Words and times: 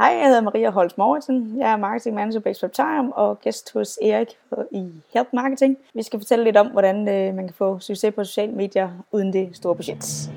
Hej, 0.00 0.08
jeg 0.08 0.26
hedder 0.26 0.40
Maria 0.40 0.70
Holt 0.70 0.98
Mortensen. 0.98 1.58
Jeg 1.58 1.70
er 1.70 1.76
marketing 1.76 2.14
manager 2.14 2.40
på 2.40 2.68
Time 2.68 3.16
og 3.16 3.40
gæst 3.40 3.72
hos 3.72 3.98
Erik 4.02 4.28
i 4.72 5.02
Help 5.14 5.28
Marketing. 5.32 5.76
Vi 5.94 6.02
skal 6.02 6.20
fortælle 6.20 6.44
lidt 6.44 6.56
om, 6.56 6.66
hvordan 6.66 7.08
øh, 7.08 7.34
man 7.34 7.46
kan 7.46 7.54
få 7.54 7.78
succes 7.78 8.14
på 8.14 8.24
sociale 8.24 8.52
medier 8.52 8.88
uden 9.12 9.32
det 9.32 9.56
store 9.56 9.76
budget. 9.76 10.30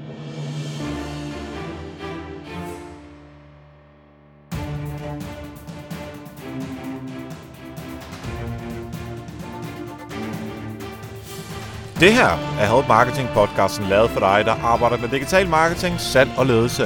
Det 12.00 12.14
her 12.14 12.32
er 12.62 12.76
Help 12.76 12.88
Marketing 12.88 13.28
podcasten 13.34 13.86
lavet 13.86 14.10
for 14.10 14.20
dig, 14.20 14.46
der 14.46 14.54
arbejder 14.64 14.98
med 14.98 15.10
digital 15.10 15.50
marketing, 15.50 16.00
salg 16.00 16.30
og 16.38 16.46
ledelse, 16.46 16.84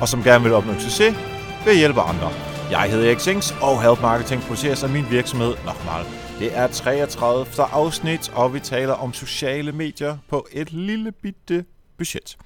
og 0.00 0.08
som 0.08 0.22
gerne 0.22 0.44
vil 0.44 0.52
opnå 0.52 0.72
succes 0.72 1.27
ved 1.64 1.72
at 1.72 1.78
hjælpe 1.78 2.00
andre. 2.00 2.30
Jeg 2.70 2.90
hedder 2.90 3.06
Erik 3.06 3.20
Sings, 3.20 3.54
og 3.60 3.82
Health 3.82 4.02
Marketing 4.02 4.42
produceres 4.42 4.82
af 4.82 4.90
min 4.90 5.04
virksomhed 5.10 5.54
Nochmal. 5.66 6.04
Det 6.38 6.56
er 6.56 6.66
33. 6.66 7.64
afsnit, 7.64 8.32
og 8.34 8.54
vi 8.54 8.60
taler 8.60 8.92
om 8.92 9.12
sociale 9.12 9.72
medier 9.72 10.16
på 10.28 10.46
et 10.52 10.72
lille 10.72 11.12
bitte 11.12 11.64
budget. 11.98 12.36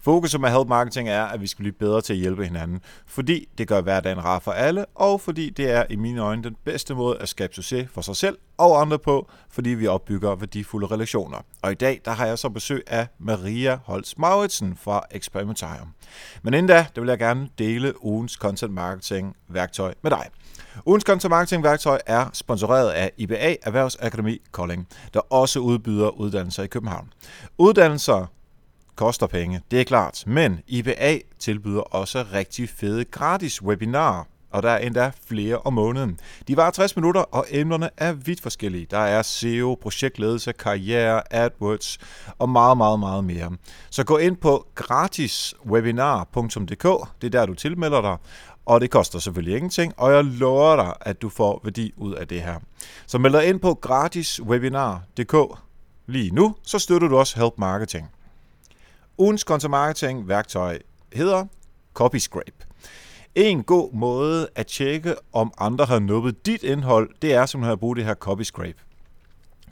Fokus 0.00 0.38
med 0.38 0.50
help 0.50 0.68
Marketing 0.68 1.08
er, 1.08 1.24
at 1.24 1.40
vi 1.40 1.46
skal 1.46 1.62
blive 1.62 1.72
bedre 1.72 2.00
til 2.00 2.12
at 2.12 2.18
hjælpe 2.18 2.44
hinanden, 2.44 2.80
fordi 3.06 3.48
det 3.58 3.68
gør 3.68 3.80
hverdagen 3.80 4.24
rar 4.24 4.38
for 4.38 4.52
alle, 4.52 4.86
og 4.94 5.20
fordi 5.20 5.50
det 5.50 5.70
er 5.70 5.84
i 5.90 5.96
mine 5.96 6.20
øjne 6.20 6.42
den 6.42 6.56
bedste 6.64 6.94
måde 6.94 7.18
at 7.18 7.28
skabe 7.28 7.54
succes 7.54 7.88
for 7.90 8.00
sig 8.00 8.16
selv 8.16 8.38
og 8.58 8.80
andre 8.80 8.98
på, 8.98 9.30
fordi 9.50 9.70
vi 9.70 9.86
opbygger 9.86 10.34
værdifulde 10.34 10.86
relationer. 10.86 11.38
Og 11.62 11.72
i 11.72 11.74
dag 11.74 12.00
der 12.04 12.10
har 12.10 12.26
jeg 12.26 12.38
så 12.38 12.48
besøg 12.48 12.82
af 12.86 13.06
Maria 13.18 13.78
Holz 13.84 14.14
Mauritsen 14.16 14.76
fra 14.76 15.02
Experimentarium. 15.10 15.94
Men 16.42 16.54
inden 16.54 16.66
da, 16.66 16.86
der 16.94 17.00
vil 17.00 17.08
jeg 17.08 17.18
gerne 17.18 17.48
dele 17.58 18.04
ugens 18.04 18.32
content 18.32 18.72
marketing 18.72 19.36
værktøj 19.48 19.94
med 20.02 20.10
dig. 20.10 20.26
Ugens 20.86 21.04
content 21.04 21.30
marketing 21.30 21.62
værktøj 21.62 21.98
er 22.06 22.30
sponsoreret 22.32 22.90
af 22.90 23.12
IBA 23.16 23.56
Erhvervsakademi 23.62 24.38
Kolding, 24.52 24.88
der 25.14 25.20
også 25.20 25.60
udbyder 25.60 26.08
uddannelser 26.08 26.62
i 26.62 26.66
København. 26.66 27.12
Uddannelser 27.58 28.26
koster 28.98 29.26
penge, 29.26 29.60
det 29.70 29.80
er 29.80 29.84
klart, 29.84 30.24
men 30.26 30.60
IBA 30.66 31.18
tilbyder 31.38 31.80
også 31.80 32.24
rigtig 32.32 32.68
fede 32.68 33.04
gratis 33.04 33.62
webinarer, 33.62 34.24
og 34.50 34.62
der 34.62 34.70
er 34.70 34.78
endda 34.78 35.10
flere 35.26 35.58
om 35.58 35.72
måneden. 35.72 36.20
De 36.48 36.56
var 36.56 36.70
60 36.70 36.96
minutter, 36.96 37.20
og 37.20 37.46
emnerne 37.50 37.90
er 37.96 38.12
vidt 38.12 38.40
forskellige. 38.40 38.86
Der 38.90 38.98
er 38.98 39.22
SEO, 39.22 39.78
projektledelse, 39.82 40.52
karriere, 40.52 41.34
AdWords 41.34 41.98
og 42.38 42.48
meget, 42.48 42.76
meget, 42.76 43.00
meget 43.00 43.24
mere. 43.24 43.52
Så 43.90 44.04
gå 44.04 44.16
ind 44.16 44.36
på 44.36 44.66
gratiswebinar.dk, 44.74 47.08
det 47.20 47.26
er 47.26 47.30
der, 47.30 47.46
du 47.46 47.54
tilmelder 47.54 48.00
dig, 48.00 48.16
og 48.66 48.80
det 48.80 48.90
koster 48.90 49.18
selvfølgelig 49.18 49.56
ingenting, 49.56 49.94
og 49.96 50.12
jeg 50.12 50.24
lover 50.24 50.76
dig, 50.76 50.92
at 51.00 51.22
du 51.22 51.28
får 51.28 51.60
værdi 51.64 51.92
ud 51.96 52.14
af 52.14 52.28
det 52.28 52.42
her. 52.42 52.54
Så 53.06 53.18
meld 53.18 53.32
dig 53.32 53.48
ind 53.48 53.60
på 53.60 53.74
gratiswebinar.dk 53.74 55.34
lige 56.06 56.30
nu, 56.30 56.54
så 56.62 56.78
støtter 56.78 57.08
du 57.08 57.18
også 57.18 57.40
Help 57.40 57.54
Marketing. 57.56 58.10
Ugens 59.20 59.40
content 59.40 59.70
marketing 59.70 60.28
værktøj 60.28 60.78
hedder 61.12 61.44
CopyScrape. 61.94 62.66
En 63.34 63.62
god 63.62 63.92
måde 63.92 64.48
at 64.54 64.66
tjekke, 64.66 65.14
om 65.32 65.52
andre 65.58 65.84
har 65.84 65.98
nubbet 65.98 66.46
dit 66.46 66.62
indhold, 66.62 67.10
det 67.22 67.34
er 67.34 67.46
simpelthen 67.46 67.72
at 67.72 67.80
bruge 67.80 67.96
det 67.96 68.04
her 68.04 68.14
CopyScrape. 68.14 68.78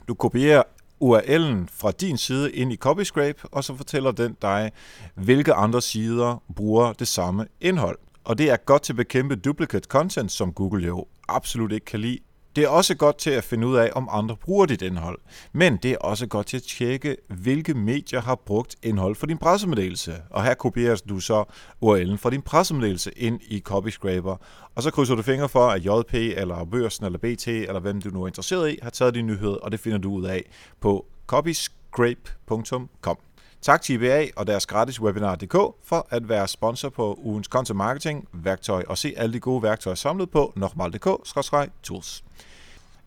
Du 0.07 0.13
kopierer 0.13 0.63
URL'en 1.03 1.67
fra 1.71 1.91
din 1.91 2.17
side 2.17 2.51
ind 2.51 2.73
i 2.73 2.75
CopyScrape, 2.75 3.47
og 3.51 3.63
så 3.63 3.75
fortæller 3.75 4.11
den 4.11 4.37
dig, 4.41 4.71
hvilke 5.15 5.53
andre 5.53 5.81
sider 5.81 6.43
bruger 6.55 6.93
det 6.93 7.07
samme 7.07 7.47
indhold. 7.61 7.97
Og 8.23 8.37
det 8.37 8.49
er 8.49 8.57
godt 8.57 8.81
til 8.81 8.93
at 8.93 8.97
bekæmpe 8.97 9.35
duplicate 9.35 9.87
content, 9.89 10.31
som 10.31 10.53
Google 10.53 10.85
jo 10.85 11.05
absolut 11.27 11.71
ikke 11.71 11.85
kan 11.85 11.99
lide, 11.99 12.19
det 12.57 12.65
er 12.65 12.69
også 12.69 12.95
godt 12.95 13.17
til 13.17 13.29
at 13.29 13.43
finde 13.43 13.67
ud 13.67 13.75
af, 13.75 13.91
om 13.95 14.09
andre 14.11 14.35
bruger 14.35 14.65
dit 14.65 14.81
indhold. 14.81 15.19
Men 15.53 15.77
det 15.77 15.91
er 15.91 15.97
også 15.97 16.27
godt 16.27 16.47
til 16.47 16.57
at 16.57 16.63
tjekke, 16.63 17.17
hvilke 17.29 17.73
medier 17.73 18.21
har 18.21 18.35
brugt 18.35 18.75
indhold 18.83 19.15
for 19.15 19.27
din 19.27 19.37
pressemeddelelse. 19.37 20.15
Og 20.29 20.43
her 20.43 20.53
kopierer 20.53 20.95
du 21.09 21.19
så 21.19 21.43
URL'en 21.85 22.15
for 22.17 22.29
din 22.29 22.41
pressemeddelelse 22.41 23.11
ind 23.11 23.39
i 23.47 23.59
CopyScraper. 23.59 24.35
Og 24.75 24.83
så 24.83 24.91
krydser 24.91 25.15
du 25.15 25.21
fingre 25.21 25.49
for, 25.49 25.67
at 25.67 25.85
JP 25.85 26.13
eller 26.13 26.65
Børsen 26.65 27.05
eller 27.05 27.19
BT 27.19 27.47
eller 27.47 27.79
hvem 27.79 28.01
du 28.01 28.09
nu 28.09 28.23
er 28.23 28.27
interesseret 28.27 28.71
i, 28.71 28.79
har 28.83 28.89
taget 28.89 29.15
din 29.15 29.27
nyhed, 29.27 29.63
og 29.63 29.71
det 29.71 29.79
finder 29.79 29.97
du 29.97 30.11
ud 30.11 30.25
af 30.25 30.43
på 30.81 31.05
copyscrape.com. 31.27 33.19
Tak 33.61 33.81
til 33.81 33.95
IBA 33.95 34.25
og 34.35 34.47
deres 34.47 34.65
gratis 34.65 35.01
webinar.dk 35.01 35.57
for 35.83 36.07
at 36.09 36.29
være 36.29 36.47
sponsor 36.47 36.89
på 36.89 37.19
ugens 37.23 37.47
content 37.47 37.77
marketing 37.77 38.27
værktøj 38.33 38.83
og 38.87 38.97
se 38.97 39.13
alle 39.17 39.33
de 39.33 39.39
gode 39.39 39.63
værktøjer 39.63 39.95
samlet 39.95 40.29
på 40.29 40.53
nokmal.dk-tools. 40.55 42.26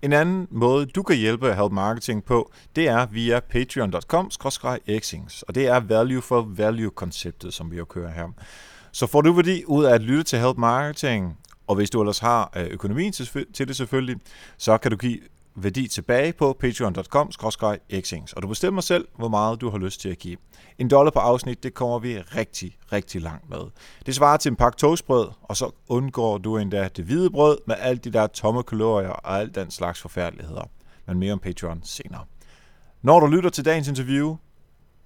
En 0.03 0.13
anden 0.13 0.49
måde, 0.51 0.87
du 0.87 1.03
kan 1.03 1.17
hjælpe 1.17 1.55
Help 1.55 1.73
Marketing 1.73 2.25
på, 2.25 2.53
det 2.77 2.89
er 2.89 3.07
via 3.07 3.41
patreon.com 3.41 4.31
exings 4.87 5.43
og 5.43 5.55
det 5.55 5.67
er 5.67 5.81
value 5.81 6.23
for 6.23 6.43
value-konceptet, 6.43 7.55
som 7.55 7.71
vi 7.71 7.77
jo 7.77 7.85
kører 7.85 8.11
her. 8.11 8.29
Så 8.93 9.07
får 9.07 9.21
du 9.21 9.33
værdi 9.33 9.65
ud 9.67 9.85
af 9.85 9.95
at 9.95 10.03
lytte 10.03 10.23
til 10.23 10.39
Help 10.39 10.57
Marketing, 10.57 11.39
og 11.67 11.75
hvis 11.75 11.91
du 11.91 12.01
ellers 12.01 12.19
har 12.19 12.53
øh, 12.57 12.65
økonomien 12.65 13.13
til 13.55 13.69
det 13.69 13.77
selvfølgelig, 13.77 14.17
så 14.59 14.79
kan 14.79 14.91
du 14.91 14.97
give 14.97 15.19
værdi 15.63 15.89
tilbage 15.89 16.33
på 16.33 16.57
patreon.com 16.61 17.31
xings 18.01 18.33
og 18.33 18.43
du 18.43 18.49
bestemmer 18.49 18.81
selv, 18.81 19.09
hvor 19.17 19.29
meget 19.29 19.61
du 19.61 19.71
har 19.71 19.79
lyst 19.79 20.01
til 20.01 20.09
at 20.09 20.19
give. 20.19 20.37
En 20.79 20.91
dollar 20.91 21.11
på 21.11 21.19
afsnit, 21.19 21.63
det 21.63 21.75
kommer 21.75 21.99
vi 21.99 22.19
rigtig, 22.19 22.77
rigtig 22.93 23.21
langt 23.21 23.51
med. 23.51 23.61
Det 24.07 24.15
svarer 24.15 24.37
til 24.37 24.51
en 24.51 24.57
pakke 24.57 24.79
toastbrød, 24.79 25.29
og 25.43 25.57
så 25.57 25.71
undgår 25.89 26.39
du 26.39 26.57
endda 26.57 26.89
det 26.97 27.05
hvide 27.05 27.31
brød 27.31 27.59
med 27.67 27.77
alle 27.79 27.99
de 27.99 28.13
der 28.13 28.27
tomme 28.27 28.63
kalorier 28.63 29.09
og 29.09 29.39
alt 29.39 29.55
den 29.55 29.71
slags 29.71 30.01
forfærdeligheder. 30.01 30.71
Men 31.07 31.19
mere 31.19 31.33
om 31.33 31.39
Patreon 31.39 31.81
senere. 31.85 32.25
Når 33.03 33.21
du 33.21 33.27
lytter 33.27 33.51
til 33.51 33.65
dagens 33.65 33.89
interview 33.89 34.37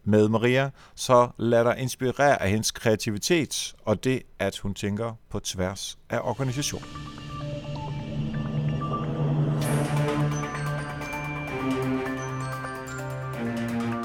med 0.04 0.28
Maria, 0.28 0.70
så 0.94 1.28
lad 1.38 1.64
dig 1.64 1.78
inspirere 1.78 2.42
af 2.42 2.50
hendes 2.50 2.70
kreativitet 2.70 3.74
og 3.84 4.04
det, 4.04 4.22
at 4.38 4.58
hun 4.58 4.74
tænker 4.74 5.12
på 5.30 5.40
tværs 5.40 5.98
af 6.10 6.20
organisationen. 6.22 7.33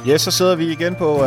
Ja, 0.08 0.18
så 0.18 0.32
sidder 0.32 0.56
vi 0.56 0.72
igen 0.72 0.96
på 0.96 1.14
uh, 1.16 1.24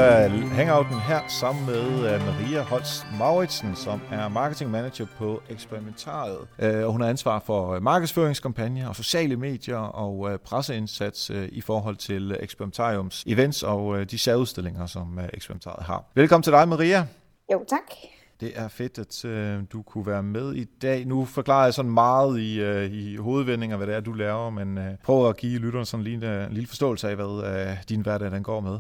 hangouten 0.52 1.00
her 1.00 1.20
sammen 1.28 1.66
med 1.66 1.84
uh, 1.84 2.26
Maria 2.26 2.62
Holst 2.62 3.06
Mauritsen, 3.18 3.76
som 3.76 4.00
er 4.10 4.28
marketing 4.28 4.70
manager 4.70 5.06
på 5.18 5.42
Experimentariet. 5.50 6.38
Uh, 6.38 6.68
øh, 6.68 6.86
og 6.86 6.92
hun 6.92 7.00
har 7.00 7.08
ansvar 7.08 7.42
for 7.46 7.76
uh, 7.76 7.82
markedsføringskampagner 7.82 8.88
og 8.88 8.96
sociale 8.96 9.36
medier 9.36 9.76
og 9.76 10.18
uh, 10.18 10.36
presseindsats 10.44 11.30
uh, 11.30 11.44
i 11.44 11.60
forhold 11.60 11.96
til 11.96 12.36
Experimentariums 12.40 13.24
events 13.26 13.62
og 13.62 13.86
uh, 13.86 14.02
de 14.02 14.18
særudstillinger, 14.18 14.86
som 14.86 15.18
uh, 15.18 15.24
Experimentariet 15.34 15.86
har. 15.86 16.04
Velkommen 16.14 16.42
til 16.42 16.52
dig, 16.52 16.68
Maria. 16.68 17.06
Jo, 17.52 17.64
tak. 17.68 18.11
Det 18.42 18.52
er 18.56 18.68
fedt, 18.68 18.98
at 18.98 19.24
øh, 19.24 19.60
du 19.72 19.82
kunne 19.82 20.06
være 20.06 20.22
med 20.22 20.54
i 20.54 20.64
dag. 20.64 21.06
Nu 21.06 21.24
forklarer 21.24 21.64
jeg 21.64 21.74
sådan 21.74 21.90
meget 21.90 22.40
i, 22.40 22.60
øh, 22.60 22.92
i 22.92 23.16
hovedvendinger, 23.16 23.76
hvad 23.76 23.86
det 23.86 23.94
er, 23.94 24.00
du 24.00 24.12
laver, 24.12 24.50
men 24.50 24.78
øh, 24.78 24.94
prøv 25.04 25.28
at 25.28 25.36
give 25.36 25.58
lytterne 25.58 25.86
sådan 25.86 26.06
en 26.06 26.24
øh, 26.24 26.46
en 26.46 26.52
lille 26.52 26.66
forståelse 26.66 27.08
af, 27.08 27.16
hvad 27.16 27.44
øh, 27.46 27.76
din 27.88 28.00
hverdag 28.00 28.30
den 28.30 28.42
går 28.42 28.60
med. 28.60 28.78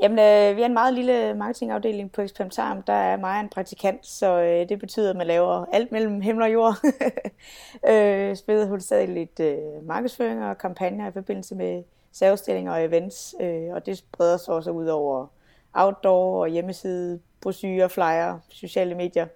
Jamen, 0.00 0.18
øh, 0.18 0.56
vi 0.56 0.62
er 0.62 0.66
en 0.66 0.72
meget 0.72 0.94
lille 0.94 1.34
marketingafdeling 1.34 2.12
på 2.12 2.22
Experimentarium. 2.22 2.82
Der 2.82 2.92
er 2.92 3.16
mig 3.16 3.40
en 3.40 3.48
praktikant, 3.48 4.06
så 4.06 4.40
øh, 4.40 4.68
det 4.68 4.78
betyder, 4.78 5.10
at 5.10 5.16
man 5.16 5.26
laver 5.26 5.64
alt 5.72 5.92
mellem 5.92 6.20
himmel 6.20 6.42
og 6.42 6.52
jord. 6.52 6.74
øh, 7.90 8.36
spiller 8.36 8.66
hovedsageligt 8.66 9.38
lidt 9.38 9.40
øh, 9.40 9.86
markedsføring 9.86 10.44
og 10.44 10.58
kampagner 10.58 11.08
i 11.08 11.12
forbindelse 11.12 11.54
med 11.54 11.82
særudstillinger 12.12 12.72
og 12.72 12.84
events, 12.84 13.34
øh, 13.40 13.74
og 13.74 13.86
det 13.86 13.98
spreder 13.98 14.36
sig 14.36 14.54
også 14.54 14.70
ud 14.70 14.86
over 14.86 15.26
outdoor 15.78 16.40
og 16.42 16.48
hjemmeside, 16.48 17.20
brosyrer, 17.40 17.88
flyer, 17.88 18.38
sociale 18.48 18.94
medier, 18.94 19.26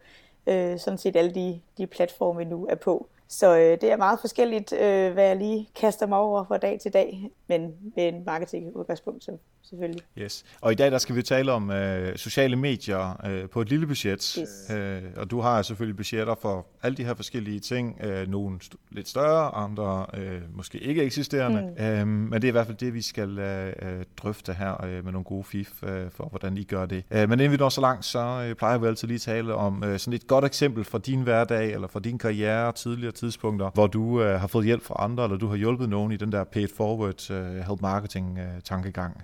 øh, 0.47 0.79
sådan 0.79 0.99
set 0.99 1.17
alle 1.17 1.35
de, 1.35 1.61
de 1.79 1.87
platforme, 1.87 2.39
vi 2.39 2.45
nu 2.45 2.67
er 2.71 2.75
på. 2.75 3.09
Så 3.29 3.57
øh, 3.57 3.81
det 3.81 3.93
er 3.93 3.97
meget 3.97 4.21
forskelligt, 4.21 4.73
øh, 4.73 5.13
hvad 5.13 5.25
jeg 5.25 5.37
lige 5.37 5.69
kaster 5.75 6.07
mig 6.07 6.19
over 6.19 6.45
fra 6.45 6.59
dag 6.59 6.81
til 6.81 6.93
dag, 6.93 7.31
men 7.59 7.73
med 7.97 8.09
en 8.09 8.25
marketing 8.27 8.77
udgangspunkt 8.77 9.29
selvfølgelig. 9.63 10.03
Yes. 10.19 10.45
Og 10.61 10.73
i 10.73 10.75
dag 10.75 10.91
der 10.91 10.99
skal 10.99 11.17
vi 11.17 11.23
tale 11.23 11.53
om 11.53 11.71
øh, 11.71 12.17
sociale 12.17 12.57
medier 12.57 13.27
øh, 13.27 13.49
på 13.49 13.61
et 13.61 13.69
lille 13.69 13.87
budget. 13.87 14.39
Yes. 14.41 14.71
Øh, 14.77 15.03
og 15.17 15.31
du 15.31 15.41
har 15.41 15.63
selvfølgelig 15.63 15.97
budgetter 15.97 16.35
for 16.43 16.67
alle 16.83 16.97
de 16.97 17.05
her 17.05 17.15
forskellige 17.15 17.61
ting. 17.61 18.01
Øh, 18.05 18.29
nogle 18.29 18.59
st- 18.63 18.89
lidt 18.91 19.09
større, 19.09 19.55
andre 19.55 20.07
øh, 20.15 20.41
måske 20.55 20.79
ikke 20.79 21.03
eksisterende. 21.03 21.75
Mm. 21.79 21.85
Øh, 21.85 22.07
men 22.07 22.33
det 22.33 22.45
er 22.45 22.49
i 22.49 22.51
hvert 22.51 22.67
fald 22.67 22.77
det, 22.77 22.95
vi 22.95 23.03
skal 23.03 23.39
øh, 23.39 23.73
øh, 23.83 24.05
drøfte 24.17 24.53
her 24.53 24.85
øh, 24.85 25.05
med 25.05 25.13
nogle 25.13 25.25
gode 25.25 25.45
fif 25.45 25.83
øh, 25.83 26.11
for, 26.11 26.25
hvordan 26.25 26.57
I 26.57 26.65
gør 26.65 26.87
det. 26.87 27.05
Øh, 27.11 27.29
men 27.29 27.41
inden 27.41 27.53
vi 27.53 27.57
når 27.57 27.69
så 27.69 27.81
langt, 27.81 28.05
så 28.05 28.47
øh, 28.49 28.55
plejer 28.55 28.79
vi 28.79 28.87
altid 28.87 29.09
lige 29.09 29.15
at 29.15 29.21
tale 29.21 29.55
om 29.55 29.85
øh, 29.85 29.99
sådan 29.99 30.15
et 30.15 30.27
godt 30.27 30.45
eksempel 30.45 30.85
fra 30.85 30.99
din 30.99 31.23
hverdag, 31.23 31.73
eller 31.73 31.89
fra 31.89 32.01
din 32.01 32.19
karriere 32.19 32.73
tidligere 32.73 33.13
tidspunkter, 33.13 33.71
hvor 33.75 33.87
du 33.87 34.23
øh, 34.23 34.41
har 34.41 34.47
fået 34.47 34.65
hjælp 34.65 34.83
fra 34.83 34.95
andre, 34.99 35.25
eller 35.25 35.37
du 35.37 35.47
har 35.47 35.57
hjulpet 35.57 35.89
nogen 35.89 36.13
i 36.13 36.17
den 36.17 36.33
der 36.33 36.45
paid 36.45 36.69
forward 36.77 37.31
uh, 37.31 37.37
Øh, 37.43 37.57
help 37.69 37.81
marketing 37.81 38.39
uh, 38.39 38.63
tankegang. 38.65 39.23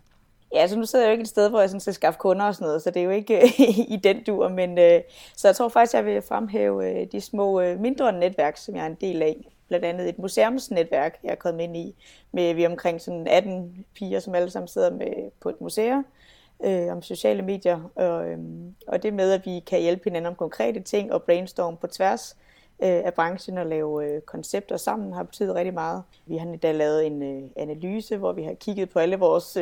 Ja, 0.55 0.67
så 0.67 0.79
nu 0.79 0.87
sidder 0.87 1.05
jeg 1.05 1.11
jo 1.11 1.13
ikke 1.13 1.23
et 1.23 1.29
sted, 1.29 1.51
hvor 1.51 1.61
jeg 1.61 1.69
sådan 1.69 1.81
skal 1.81 1.95
skaffe 1.95 2.19
kunder 2.19 2.47
og 2.47 2.55
sådan 2.55 2.67
noget, 2.67 2.83
så 2.83 2.91
det 2.91 3.01
er 3.01 3.05
jo 3.05 3.11
ikke 3.11 3.37
øh, 3.37 3.69
i 3.95 4.01
den 4.05 4.25
dur, 4.25 4.49
men 4.49 4.79
øh, 4.79 5.01
så 5.37 5.49
jeg 5.49 5.57
tror 5.57 5.69
faktisk, 5.69 5.95
jeg 5.95 6.05
vil 6.05 6.23
fremhæve 6.23 7.01
øh, 7.01 7.07
de 7.13 7.21
små 7.21 7.61
øh, 7.61 7.81
mindre 7.81 8.13
netværk, 8.13 8.57
som 8.57 8.77
jeg 8.77 8.83
er 8.83 8.87
en 8.87 8.97
del 9.01 9.23
af. 9.23 9.49
Blandt 9.69 9.85
andet 9.85 10.09
et 10.09 10.19
museumsnetværk, 10.19 11.19
jeg 11.25 11.31
er 11.31 11.35
kommet 11.35 11.65
ind 11.65 11.77
i, 11.77 11.95
med 12.33 12.55
vi 12.55 12.67
omkring 12.67 13.01
sådan 13.01 13.27
18 13.27 13.85
piger, 13.95 14.21
som 14.21 14.35
alle 14.35 14.51
sammen 14.51 14.69
sidder 14.69 14.91
med 14.91 15.31
på 15.41 15.49
et 15.49 15.61
museum 15.61 16.07
øh, 16.65 16.93
om 16.93 17.03
sociale 17.03 17.43
medier, 17.43 17.91
og, 17.95 18.29
øh, 18.29 18.39
og 18.87 19.03
det 19.03 19.15
med, 19.15 19.33
at 19.33 19.47
vi 19.47 19.61
kan 19.67 19.81
hjælpe 19.81 20.05
hinanden 20.05 20.27
om 20.27 20.35
konkrete 20.35 20.81
ting 20.81 21.13
og 21.13 21.23
brainstorm 21.23 21.77
på 21.77 21.87
tværs 21.87 22.37
øh, 22.39 22.49
Øh, 22.83 23.05
af 23.05 23.15
branchen 23.15 23.59
og 23.59 23.67
lave 23.67 24.05
øh, 24.05 24.21
koncepter 24.21 24.77
sammen, 24.77 25.13
har 25.13 25.23
betydet 25.23 25.55
rigtig 25.55 25.75
meget. 25.75 26.03
Vi 26.27 26.37
har 26.37 26.47
endda 26.47 26.73
lavet 26.73 27.07
en 27.07 27.23
øh, 27.23 27.51
analyse, 27.57 28.17
hvor 28.17 28.33
vi 28.33 28.43
har 28.43 28.55
kigget 28.55 28.91
på 28.91 28.99
alle 28.99 29.17
vores 29.17 29.59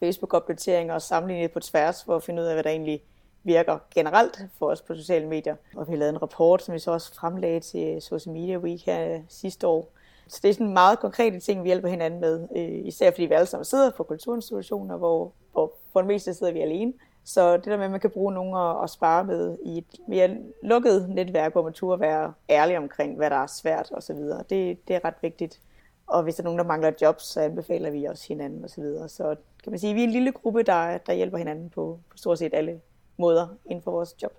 Facebook-opdateringer 0.00 0.94
og 0.94 1.02
sammenlignet 1.02 1.52
på 1.52 1.60
tværs, 1.60 2.04
for 2.04 2.16
at 2.16 2.22
finde 2.22 2.42
ud 2.42 2.46
af, 2.46 2.54
hvad 2.54 2.64
der 2.64 2.70
egentlig 2.70 3.02
virker 3.44 3.78
generelt 3.94 4.40
for 4.58 4.66
os 4.66 4.82
på 4.82 4.94
sociale 4.94 5.26
medier. 5.26 5.56
Og 5.76 5.86
vi 5.86 5.92
har 5.92 5.98
lavet 5.98 6.10
en 6.10 6.22
rapport, 6.22 6.62
som 6.62 6.74
vi 6.74 6.78
så 6.78 6.90
også 6.90 7.14
fremlagde 7.14 7.60
til 7.60 8.02
Social 8.02 8.32
Media 8.32 8.58
Week 8.58 8.86
her 8.86 9.20
sidste 9.28 9.66
år. 9.66 9.92
Så 10.28 10.40
det 10.42 10.48
er 10.48 10.52
sådan 10.52 10.72
meget 10.72 10.98
konkrete 10.98 11.40
ting, 11.40 11.62
vi 11.62 11.68
hjælper 11.68 11.88
hinanden 11.88 12.20
med, 12.20 12.48
især 12.84 13.10
fordi 13.10 13.26
vi 13.26 13.34
alle 13.34 13.46
sammen 13.46 13.64
sidder 13.64 13.90
på 13.90 14.02
kulturinstitutioner, 14.02 14.96
hvor, 14.96 15.32
hvor 15.52 15.72
for 15.92 16.00
det 16.00 16.08
meste 16.08 16.34
sidder 16.34 16.52
vi 16.52 16.60
alene. 16.60 16.92
Så 17.28 17.56
det 17.56 17.64
der 17.64 17.76
med, 17.76 17.84
at 17.84 17.90
man 17.90 18.00
kan 18.00 18.10
bruge 18.10 18.32
nogen 18.32 18.56
at, 18.56 18.84
at 18.84 18.90
spare 18.90 19.24
med 19.24 19.58
i 19.62 19.78
et 19.78 20.08
mere 20.08 20.36
lukket 20.62 21.08
netværk, 21.08 21.52
hvor 21.52 21.62
man 21.62 21.72
turde 21.72 22.00
være 22.00 22.32
ærlig 22.50 22.78
omkring, 22.78 23.16
hvad 23.16 23.30
der 23.30 23.36
er 23.36 23.46
svært 23.46 23.90
osv., 23.92 24.16
det, 24.16 24.88
det 24.88 24.96
er 24.96 25.04
ret 25.04 25.14
vigtigt. 25.22 25.60
Og 26.06 26.22
hvis 26.22 26.34
der 26.34 26.42
er 26.42 26.44
nogen, 26.44 26.58
der 26.58 26.64
mangler 26.64 26.92
job, 27.02 27.20
så 27.20 27.40
anbefaler 27.40 27.90
vi 27.90 28.04
også 28.04 28.28
hinanden 28.28 28.64
osv. 28.64 28.68
Så, 28.68 28.80
videre. 28.80 29.08
så 29.08 29.36
kan 29.64 29.72
man 29.72 29.78
sige, 29.78 29.90
at 29.90 29.96
vi 29.96 30.00
er 30.00 30.06
en 30.06 30.12
lille 30.12 30.32
gruppe, 30.32 30.62
der, 30.62 30.98
der 30.98 31.12
hjælper 31.12 31.38
hinanden 31.38 31.70
på, 31.70 32.00
på 32.10 32.16
stort 32.16 32.38
set 32.38 32.54
alle 32.54 32.80
måder 33.16 33.48
inden 33.66 33.82
for 33.82 33.90
vores 33.90 34.22
job. 34.22 34.32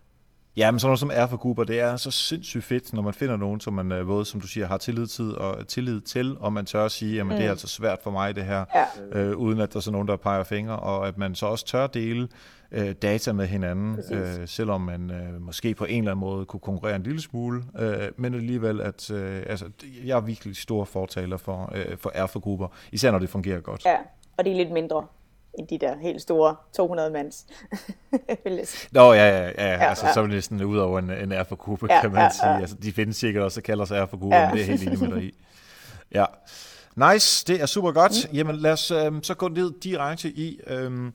Ja, 0.60 0.72
men 0.72 0.80
sådan 0.80 0.90
noget 0.90 1.00
som 1.00 1.12
er 1.14 1.28
for 1.28 1.38
grupper, 1.38 1.64
det 1.64 1.80
er 1.80 1.96
så 1.96 2.12
sindssygt 2.12 2.64
fedt, 2.64 2.94
når 2.94 3.02
man 3.02 3.14
finder 3.14 3.38
nogen, 3.38 3.60
som 3.60 3.74
man 3.74 3.92
øh, 3.92 4.08
både, 4.08 4.26
som 4.26 4.42
du 4.42 4.48
siger, 4.48 4.68
har 4.68 4.78
tillid 4.78 5.08
til, 5.08 5.38
og 5.38 5.68
tillid 5.68 6.02
til, 6.02 6.38
og 6.40 6.54
man 6.54 6.66
tør 6.66 6.86
at 6.86 6.92
sige, 6.92 7.20
at 7.20 7.26
mm. 7.26 7.32
det 7.32 7.40
er 7.40 7.44
mm. 7.44 7.50
altså 7.50 7.68
svært 7.68 8.00
for 8.04 8.12
mig 8.12 8.36
det 8.36 8.44
her, 8.44 8.66
ja. 8.76 9.20
øh, 9.20 9.38
uden 9.38 9.62
at 9.62 9.74
der 9.74 9.78
er 9.78 9.82
så 9.82 9.92
nogen, 9.92 10.08
der 10.08 10.16
peger 10.16 10.44
fingre, 10.44 10.80
og 10.80 11.08
at 11.08 11.18
man 11.18 11.36
så 11.36 11.46
også 11.46 11.66
tør 11.66 11.88
dele 11.88 12.28
øh, 12.72 12.92
data 12.92 13.34
med 13.34 13.48
hinanden, 13.48 14.00
øh, 14.12 14.48
selvom 14.48 14.82
man 14.82 15.12
øh, 15.12 15.42
måske 15.42 15.76
på 15.76 15.86
en 15.86 16.00
eller 16.00 16.12
anden 16.12 16.20
måde 16.20 16.46
kunne 16.46 16.60
konkurrere 16.60 16.96
en 16.96 17.04
lille 17.04 17.22
smule, 17.22 17.64
øh, 17.80 18.10
men 18.18 18.34
alligevel, 18.34 18.82
at 18.82 19.12
øh, 19.12 19.44
altså, 19.48 19.66
jeg 20.06 20.18
er 20.18 20.22
virkelig 20.22 20.56
stor 20.56 20.86
fortaler 20.86 21.38
for, 21.38 21.72
øh, 21.76 21.98
for 21.98 22.12
R 22.26 22.28
for 22.28 22.40
grupper, 22.40 22.68
især 22.92 23.12
når 23.12 23.20
det 23.20 23.30
fungerer 23.30 23.60
godt. 23.60 23.86
Ja, 23.86 23.96
og 24.38 24.46
det 24.46 24.52
er 24.52 24.58
lidt 24.58 24.72
mindre 24.72 25.06
end 25.60 25.68
de 25.68 25.78
der 25.78 25.98
helt 25.98 26.22
store 26.22 26.56
200 26.74 27.10
mands. 27.10 27.46
Nå 28.92 29.14
ja, 29.14 29.28
ja, 29.28 29.46
ja, 29.48 29.52
ja, 29.58 29.90
altså 29.90 30.06
ja. 30.06 30.14
så 30.14 30.20
er 30.20 30.24
det 30.24 30.34
næsten 30.34 30.64
ud 30.64 30.78
over 30.78 31.00
en, 31.00 31.10
en 31.12 31.34
R-for-gruppe, 31.34 31.88
ja, 31.90 32.02
kan 32.02 32.12
man 32.12 32.22
ja, 32.22 32.30
sige. 32.30 32.50
Ja. 32.50 32.60
Altså, 32.60 32.76
de 32.76 32.92
findes 32.92 33.18
sikkert 33.18 33.44
også, 33.44 33.62
kalder 33.62 33.86
sig 33.86 34.04
R-for-gruppe, 34.04 34.36
ja. 34.36 34.48
men 34.50 34.58
det 34.58 34.62
er 34.62 34.66
helt 34.66 34.84
enig 34.84 35.00
med 35.00 35.12
dig 35.12 35.24
i. 35.24 35.34
Ja. 36.12 36.26
Nice, 36.96 37.46
det 37.48 37.62
er 37.62 37.66
super 37.66 37.92
godt. 37.92 38.28
Mm. 38.30 38.36
Jamen 38.36 38.56
lad 38.56 38.72
os 38.72 38.92
øhm, 38.92 39.24
så 39.24 39.34
gå 39.34 39.48
ned 39.48 39.72
direkte 39.84 40.30
i 40.30 40.60
øhm, 40.68 41.14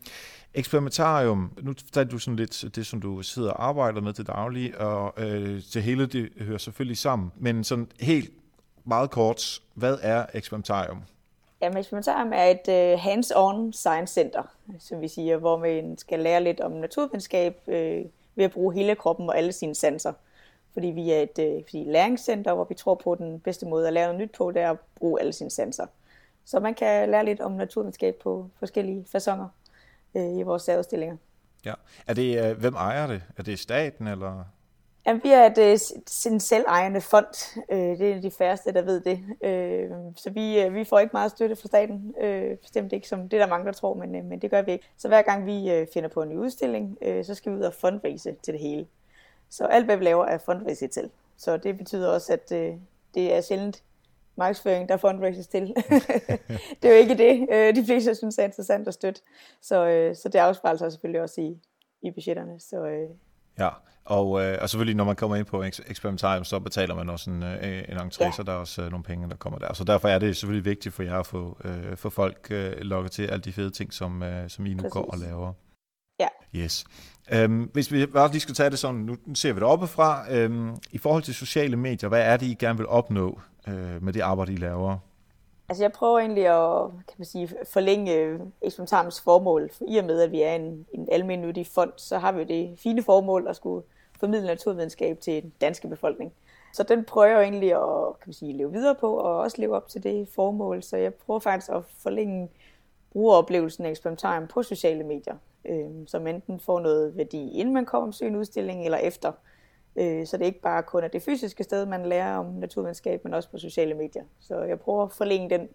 eksperimentarium. 0.55 1.51
Nu 1.63 1.73
tager 1.73 2.05
du 2.05 2.19
sådan 2.19 2.37
lidt 2.37 2.65
det, 2.75 2.87
som 2.87 3.01
du 3.01 3.23
sidder 3.23 3.51
og 3.51 3.69
arbejder 3.69 4.01
med 4.01 4.13
til 4.13 4.27
daglig, 4.27 4.81
og 4.81 5.15
øh, 5.17 5.63
det 5.75 5.83
hele 5.83 6.07
det 6.07 6.29
hører 6.41 6.59
selvfølgelig 6.59 6.99
sammen. 6.99 7.33
Men 7.37 7.65
sådan 7.65 7.89
helt 8.01 8.31
meget 8.87 9.11
kort, 9.11 9.61
hvad 9.75 9.99
er 10.03 10.27
eksperimentarium? 10.35 10.99
Ja, 11.65 11.79
Experimentarium 11.79 12.33
er 12.33 12.45
et 12.45 12.69
uh, 12.69 13.01
hands-on 13.01 13.73
science 13.73 14.15
center, 14.15 14.43
som 14.79 15.01
vi 15.01 15.09
siger, 15.09 15.37
hvor 15.37 15.57
man 15.57 15.99
skal 15.99 16.19
lære 16.19 16.43
lidt 16.43 16.61
om 16.61 16.73
naturvidenskab 16.73 17.61
uh, 17.67 17.75
ved 18.35 18.45
at 18.45 18.53
bruge 18.53 18.75
hele 18.75 18.95
kroppen 18.95 19.29
og 19.29 19.39
alle 19.39 19.53
sine 19.53 19.75
sanser. 19.75 20.13
Fordi 20.73 20.87
vi 20.87 21.11
er 21.11 21.21
et 21.21 21.39
uh, 21.39 21.65
fordi 21.65 21.85
læringscenter, 21.87 22.55
hvor 22.55 22.65
vi 22.65 22.75
tror 22.75 22.95
på, 22.95 23.13
at 23.13 23.19
den 23.19 23.41
bedste 23.41 23.67
måde 23.67 23.87
at 23.87 23.93
lære 23.93 24.07
noget 24.07 24.21
nyt 24.21 24.33
på, 24.33 24.51
det 24.51 24.63
er 24.63 24.71
at 24.71 24.79
bruge 24.97 25.21
alle 25.21 25.33
sine 25.33 25.51
sanser. 25.51 25.87
Så 26.45 26.61
man 26.61 26.75
kan 26.75 27.11
lære 27.11 27.25
lidt 27.25 27.41
om 27.41 27.53
naturvidenskab 27.53 28.15
på 28.23 28.49
forskellige 28.59 29.07
fasonger 29.13 29.49
uh, 30.15 30.39
i 30.39 30.43
vores 30.43 30.69
udstillinger. 30.69 31.17
Ja. 31.65 31.75
Er 32.07 32.15
det, 32.15 32.51
uh, 32.51 32.59
hvem 32.61 32.75
ejer 32.75 33.07
det? 33.07 33.23
Er 33.37 33.43
det 33.43 33.59
staten, 33.59 34.07
eller? 34.07 34.45
Jamen, 35.07 35.23
vi 35.25 35.29
er 35.29 35.47
et, 35.47 35.59
øh, 35.59 36.33
en 36.33 36.41
selvejende 36.41 37.01
fond. 37.01 37.61
Øh, 37.71 37.99
det 37.99 38.13
er 38.13 38.21
de 38.21 38.31
færreste, 38.31 38.73
der 38.73 38.83
ved 38.83 39.01
det. 39.01 39.21
Øh, 39.43 39.91
så 40.17 40.31
vi, 40.31 40.69
vi 40.69 40.85
får 40.85 40.99
ikke 40.99 41.13
meget 41.13 41.31
støtte 41.31 41.57
fra 41.57 41.69
staten. 41.69 42.15
Bestemt 42.63 42.93
ikke, 42.93 43.09
som 43.09 43.29
det 43.29 43.41
der 43.41 43.47
mange, 43.47 43.67
der 43.67 43.73
tror, 43.73 43.95
men, 43.95 44.29
men 44.29 44.39
det 44.39 44.51
gør 44.51 44.63
vi 44.63 44.73
ikke. 44.73 44.87
Så 44.97 45.09
hver 45.09 45.23
gang 45.23 45.47
vi 45.47 45.87
finder 45.95 46.09
på 46.09 46.23
en 46.23 46.29
ny 46.29 46.37
udstilling, 46.37 46.99
så 47.23 47.35
skal 47.35 47.53
vi 47.53 47.57
ud 47.57 47.63
og 47.63 47.75
fundraise 47.75 48.37
til 48.43 48.55
det 48.55 48.61
hele. 48.61 48.87
Så 49.51 49.65
alt, 49.65 49.85
hvad 49.85 49.97
vi 49.97 50.05
laver, 50.05 50.25
er 50.25 50.39
fundraise 50.39 50.87
til. 50.87 51.11
Så 51.37 51.57
det 51.57 51.79
betyder 51.79 52.09
også, 52.09 52.33
at 52.33 52.49
det 53.15 53.35
er 53.35 53.41
sjældent 53.41 53.83
markedsføring, 54.37 54.89
der 54.89 54.97
fundraises 54.97 55.47
til. 55.47 55.75
det 56.83 56.91
er 56.91 56.95
jo 56.95 56.95
ikke 56.95 57.15
det, 57.15 57.77
de 57.77 57.85
fleste 57.87 58.15
synes 58.15 58.39
er 58.39 58.45
interessant 58.45 58.89
at 58.89 58.95
støtte. 58.95 59.21
Så, 59.61 60.11
så 60.23 60.29
det 60.29 60.39
afspejler 60.39 60.79
sig 60.79 60.93
selvfølgelig 60.93 61.23
også 61.23 61.41
i, 61.41 61.59
i 62.03 62.11
budgetterne. 62.11 62.61
Så, 62.61 63.07
Ja, 63.59 63.69
og, 64.05 64.43
øh, 64.43 64.59
og 64.61 64.71
selvfølgelig 64.71 64.97
når 64.97 65.05
man 65.05 65.17
kommer 65.17 65.37
ind 65.37 65.47
på 65.47 65.63
eksperimentarium, 65.63 66.45
så 66.45 66.59
betaler 66.59 66.95
man 66.95 67.11
også 67.11 67.31
en, 67.31 67.43
øh, 67.43 67.85
en 67.89 67.97
entré, 67.97 68.25
ja. 68.25 68.33
så 68.33 68.43
der 68.47 68.53
er 68.53 68.57
også 68.57 68.83
øh, 68.83 68.91
nogle 68.91 69.05
penge, 69.05 69.29
der 69.29 69.37
kommer 69.37 69.59
der. 69.59 69.73
Så 69.73 69.85
derfor 69.85 70.09
er 70.09 70.19
det 70.19 70.37
selvfølgelig 70.37 70.65
vigtigt 70.65 70.95
for 70.95 71.03
jer 71.03 71.19
at 71.19 71.27
få, 71.27 71.59
øh, 71.65 71.97
få 71.97 72.11
folk 72.11 72.47
øh, 72.51 72.73
lukket 72.79 73.13
til 73.13 73.27
alle 73.27 73.43
de 73.43 73.53
fede 73.53 73.71
ting, 73.71 73.93
som, 73.93 74.23
øh, 74.23 74.51
som 74.51 74.67
I 74.67 74.75
nu 74.75 74.83
Præcis. 74.83 74.93
går 74.93 75.11
og 75.11 75.19
laver. 75.19 75.53
Ja. 76.21 76.29
Yes. 76.57 76.85
Øhm, 77.33 77.71
hvis 77.73 77.93
vi 77.93 78.07
bare 78.07 78.31
lige 78.31 78.41
skal 78.41 78.55
tage 78.55 78.71
det 78.71 78.79
sådan, 78.79 79.01
nu 79.01 79.17
ser 79.35 79.53
vi 79.53 79.61
det 79.61 79.69
oppefra. 79.69 80.25
Øhm, 80.31 80.77
I 80.91 80.99
forhold 80.99 81.23
til 81.23 81.35
sociale 81.35 81.77
medier, 81.77 82.09
hvad 82.09 82.23
er 82.23 82.37
det, 82.37 82.47
I 82.47 82.55
gerne 82.55 82.79
vil 82.79 82.87
opnå 82.87 83.41
øh, 83.69 84.03
med 84.03 84.13
det 84.13 84.21
arbejde, 84.21 84.53
I 84.53 84.57
laver? 84.57 84.99
Altså 85.69 85.85
jeg 85.85 85.93
prøver 85.93 86.19
egentlig 86.19 86.47
at 86.47 86.91
kan 86.91 87.15
man 87.19 87.25
sige, 87.25 87.51
forlænge 87.73 88.41
Eksperimentariums 88.63 89.21
formål. 89.21 89.71
For 89.73 89.85
I 89.89 89.97
og 89.97 90.05
med, 90.05 90.21
at 90.21 90.33
vi 90.33 90.43
er 90.43 90.55
en, 90.55 90.87
en 90.93 91.09
almindelig 91.13 91.67
fond, 91.67 91.93
så 91.97 92.19
har 92.19 92.33
vi 92.33 92.45
det 92.45 92.79
fine 92.79 93.03
formål 93.03 93.47
at 93.49 93.57
skulle 93.57 93.87
formidle 94.21 94.47
naturvidenskab 94.47 95.21
til 95.21 95.43
den 95.43 95.53
danske 95.61 95.89
befolkning. 95.89 96.33
Så 96.73 96.83
den 96.83 97.05
prøver 97.05 97.27
jeg 97.27 97.43
egentlig 97.43 97.73
at 97.73 98.19
kan 98.21 98.27
man 98.27 98.35
sige, 98.35 98.53
leve 98.53 98.73
videre 98.73 98.95
på, 98.95 99.17
og 99.17 99.39
også 99.39 99.61
leve 99.61 99.77
op 99.77 99.89
til 99.89 100.03
det 100.03 100.29
formål. 100.29 100.83
Så 100.83 100.97
jeg 100.97 101.15
prøver 101.15 101.41
faktisk 101.41 101.71
at 101.73 101.83
forlænge 101.99 102.49
brugeroplevelsen 103.13 103.85
af 103.85 103.91
eksperimentarium 103.91 104.47
på 104.47 104.63
sociale 104.63 105.05
medier, 105.05 105.37
øh, 105.65 105.91
som 106.07 106.27
enten 106.27 106.61
får 106.61 106.81
noget 106.81 107.17
værdi, 107.17 107.51
inden 107.51 107.75
man 107.75 107.87
kommer 107.87 108.13
og 108.13 108.27
en 108.27 108.37
udstilling, 108.37 108.85
eller 108.85 108.99
efter. 108.99 109.33
Øh, 109.97 110.27
så 110.27 110.37
det 110.37 110.43
er 110.43 110.47
ikke 110.47 110.61
bare 110.61 110.83
kun 110.83 111.05
er 111.05 111.09
det 111.09 111.23
fysiske 111.23 111.65
sted, 111.65 111.87
man 111.87 112.07
lærer 112.07 112.37
om 112.37 112.47
naturvidenskab, 112.47 113.25
men 113.25 113.35
også 113.35 113.51
på 113.51 113.59
sociale 113.59 113.95
medier. 113.95 114.23
Så 114.41 114.63
jeg 114.63 114.81
prøver 114.81 115.03
at 115.03 115.13
forlænge 115.13 115.51
den 115.51 115.69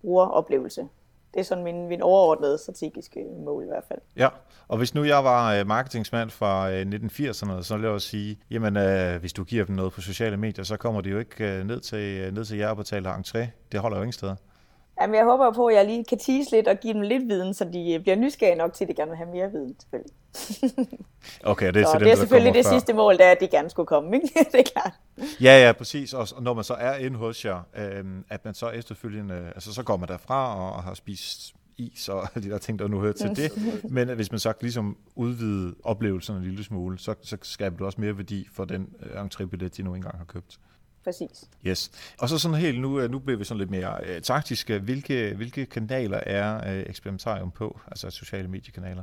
brugeroplevelse. 0.00 0.88
Det 1.34 1.40
er 1.40 1.44
sådan 1.44 1.64
min, 1.64 1.88
min 1.88 2.02
overordnede 2.02 2.58
strategiske 2.58 3.24
mål 3.44 3.64
i 3.64 3.66
hvert 3.66 3.84
fald. 3.88 3.98
Ja, 4.16 4.28
og 4.68 4.78
hvis 4.78 4.94
nu 4.94 5.04
jeg 5.04 5.24
var 5.24 5.54
øh, 5.54 5.66
marketingsmand 5.66 6.30
fra 6.30 6.70
øh, 6.70 6.82
1980'erne, 6.82 7.62
så 7.62 7.74
vil 7.76 7.82
jeg 7.82 7.92
også 7.92 8.08
sige, 8.08 8.38
jamen 8.50 8.76
øh, 8.76 9.20
hvis 9.20 9.32
du 9.32 9.44
giver 9.44 9.64
dem 9.64 9.76
noget 9.76 9.92
på 9.92 10.00
sociale 10.00 10.36
medier, 10.36 10.64
så 10.64 10.76
kommer 10.76 11.00
de 11.00 11.08
jo 11.08 11.18
ikke 11.18 11.44
øh, 11.44 11.66
ned 11.66 11.80
til, 11.80 12.34
ned 12.34 12.44
til 12.44 12.58
jer 12.58 12.68
og 12.68 12.76
betaler 12.76 13.14
entré. 13.16 13.46
Det 13.72 13.80
holder 13.80 13.96
jo 13.96 14.02
ingen 14.02 14.12
steder. 14.12 14.36
Jamen, 15.00 15.16
jeg 15.16 15.24
håber 15.24 15.52
på, 15.52 15.66
at 15.66 15.76
jeg 15.76 15.86
lige 15.86 16.04
kan 16.04 16.18
tease 16.18 16.50
lidt 16.50 16.68
og 16.68 16.76
give 16.76 16.94
dem 16.94 17.02
lidt 17.02 17.28
viden, 17.28 17.54
så 17.54 17.64
de 17.64 17.98
bliver 18.02 18.16
nysgerrige 18.16 18.56
nok 18.56 18.72
til, 18.72 18.84
at 18.84 18.88
de 18.88 18.94
gerne 18.94 19.10
vil 19.10 19.16
have 19.16 19.30
mere 19.30 19.50
viden, 19.50 19.76
selvfølgelig. 19.80 20.14
okay, 21.52 21.72
det 21.72 21.82
er, 21.82 21.86
så 21.86 21.92
til 21.92 22.00
dem, 22.00 22.04
det 22.04 22.12
er 22.12 22.16
selvfølgelig 22.16 22.54
det 22.54 22.66
før. 22.66 22.72
sidste 22.72 22.92
mål, 22.92 23.18
der 23.18 23.24
er, 23.24 23.30
at 23.30 23.40
de 23.40 23.48
gerne 23.48 23.70
skulle 23.70 23.86
komme, 23.86 24.16
ikke? 24.16 24.28
det 24.52 24.60
er 24.60 24.70
klart. 24.72 24.92
Ja, 25.40 25.66
ja, 25.66 25.72
præcis. 25.72 26.14
Og 26.14 26.28
når 26.40 26.54
man 26.54 26.64
så 26.64 26.74
er 26.74 26.96
inde 26.96 27.16
hos 27.16 27.44
jer, 27.44 27.60
øh, 27.76 28.04
at 28.30 28.44
man 28.44 28.54
så 28.54 28.68
efterfølgende, 28.68 29.52
altså 29.54 29.74
så 29.74 29.82
går 29.82 29.96
man 29.96 30.08
derfra 30.08 30.56
og 30.56 30.82
har 30.82 30.94
spist 30.94 31.54
is 31.78 32.08
og 32.08 32.28
de 32.34 32.50
der 32.50 32.58
ting, 32.58 32.78
der 32.78 32.88
nu 32.88 33.00
hører 33.00 33.12
til 33.12 33.36
det. 33.36 33.52
Men 33.90 34.08
hvis 34.08 34.30
man 34.30 34.40
så 34.40 34.52
ligesom 34.60 34.96
udvide 35.14 35.74
oplevelsen 35.84 36.36
en 36.36 36.42
lille 36.42 36.64
smule, 36.64 36.98
så, 36.98 37.14
så 37.22 37.36
skaber 37.42 37.76
det 37.76 37.86
også 37.86 38.00
mere 38.00 38.16
værdi 38.16 38.48
for 38.52 38.64
den 38.64 38.88
øh, 39.02 39.24
entrébillet, 39.24 39.76
de 39.76 39.82
nu 39.82 39.94
engang 39.94 40.18
har 40.18 40.24
købt. 40.24 40.58
Præcis. 41.04 41.44
Yes. 41.66 41.90
Og 42.20 42.28
så 42.28 42.38
sådan 42.38 42.56
helt 42.56 42.80
nu, 42.80 43.00
øh, 43.00 43.10
nu 43.10 43.18
bliver 43.18 43.38
vi 43.38 43.44
sådan 43.44 43.58
lidt 43.58 43.70
mere 43.70 43.98
øh, 44.02 44.22
taktiske. 44.22 44.78
Hvilke, 44.78 45.34
hvilke 45.34 45.66
kanaler 45.66 46.20
er 46.26 46.56
øh, 46.56 46.82
Experimentarium 46.90 47.50
på, 47.50 47.80
altså 47.86 48.10
sociale 48.10 48.48
mediekanaler? 48.48 49.02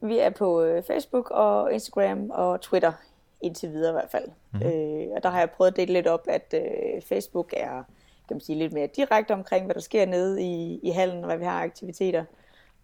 Vi 0.00 0.18
er 0.18 0.30
på 0.30 0.62
øh, 0.62 0.82
Facebook 0.82 1.30
og 1.30 1.72
Instagram 1.72 2.30
og 2.30 2.60
Twitter, 2.60 2.92
indtil 3.40 3.70
videre 3.70 3.90
i 3.90 3.92
hvert 3.92 4.10
fald. 4.10 4.28
Mm-hmm. 4.52 4.68
Øh, 4.68 5.06
og 5.16 5.22
der 5.22 5.30
har 5.30 5.38
jeg 5.38 5.50
prøvet 5.50 5.70
at 5.70 5.76
dele 5.76 5.92
lidt 5.92 6.06
op, 6.06 6.26
at 6.28 6.54
øh, 6.54 7.02
Facebook 7.02 7.54
er 7.56 7.82
kan 8.28 8.34
man 8.34 8.40
sige, 8.40 8.58
lidt 8.58 8.72
mere 8.72 8.86
direkte 8.86 9.32
omkring, 9.32 9.64
hvad 9.64 9.74
der 9.74 9.80
sker 9.80 10.06
nede 10.06 10.42
i, 10.42 10.80
i 10.82 10.90
hallen, 10.90 11.18
og 11.18 11.24
hvad 11.24 11.36
vi 11.36 11.44
har 11.44 11.62
aktiviteter. 11.62 12.24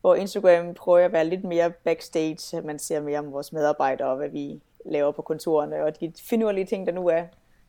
Hvor 0.00 0.14
Instagram 0.14 0.74
prøver 0.74 1.04
at 1.04 1.12
være 1.12 1.24
lidt 1.24 1.44
mere 1.44 1.70
backstage, 1.70 2.56
at 2.56 2.64
man 2.64 2.78
ser 2.78 3.00
mere 3.00 3.18
om 3.18 3.32
vores 3.32 3.52
medarbejdere 3.52 4.08
og 4.08 4.16
hvad 4.16 4.28
vi 4.28 4.60
laver 4.84 5.12
på 5.12 5.22
kontorerne, 5.22 5.84
og 5.84 6.00
de 6.00 6.12
finurlige 6.28 6.66
ting, 6.66 6.86
der 6.86 6.92
nu 6.92 7.08
er 7.08 7.22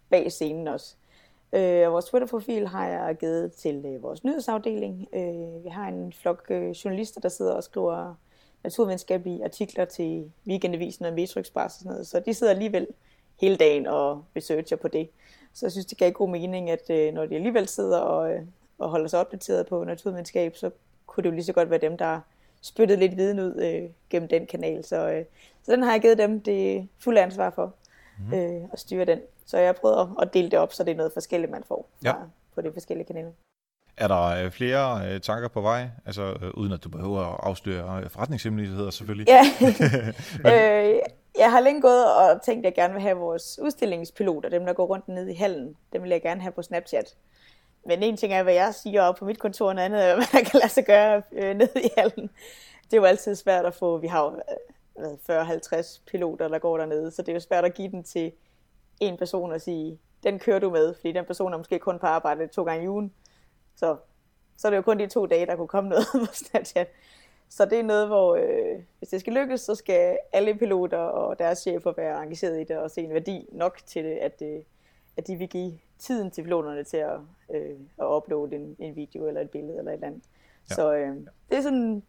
bag 0.09 0.31
scenen 0.31 0.67
også. 0.67 0.95
Øh, 1.53 1.91
vores 1.91 2.05
Twitter-profil 2.05 2.67
har 2.67 2.87
jeg 2.87 3.15
givet 3.19 3.51
til 3.51 3.85
øh, 3.85 4.03
vores 4.03 4.23
nyhedsafdeling. 4.23 5.07
Øh, 5.13 5.63
vi 5.63 5.69
har 5.69 5.87
en 5.87 6.13
flok 6.13 6.45
øh, 6.49 6.69
journalister, 6.69 7.21
der 7.21 7.29
sidder 7.29 7.53
og 7.53 7.63
skriver 7.63 8.15
naturvidenskabelige 8.63 9.43
artikler 9.43 9.85
til 9.85 10.31
Weekendavisen 10.47 11.05
og 11.05 11.13
Metro 11.13 11.39
Express 11.39 11.75
og 11.75 11.79
sådan 11.79 11.91
noget. 11.91 12.07
Så 12.07 12.19
de 12.19 12.33
sidder 12.33 12.53
alligevel 12.53 12.87
hele 13.41 13.55
dagen 13.55 13.87
og 13.87 14.23
researcher 14.35 14.77
på 14.77 14.87
det. 14.87 15.09
Så 15.53 15.65
jeg 15.65 15.71
synes, 15.71 15.85
det 15.85 15.97
gav 15.97 16.11
god 16.11 16.29
mening, 16.29 16.69
at 16.69 16.89
øh, 16.89 17.13
når 17.13 17.25
de 17.25 17.35
alligevel 17.35 17.67
sidder 17.67 17.99
og, 17.99 18.33
øh, 18.33 18.41
og 18.77 18.89
holder 18.89 19.07
sig 19.07 19.19
opdateret 19.19 19.67
på 19.67 19.83
naturvidenskab, 19.83 20.55
så 20.55 20.69
kunne 21.05 21.23
det 21.23 21.29
jo 21.29 21.35
lige 21.35 21.45
så 21.45 21.53
godt 21.53 21.69
være 21.69 21.79
dem, 21.79 21.97
der 21.97 22.19
spyttede 22.61 22.99
lidt 22.99 23.17
viden 23.17 23.39
ud 23.39 23.55
øh, 23.61 23.89
gennem 24.09 24.29
den 24.29 24.45
kanal. 24.47 24.83
Så, 24.83 25.09
øh, 25.09 25.25
så 25.63 25.71
den 25.71 25.83
har 25.83 25.91
jeg 25.91 26.01
givet 26.01 26.17
dem 26.17 26.41
det 26.41 26.87
fulde 26.99 27.21
ansvar 27.21 27.49
for 27.49 27.73
mm. 28.19 28.33
øh, 28.33 28.61
at 28.73 28.79
styre 28.79 29.05
den. 29.05 29.19
Så 29.45 29.57
jeg 29.57 29.67
har 29.67 29.73
prøvet 29.73 30.09
at 30.21 30.33
dele 30.33 30.51
det 30.51 30.59
op, 30.59 30.73
så 30.73 30.83
det 30.83 30.91
er 30.91 30.95
noget 30.95 31.13
forskelligt, 31.13 31.51
man 31.51 31.63
får 31.67 31.89
fra, 32.01 32.07
ja. 32.09 32.13
på 32.55 32.61
de 32.61 32.73
forskellige 32.73 33.07
kanaler. 33.07 33.31
Er 33.97 34.07
der 34.07 34.45
øh, 34.45 34.51
flere 34.51 35.13
øh, 35.13 35.21
tanker 35.21 35.47
på 35.47 35.61
vej? 35.61 35.89
Altså 36.05 36.23
øh, 36.41 36.51
uden 36.53 36.71
at 36.71 36.83
du 36.83 36.89
behøver 36.89 37.19
at 37.19 37.39
afsløre 37.43 38.09
forretningshemmeligheder 38.09 38.89
selvfølgelig. 38.89 39.27
Ja, 39.27 39.43
øh, 40.51 40.99
jeg 41.37 41.51
har 41.51 41.59
længe 41.59 41.81
gået 41.81 42.15
og 42.15 42.41
tænkt, 42.41 42.65
at 42.65 42.65
jeg 42.65 42.75
gerne 42.75 42.93
vil 42.93 43.01
have 43.01 43.17
vores 43.17 43.59
udstillingspiloter, 43.61 44.49
dem 44.49 44.65
der 44.65 44.73
går 44.73 44.85
rundt 44.85 45.07
ned 45.07 45.27
i 45.27 45.33
hallen, 45.33 45.75
dem 45.93 46.03
vil 46.03 46.11
jeg 46.11 46.21
gerne 46.21 46.41
have 46.41 46.51
på 46.51 46.61
Snapchat. 46.61 47.15
Men 47.85 48.03
en 48.03 48.17
ting 48.17 48.33
er, 48.33 48.43
hvad 48.43 48.53
jeg 48.53 48.75
siger 48.75 49.01
op 49.01 49.15
på 49.15 49.25
mit 49.25 49.39
kontor, 49.39 49.73
og 49.73 49.85
andet 49.85 50.05
er, 50.05 50.15
hvad 50.15 50.25
der 50.31 50.49
kan 50.49 50.59
lade 50.59 50.73
sig 50.73 50.85
gøre 50.85 51.21
øh, 51.31 51.55
nede 51.55 51.83
i 51.83 51.89
hallen. 51.97 52.29
Det 52.83 52.93
er 52.93 52.97
jo 52.97 53.03
altid 53.03 53.35
svært 53.35 53.65
at 53.65 53.73
få, 53.73 53.97
vi 53.97 54.07
har 54.07 54.23
jo 54.23 54.41
40-50 55.29 56.01
piloter, 56.07 56.47
der 56.47 56.59
går 56.59 56.77
dernede, 56.77 57.11
så 57.11 57.21
det 57.21 57.29
er 57.29 57.33
jo 57.33 57.39
svært 57.39 57.65
at 57.65 57.73
give 57.73 57.91
den 57.91 58.03
til 58.03 58.31
en 58.99 59.17
person 59.17 59.51
og 59.51 59.61
sige, 59.61 59.99
den 60.23 60.39
kører 60.39 60.59
du 60.59 60.69
med, 60.69 60.93
fordi 60.93 61.11
den 61.11 61.25
person 61.25 61.53
er 61.53 61.57
måske 61.57 61.79
kun 61.79 61.99
på 61.99 62.05
arbejde 62.05 62.47
to 62.47 62.63
gange 62.63 62.85
i 62.85 62.89
ugen. 62.89 63.13
Så, 63.75 63.97
så 64.57 64.67
er 64.67 64.69
det 64.69 64.77
jo 64.77 64.81
kun 64.81 64.99
de 64.99 65.07
to 65.07 65.25
dage, 65.25 65.45
der 65.45 65.55
kunne 65.55 65.67
komme 65.67 65.89
noget 65.89 66.05
på 66.27 66.33
Snapchat. 66.33 66.87
Så 67.49 67.65
det 67.65 67.79
er 67.79 67.83
noget, 67.83 68.07
hvor 68.07 68.35
øh, 68.35 68.81
hvis 68.97 69.09
det 69.09 69.19
skal 69.19 69.33
lykkes, 69.33 69.61
så 69.61 69.75
skal 69.75 70.17
alle 70.33 70.55
piloter 70.55 70.97
og 70.97 71.39
deres 71.39 71.59
chefer 71.59 71.93
være 71.97 72.23
engageret 72.23 72.61
i 72.61 72.63
det 72.63 72.77
og 72.77 72.91
se 72.91 73.01
en 73.01 73.13
værdi 73.13 73.45
nok 73.51 73.81
til 73.85 74.03
det, 74.05 74.17
at, 74.17 74.41
øh, 74.41 74.59
at 75.17 75.27
de 75.27 75.35
vil 75.35 75.49
give 75.49 75.73
tiden 75.99 76.31
til 76.31 76.43
piloterne 76.43 76.83
til 76.83 76.97
at, 76.97 77.19
øh, 77.53 77.79
at 77.99 78.05
uploade 78.05 78.55
en, 78.55 78.75
en 78.79 78.95
video 78.95 79.27
eller 79.27 79.41
et 79.41 79.49
billede 79.49 79.77
eller 79.77 79.91
et 79.91 79.95
eller 79.95 80.07
andet. 80.07 80.23
Ja. 80.69 80.75
Så 80.75 80.95
øh, 80.95 81.15
det 81.49 81.57
er 81.57 81.61
sådan 81.61 82.03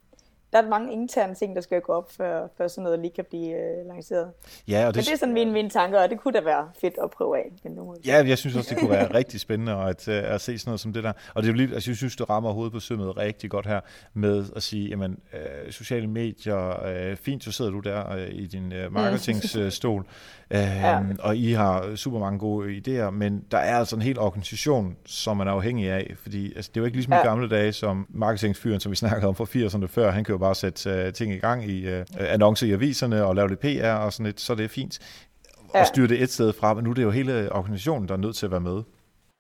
der 0.57 0.63
er 0.63 0.69
mange 0.69 0.93
interne 0.93 1.35
ting, 1.35 1.57
der 1.57 1.63
skal 1.63 1.81
gå 1.81 1.93
op, 1.93 2.13
før, 2.13 2.49
før 2.59 2.69
sådan 2.69 2.85
noget 2.85 2.99
lige 2.99 3.13
kan 3.17 3.25
blive 3.29 3.51
øh, 3.51 3.87
lanceret. 3.87 4.31
Ja, 4.69 4.87
og 4.87 4.95
det, 4.95 4.97
Men 4.97 5.05
det 5.05 5.13
er 5.13 5.17
sådan 5.17 5.35
mine, 5.35 5.53
mine 5.53 5.71
tanker, 5.71 6.03
og 6.03 6.11
det 6.11 6.21
kunne 6.21 6.35
da 6.35 6.41
være 6.45 6.69
fedt 6.81 6.95
at 7.05 7.11
prøve 7.11 7.39
af. 7.39 7.53
Men 7.65 7.73
nu 7.73 7.97
ja, 8.07 8.25
jeg 8.27 8.39
synes 8.39 8.57
også, 8.57 8.71
det 8.71 8.79
kunne 8.79 8.91
være 8.91 9.15
rigtig 9.15 9.41
spændende 9.41 9.73
at, 9.73 10.09
øh, 10.09 10.35
at 10.35 10.41
se 10.41 10.59
sådan 10.59 10.71
noget 10.71 10.81
som 10.81 10.93
det 10.93 11.05
der. 11.05 11.13
Og 11.35 11.43
det 11.43 11.51
er 11.51 11.55
lige, 11.55 11.75
altså, 11.75 11.91
jeg 11.91 11.97
synes, 11.97 12.17
det 12.17 12.31
rammer 12.31 12.53
hovedet 12.53 12.73
på 12.73 12.81
sømmet 12.81 13.17
rigtig 13.17 13.51
godt 13.51 13.67
her 13.67 13.81
med 14.15 14.45
at 14.57 14.63
sige, 14.63 14.89
jamen, 14.89 15.19
øh, 15.33 15.73
sociale 15.73 16.07
medier, 16.07 16.87
øh, 16.87 17.17
fint, 17.17 17.45
så 17.45 17.53
sidder 17.53 17.71
du 17.71 17.81
der 17.81 18.13
øh, 18.13 18.29
i 18.31 18.47
din 18.47 18.73
øh, 18.73 18.93
marketingsstol, 18.93 20.01
øh, 20.51 20.59
ja. 20.59 21.01
og 21.19 21.37
I 21.37 21.53
har 21.53 21.97
super 21.97 22.19
mange 22.19 22.39
gode 22.39 22.77
idéer, 22.77 23.11
men 23.11 23.45
der 23.51 23.59
er 23.59 23.79
altså 23.79 23.97
en 23.97 24.03
hel 24.03 24.19
organisation, 24.19 24.97
som 25.07 25.37
man 25.37 25.49
er 25.49 25.53
afhængig 25.53 25.91
af, 25.91 26.15
fordi 26.23 26.57
altså, 26.57 26.71
det 26.75 26.81
er 26.81 26.81
jo 26.81 26.85
ikke 26.85 26.97
ligesom 26.97 27.13
ja. 27.13 27.23
i 27.23 27.27
gamle 27.27 27.49
dage, 27.49 27.73
som 27.73 28.07
marketingsfyren, 28.09 28.81
som 28.81 28.91
vi 28.91 28.97
snakkede 28.97 29.29
om 29.29 29.35
for 29.35 29.45
80'erne 29.45 29.87
før, 29.87 30.11
han 30.11 30.27
jo 30.29 30.37
bare 30.47 30.55
sætte 30.55 31.07
uh, 31.07 31.13
ting 31.13 31.33
i 31.33 31.39
gang 31.39 31.65
i 31.71 31.87
uh, 31.87 32.05
annoncer 32.19 32.67
i 32.67 32.73
aviserne 32.73 33.25
og 33.25 33.35
lave 33.35 33.49
lidt 33.49 33.61
PR 33.61 33.89
og 33.89 34.13
sådan 34.13 34.27
lidt, 34.27 34.41
så 34.41 34.55
det 34.55 34.65
er 34.65 34.69
fint. 34.69 34.99
Ja. 35.75 35.81
Og 35.81 35.87
styre 35.87 36.09
det 36.09 36.23
et 36.23 36.33
sted 36.33 36.53
fra, 36.53 36.75
men 36.75 36.85
nu 36.85 36.91
er 36.91 36.95
det 36.95 37.03
jo 37.03 37.11
hele 37.11 37.53
organisationen, 37.53 38.09
der 38.09 38.15
er 38.15 38.19
nødt 38.19 38.37
til 38.37 38.47
at 38.47 38.53
være 38.53 38.61
med. 38.61 38.83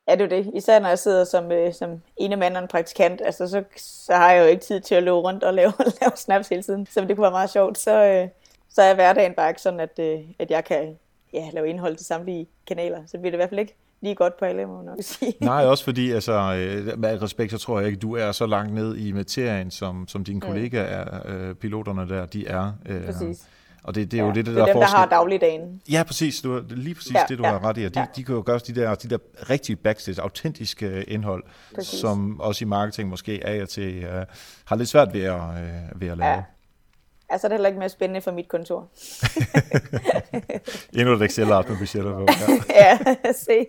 Ja, 0.08 0.14
det 0.14 0.22
er 0.22 0.28
det. 0.28 0.50
Især 0.54 0.78
når 0.78 0.88
jeg 0.88 0.98
sidder 0.98 1.24
som, 1.24 1.52
øh, 1.52 1.74
som 1.74 2.02
ene 2.16 2.36
mand 2.36 2.56
og 2.56 2.62
en 2.62 2.68
praktikant, 2.68 3.22
altså, 3.24 3.48
så, 3.48 3.64
så 3.76 4.12
har 4.14 4.32
jeg 4.32 4.42
jo 4.42 4.48
ikke 4.48 4.64
tid 4.64 4.80
til 4.80 4.94
at 4.94 5.02
løbe 5.02 5.16
rundt 5.16 5.44
og 5.44 5.54
lave, 5.54 5.72
lave 6.00 6.12
snaps 6.16 6.48
hele 6.48 6.62
tiden, 6.62 6.86
så 6.86 7.00
det 7.00 7.08
kunne 7.08 7.22
være 7.22 7.30
meget 7.30 7.50
sjovt. 7.50 7.78
Så, 7.78 8.04
øh, 8.04 8.28
så 8.68 8.82
er 8.82 8.94
hverdagen 8.94 9.34
bare 9.34 9.50
ikke 9.50 9.62
sådan, 9.62 9.80
at, 9.80 9.98
øh, 9.98 10.20
at 10.38 10.50
jeg 10.50 10.64
kan 10.64 10.98
ja, 11.32 11.50
lave 11.52 11.68
indhold 11.68 11.96
til 11.96 12.06
samtlige 12.06 12.46
kanaler. 12.66 13.02
Så 13.06 13.18
bliver 13.18 13.30
det 13.30 13.36
i 13.36 13.42
hvert 13.42 13.48
fald 13.48 13.60
ikke 13.60 13.76
lige 14.06 14.14
godt 14.14 14.38
på 14.38 14.44
alle, 14.44 14.66
må 14.66 14.82
nok 14.82 14.98
sige. 15.00 15.34
Nej, 15.52 15.64
også 15.64 15.84
fordi, 15.84 16.10
altså, 16.10 16.32
øh, 16.58 16.98
med 16.98 17.22
respekt, 17.22 17.50
så 17.50 17.58
tror 17.58 17.78
jeg 17.78 17.88
ikke, 17.88 17.98
du 17.98 18.16
er 18.16 18.32
så 18.32 18.46
langt 18.46 18.74
ned 18.74 18.96
i 18.96 19.12
materien, 19.12 19.70
som, 19.70 20.08
som 20.08 20.24
dine 20.24 20.40
kollegaer 20.40 20.82
er, 20.82 21.20
øh, 21.24 21.54
piloterne 21.54 22.08
der, 22.08 22.26
de 22.26 22.46
er. 22.46 22.72
Øh, 22.86 23.06
præcis. 23.06 23.48
Og 23.82 23.94
det, 23.94 24.10
det 24.10 24.18
er 24.18 24.22
ja, 24.22 24.28
jo 24.28 24.34
det, 24.34 24.46
der, 24.46 24.52
det 24.52 24.60
er 24.60 24.64
dem, 24.64 24.74
forskel. 24.74 24.92
der 24.92 24.98
har 24.98 25.06
dagligdagen. 25.06 25.80
Ja, 25.90 26.02
præcis. 26.02 26.40
Du, 26.40 26.62
lige 26.70 26.94
præcis 26.94 27.14
ja, 27.14 27.20
det, 27.28 27.38
du 27.38 27.44
ja, 27.44 27.50
har 27.50 27.64
ret 27.64 27.78
i. 27.78 27.88
De, 27.88 28.00
ja. 28.00 28.06
de 28.16 28.24
kan 28.24 28.34
jo 28.34 28.42
gøre 28.46 28.58
de 28.58 28.74
der, 28.74 28.94
de 28.94 29.08
der 29.08 29.18
rigtige 29.50 29.76
backstage, 29.76 30.22
autentiske 30.22 31.04
indhold, 31.04 31.44
præcis. 31.74 32.00
som 32.00 32.40
også 32.40 32.64
i 32.64 32.68
marketing 32.68 33.08
måske 33.08 33.40
af 33.44 33.62
og 33.62 33.68
til 33.68 34.04
uh, 34.04 34.10
har 34.64 34.76
lidt 34.76 34.88
svært 34.88 35.14
ved 35.14 35.22
at, 35.22 35.40
uh, 35.40 36.00
ved 36.00 36.08
at 36.08 36.18
lave. 36.18 36.30
Ja. 36.30 36.42
Altså, 37.28 37.48
det 37.48 37.52
er 37.52 37.56
heller 37.56 37.68
ikke 37.68 37.78
mere 37.78 37.88
spændende 37.88 38.20
for 38.20 38.30
mit 38.30 38.48
kontor. 38.48 38.88
Endnu 40.98 41.14
et 41.14 41.22
Excel-art 41.22 41.68
med 41.68 41.78
budgetter 41.78 42.12
på. 42.12 42.26
Ja, 42.70 42.98
ja 43.24 43.32
se. 43.32 43.66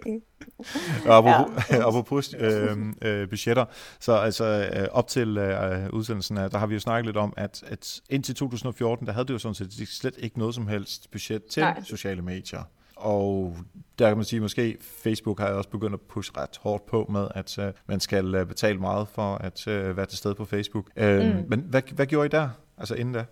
Og 1.05 1.17
apropos, 1.17 1.69
ja. 1.69 1.77
apropos 1.87 2.35
øh, 2.39 2.77
øh, 3.01 3.29
budgetter, 3.29 3.65
så 3.99 4.13
altså 4.13 4.69
øh, 4.73 4.87
op 4.91 5.07
til 5.07 5.37
øh, 5.37 5.89
udsendelsen 5.89 6.37
der 6.37 6.57
har 6.57 6.67
vi 6.67 6.73
jo 6.73 6.79
snakket 6.79 7.05
lidt 7.05 7.17
om, 7.17 7.33
at, 7.37 7.63
at 7.67 8.01
indtil 8.09 8.35
2014, 8.35 9.07
der 9.07 9.13
havde 9.13 9.27
det 9.27 9.33
jo 9.33 9.39
sådan 9.39 9.55
set 9.55 9.87
slet 9.87 10.15
ikke 10.17 10.39
noget 10.39 10.55
som 10.55 10.67
helst 10.67 11.11
budget 11.11 11.45
til 11.45 11.61
Nej. 11.61 11.81
sociale 11.83 12.21
medier. 12.21 12.63
Og 12.95 13.55
der 13.99 14.07
kan 14.07 14.17
man 14.17 14.25
sige, 14.25 14.39
måske 14.39 14.77
Facebook 14.81 15.39
har 15.39 15.47
også 15.47 15.69
begyndt 15.69 15.93
at 15.93 16.01
pushe 16.01 16.33
ret 16.37 16.57
hårdt 16.61 16.85
på 16.85 17.05
med, 17.09 17.27
at 17.35 17.57
uh, 17.57 17.65
man 17.87 17.99
skal 17.99 18.35
uh, 18.35 18.47
betale 18.47 18.79
meget 18.79 19.07
for 19.07 19.35
at 19.35 19.67
uh, 19.67 19.97
være 19.97 20.05
til 20.05 20.17
stede 20.17 20.35
på 20.35 20.45
Facebook. 20.45 20.89
Uh, 21.01 21.03
mm. 21.03 21.45
Men 21.47 21.59
hvad, 21.69 21.81
hvad 21.93 22.05
gjorde 22.05 22.25
I 22.25 22.29
der, 22.29 22.49
altså 22.77 22.95
inden 22.95 23.13
da? 23.13 23.25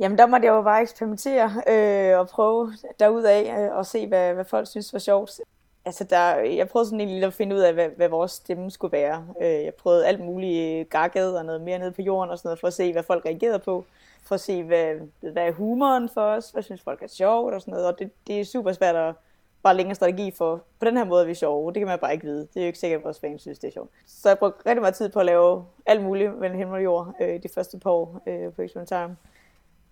Jamen, 0.00 0.18
der 0.18 0.26
måtte 0.26 0.46
jeg 0.46 0.52
jo 0.52 0.62
bare 0.62 0.82
eksperimentere 0.82 1.62
øh, 1.68 2.18
og 2.18 2.28
prøve 2.28 2.72
derudaf 3.00 3.58
øh, 3.58 3.76
og 3.76 3.86
se, 3.86 4.06
hvad, 4.06 4.34
hvad 4.34 4.44
folk 4.44 4.68
synes 4.68 4.92
var 4.92 4.98
sjovt. 4.98 5.40
Altså, 5.84 6.04
der, 6.04 6.34
jeg 6.34 6.68
prøvede 6.68 6.86
sådan 6.86 7.00
egentlig 7.00 7.24
at 7.24 7.34
finde 7.34 7.56
ud 7.56 7.60
af, 7.60 7.74
hvad, 7.74 7.88
hvad 7.88 8.08
vores 8.08 8.32
stemme 8.32 8.70
skulle 8.70 8.92
være. 8.92 9.26
Øh, 9.40 9.64
jeg 9.64 9.74
prøvede 9.74 10.06
alt 10.06 10.20
muligt 10.20 10.80
øh, 10.80 10.86
gakket 10.90 11.38
og 11.38 11.44
noget 11.44 11.60
mere 11.60 11.78
nede 11.78 11.92
på 11.92 12.02
jorden 12.02 12.30
og 12.30 12.38
sådan 12.38 12.48
noget, 12.48 12.60
for 12.60 12.66
at 12.66 12.74
se, 12.74 12.92
hvad 12.92 13.02
folk 13.02 13.24
reagerede 13.24 13.58
på. 13.58 13.84
For 14.24 14.34
at 14.34 14.40
se, 14.40 14.62
hvad, 14.62 14.94
hvad 15.20 15.46
er 15.46 15.52
humoren 15.52 16.08
for 16.08 16.20
os, 16.20 16.50
hvad 16.50 16.62
synes 16.62 16.82
folk 16.82 17.02
er 17.02 17.06
sjovt 17.06 17.54
og 17.54 17.60
sådan 17.60 17.72
noget. 17.72 17.86
Og 17.86 17.98
det, 17.98 18.10
det 18.26 18.40
er 18.40 18.44
super 18.44 18.72
svært 18.72 18.96
at 18.96 19.14
bare 19.62 19.76
længere 19.76 19.94
strategi 19.94 20.30
for, 20.30 20.62
på 20.78 20.84
den 20.84 20.96
her 20.96 21.04
måde 21.04 21.22
er 21.22 21.26
vi 21.26 21.34
sjove. 21.34 21.72
Det 21.72 21.80
kan 21.80 21.86
man 21.86 21.98
bare 21.98 22.12
ikke 22.12 22.24
vide. 22.24 22.40
Det 22.40 22.56
er 22.56 22.60
jo 22.60 22.66
ikke 22.66 22.78
sikkert, 22.78 22.98
at 22.98 23.04
vores 23.04 23.20
fans 23.20 23.40
synes, 23.40 23.58
det 23.58 23.68
er 23.68 23.72
sjovt. 23.72 23.90
Så 24.06 24.28
jeg 24.28 24.38
brugte 24.38 24.66
rigtig 24.66 24.80
meget 24.80 24.94
tid 24.94 25.08
på 25.08 25.20
at 25.20 25.26
lave 25.26 25.64
alt 25.86 26.02
muligt 26.02 26.38
mellem 26.38 26.58
himmel 26.58 26.74
og 26.74 26.84
jord 26.84 27.14
øh, 27.20 27.42
de 27.42 27.48
første 27.48 27.78
par 27.78 27.90
år 27.90 28.20
øh, 28.26 28.52
på 28.52 28.62
Time 28.86 29.16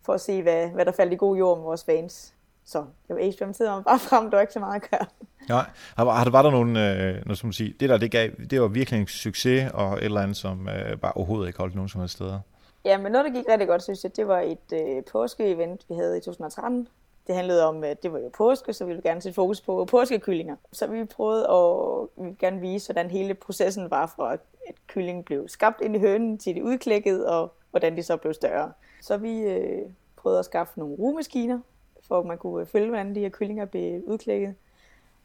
for 0.04 0.12
at 0.12 0.20
se, 0.20 0.42
hvad, 0.42 0.68
hvad 0.68 0.84
der 0.84 0.92
faldt 0.92 1.12
i 1.12 1.16
god 1.16 1.36
jord 1.36 1.58
med 1.58 1.64
vores 1.64 1.84
fans. 1.84 2.34
Så 2.64 2.84
jeg 3.08 3.16
var 3.16 3.22
eksperimenteret 3.22 3.70
mig 3.70 3.84
bare 3.84 3.98
frem, 4.08 4.30
der 4.30 4.36
var 4.36 4.40
ikke 4.40 4.52
så 4.52 4.60
meget 4.60 4.82
at 4.82 4.90
gøre. 4.90 5.06
Nej, 5.48 5.64
har, 5.96 6.10
har, 6.10 6.30
var 6.30 6.42
der 6.42 6.50
nogen, 6.50 6.76
øh, 6.76 7.26
noget, 7.26 7.38
som 7.38 7.52
sige, 7.52 7.74
det 7.80 7.88
der, 7.88 7.98
det, 7.98 8.10
gav, 8.10 8.30
det 8.50 8.60
var 8.60 8.68
virkelig 8.68 9.00
en 9.00 9.06
succes, 9.06 9.70
og 9.74 9.92
et 9.92 10.04
eller 10.04 10.20
andet, 10.20 10.36
som 10.36 10.68
øh, 10.68 10.98
bare 10.98 11.12
overhovedet 11.12 11.46
ikke 11.46 11.58
holdt 11.58 11.74
nogen 11.74 11.88
som 11.88 12.00
helst 12.00 12.14
steder? 12.14 12.40
Ja, 12.84 12.98
men 12.98 13.12
noget, 13.12 13.24
der 13.24 13.32
gik 13.32 13.44
rigtig 13.48 13.68
godt, 13.68 13.82
synes 13.82 14.04
jeg, 14.04 14.16
det 14.16 14.28
var 14.28 14.40
et 14.40 14.72
øh, 14.72 15.02
påske-event, 15.12 15.84
vi 15.88 15.94
havde 15.94 16.16
i 16.16 16.20
2013. 16.20 16.88
Det 17.26 17.34
handlede 17.34 17.66
om, 17.68 17.84
at 17.84 18.02
det 18.02 18.12
var 18.12 18.18
jo 18.18 18.30
påske, 18.36 18.72
så 18.72 18.84
vi 18.84 18.88
ville 18.88 19.02
gerne 19.02 19.20
sætte 19.20 19.34
fokus 19.34 19.60
på 19.60 19.84
påskekyllinger. 19.84 20.56
Så 20.72 20.86
vi 20.86 21.04
prøvede 21.04 21.48
at 21.50 22.08
vi 22.16 22.22
ville 22.22 22.36
gerne 22.38 22.60
vise, 22.60 22.92
hvordan 22.92 23.10
hele 23.10 23.34
processen 23.34 23.90
var 23.90 24.12
fra, 24.16 24.32
at 24.32 24.40
kyllingen 24.86 25.24
blev 25.24 25.48
skabt 25.48 25.80
ind 25.80 25.96
i 25.96 25.98
hønen, 25.98 26.38
til 26.38 26.54
det 26.54 26.62
udklækket, 26.62 27.26
og 27.26 27.52
hvordan 27.70 27.96
de 27.96 28.02
så 28.02 28.16
blev 28.16 28.34
større. 28.34 28.72
Så 29.04 29.16
vi 29.16 29.40
øh, 29.40 29.82
prøvede 30.16 30.38
at 30.38 30.44
skaffe 30.44 30.78
nogle 30.78 30.94
rugemaskiner, 30.94 31.60
for 32.08 32.18
at 32.18 32.26
man 32.26 32.38
kunne 32.38 32.60
øh, 32.60 32.66
følge, 32.66 32.88
hvordan 32.88 33.14
de 33.14 33.20
her 33.20 33.28
kyllinger 33.28 33.64
blev 33.64 34.02
udklækket. 34.06 34.54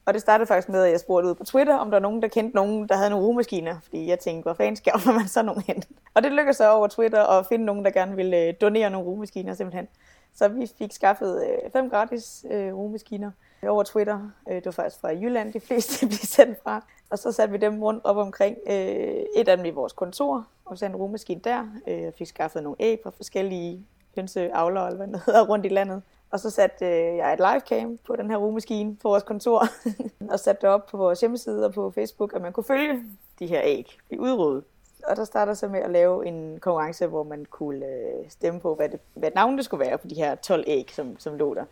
Og 0.05 0.13
det 0.13 0.21
startede 0.21 0.47
faktisk 0.47 0.69
med, 0.69 0.83
at 0.83 0.91
jeg 0.91 0.99
spurgte 0.99 1.29
ud 1.29 1.35
på 1.35 1.43
Twitter, 1.43 1.75
om 1.75 1.91
der 1.91 1.95
var 1.95 2.01
nogen, 2.01 2.21
der 2.21 2.27
kendte 2.27 2.55
nogen, 2.55 2.89
der 2.89 2.95
havde 2.95 3.09
nogle 3.09 3.25
rugemaskiner. 3.25 3.79
Fordi 3.79 4.07
jeg 4.07 4.19
tænkte, 4.19 4.43
hvor 4.43 4.53
fanden 4.53 4.75
skaffer 4.75 5.13
man 5.13 5.27
så 5.27 5.41
nogen 5.41 5.63
hen? 5.67 5.83
Og 6.13 6.23
det 6.23 6.31
lykkedes 6.31 6.57
så 6.57 6.71
over 6.71 6.87
Twitter 6.87 7.23
at 7.23 7.45
finde 7.45 7.65
nogen, 7.65 7.85
der 7.85 7.91
gerne 7.91 8.15
ville 8.15 8.47
øh, 8.47 8.53
donere 8.61 8.89
nogle 8.89 9.07
rugemaskiner 9.07 9.53
simpelthen. 9.53 9.87
Så 10.35 10.47
vi 10.47 10.71
fik 10.77 10.91
skaffet 10.91 11.43
øh, 11.43 11.71
fem 11.71 11.89
gratis 11.89 12.45
øh, 12.51 12.73
rugemaskiner 12.73 13.31
over 13.67 13.83
Twitter. 13.83 14.19
Øh, 14.49 14.55
det 14.55 14.65
var 14.65 14.71
faktisk 14.71 15.01
fra 15.01 15.09
Jylland, 15.09 15.53
de 15.53 15.59
fleste 15.59 16.05
blev 16.07 16.17
sendt 16.17 16.59
fra. 16.63 16.83
Og 17.09 17.19
så 17.19 17.31
satte 17.31 17.51
vi 17.51 17.57
dem 17.57 17.83
rundt 17.83 18.05
op 18.05 18.17
omkring 18.17 18.57
øh, 18.67 19.23
et 19.35 19.47
af 19.47 19.57
dem 19.57 19.65
i 19.65 19.69
vores 19.69 19.93
kontor, 19.93 20.47
og 20.65 20.77
så 20.77 20.85
en 20.85 20.95
rummaskine 20.95 21.41
der. 21.43 21.67
Øh, 21.87 22.01
jeg 22.01 22.13
fik 22.13 22.27
skaffet 22.27 22.63
nogle 22.63 22.75
æg 22.79 22.99
fra 23.03 23.09
forskellige 23.09 23.85
hønseavler, 24.15 24.81
eller 24.81 24.97
hvad 24.97 25.07
det 25.07 25.21
hedder, 25.25 25.47
rundt 25.47 25.65
i 25.65 25.69
landet. 25.69 26.01
Og 26.31 26.39
så 26.39 26.49
satte 26.49 26.85
øh, 26.85 27.17
jeg 27.17 27.33
et 27.33 27.39
livecam 27.39 27.99
på 28.07 28.15
den 28.15 28.29
her 28.29 28.37
rummaskine 28.37 28.95
på 28.95 29.09
vores 29.09 29.23
kontor, 29.23 29.65
og 30.31 30.39
satte 30.39 30.61
det 30.61 30.69
op 30.69 30.85
på 30.85 30.97
vores 30.97 31.19
hjemmeside 31.19 31.65
og 31.65 31.73
på 31.73 31.91
Facebook, 31.91 32.33
at 32.35 32.41
man 32.41 32.53
kunne 32.53 32.63
følge 32.63 33.03
de 33.39 33.47
her 33.47 33.61
æg 33.63 33.97
i 34.09 34.17
udryddet. 34.17 34.63
Og 35.07 35.15
der 35.15 35.23
starter 35.23 35.53
så 35.53 35.67
med 35.67 35.79
at 35.79 35.91
lave 35.91 36.27
en 36.27 36.59
konkurrence, 36.59 37.07
hvor 37.07 37.23
man 37.23 37.45
kunne 37.45 37.85
øh, 37.85 38.29
stemme 38.29 38.59
på, 38.59 38.75
hvad, 38.75 38.89
det, 38.89 38.99
hvad 39.13 39.31
navnet 39.35 39.65
skulle 39.65 39.85
være 39.85 39.97
på 39.97 40.07
de 40.07 40.15
her 40.15 40.35
12 40.35 40.63
æg, 40.67 40.91
som, 40.95 41.19
som 41.19 41.35
lå 41.37 41.53
der. 41.53 41.65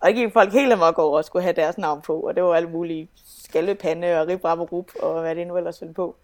Og 0.00 0.08
det 0.08 0.16
gik 0.16 0.32
folk 0.32 0.52
helt 0.52 0.72
amok 0.72 0.98
over 0.98 1.18
at 1.18 1.24
skulle 1.24 1.42
have 1.42 1.52
deres 1.52 1.78
navn 1.78 2.02
på, 2.02 2.20
og 2.20 2.36
det 2.36 2.42
var 2.42 2.54
alt 2.54 2.72
muligt 2.72 3.10
skallepande 3.44 4.20
og 4.20 4.28
rib, 4.28 4.44
og 4.44 4.72
rup, 4.72 4.90
og 5.02 5.20
hvad 5.20 5.34
det 5.34 5.46
nu 5.46 5.56
ellers 5.56 5.80
ville 5.80 5.94
på. 5.94 6.16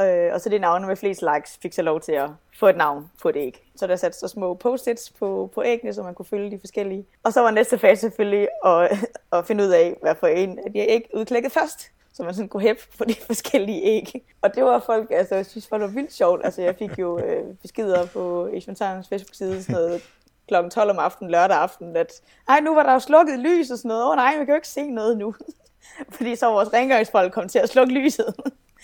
Øh, 0.00 0.30
og 0.34 0.40
så 0.40 0.48
det 0.48 0.60
navne 0.60 0.86
med 0.86 0.96
flest 0.96 1.24
likes 1.34 1.58
fik 1.62 1.72
så 1.72 1.82
lov 1.82 2.00
til 2.00 2.12
at 2.12 2.30
få 2.58 2.66
et 2.66 2.76
navn 2.76 3.10
på 3.22 3.28
et 3.28 3.36
æg. 3.36 3.70
Så 3.76 3.86
der 3.86 3.96
satte 3.96 4.18
så 4.18 4.28
små 4.28 4.54
post-its 4.54 5.10
på, 5.10 5.50
på 5.54 5.62
æggene, 5.64 5.94
så 5.94 6.02
man 6.02 6.14
kunne 6.14 6.26
følge 6.26 6.50
de 6.50 6.58
forskellige. 6.60 7.06
Og 7.22 7.32
så 7.32 7.40
var 7.40 7.50
næste 7.50 7.78
fase 7.78 8.00
selvfølgelig 8.00 8.48
at, 8.64 8.90
at 9.38 9.46
finde 9.46 9.64
ud 9.64 9.68
af, 9.68 9.96
hvad 10.02 10.14
for 10.14 10.26
en 10.26 10.58
af 10.58 10.72
de 10.72 10.78
æg 10.78 11.10
udklækket 11.14 11.52
først 11.52 11.90
så 12.18 12.24
man 12.24 12.34
sådan 12.34 12.48
kunne 12.48 12.62
hæppe 12.62 12.82
på 12.98 13.04
de 13.04 13.14
forskellige 13.30 13.82
æg. 13.82 14.24
Og 14.42 14.54
det 14.54 14.64
var 14.64 14.78
folk, 14.78 15.10
altså 15.10 15.34
jeg 15.34 15.46
synes, 15.46 15.66
det 15.66 15.80
var 15.80 15.86
vildt 15.86 16.12
sjovt. 16.12 16.40
Altså 16.44 16.62
jeg 16.62 16.76
fik 16.76 16.98
jo 16.98 17.18
øh, 17.18 17.44
beskeder 17.62 18.06
på 18.06 18.46
Asian 18.46 18.74
Times 18.74 19.08
Facebook-side, 19.08 19.62
sådan 19.62 19.74
noget 19.74 20.02
kl. 20.48 20.54
12 20.70 20.90
om 20.90 20.98
aftenen, 20.98 21.30
lørdag 21.30 21.56
aften, 21.56 21.96
at 21.96 22.12
ej, 22.48 22.60
nu 22.60 22.74
var 22.74 22.82
der 22.82 22.92
jo 22.92 22.98
slukket 22.98 23.38
lys 23.38 23.70
og 23.70 23.78
sådan 23.78 23.88
noget. 23.88 24.04
Åh 24.04 24.10
oh, 24.10 24.16
nej, 24.16 24.32
vi 24.38 24.44
kan 24.44 24.48
jo 24.48 24.54
ikke 24.54 24.68
se 24.68 24.90
noget 24.90 25.18
nu. 25.18 25.34
Fordi 26.16 26.36
så 26.36 26.50
vores 26.50 26.72
rengøringsfolk 26.72 27.32
kom 27.32 27.48
til 27.48 27.58
at 27.58 27.68
slukke 27.68 27.92
lyset. 27.92 28.34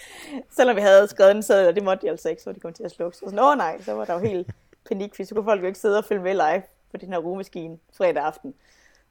Selvom 0.56 0.76
vi 0.76 0.80
havde 0.80 1.09
skrevet 1.09 1.30
en 1.37 1.42
sædel, 1.42 1.68
og 1.68 1.75
det 1.75 1.83
måtte 1.83 2.06
de 2.06 2.11
altså 2.11 2.28
ikke, 2.28 2.42
så 2.42 2.52
de 2.52 2.61
kom 2.61 2.73
til 2.73 2.83
at 2.83 2.90
slukke. 2.90 3.16
Så 3.16 3.25
sådan, 3.25 3.38
åh 3.38 3.47
oh, 3.47 3.56
nej, 3.56 3.83
så 3.83 3.92
var 3.92 4.04
der 4.04 4.12
jo 4.12 4.18
helt 4.18 4.50
panik, 4.88 5.14
fordi 5.14 5.25
så 5.25 5.35
kunne 5.35 5.44
folk 5.44 5.62
jo 5.62 5.66
ikke 5.66 5.78
sidde 5.78 5.99
og 5.99 6.04
følge 6.04 6.23
med 6.23 6.35
live 6.35 6.62
på 6.90 6.97
den 6.97 7.12
her 7.12 7.18
rumemaskine 7.18 7.78
fredag 7.97 8.25
aften. 8.25 8.54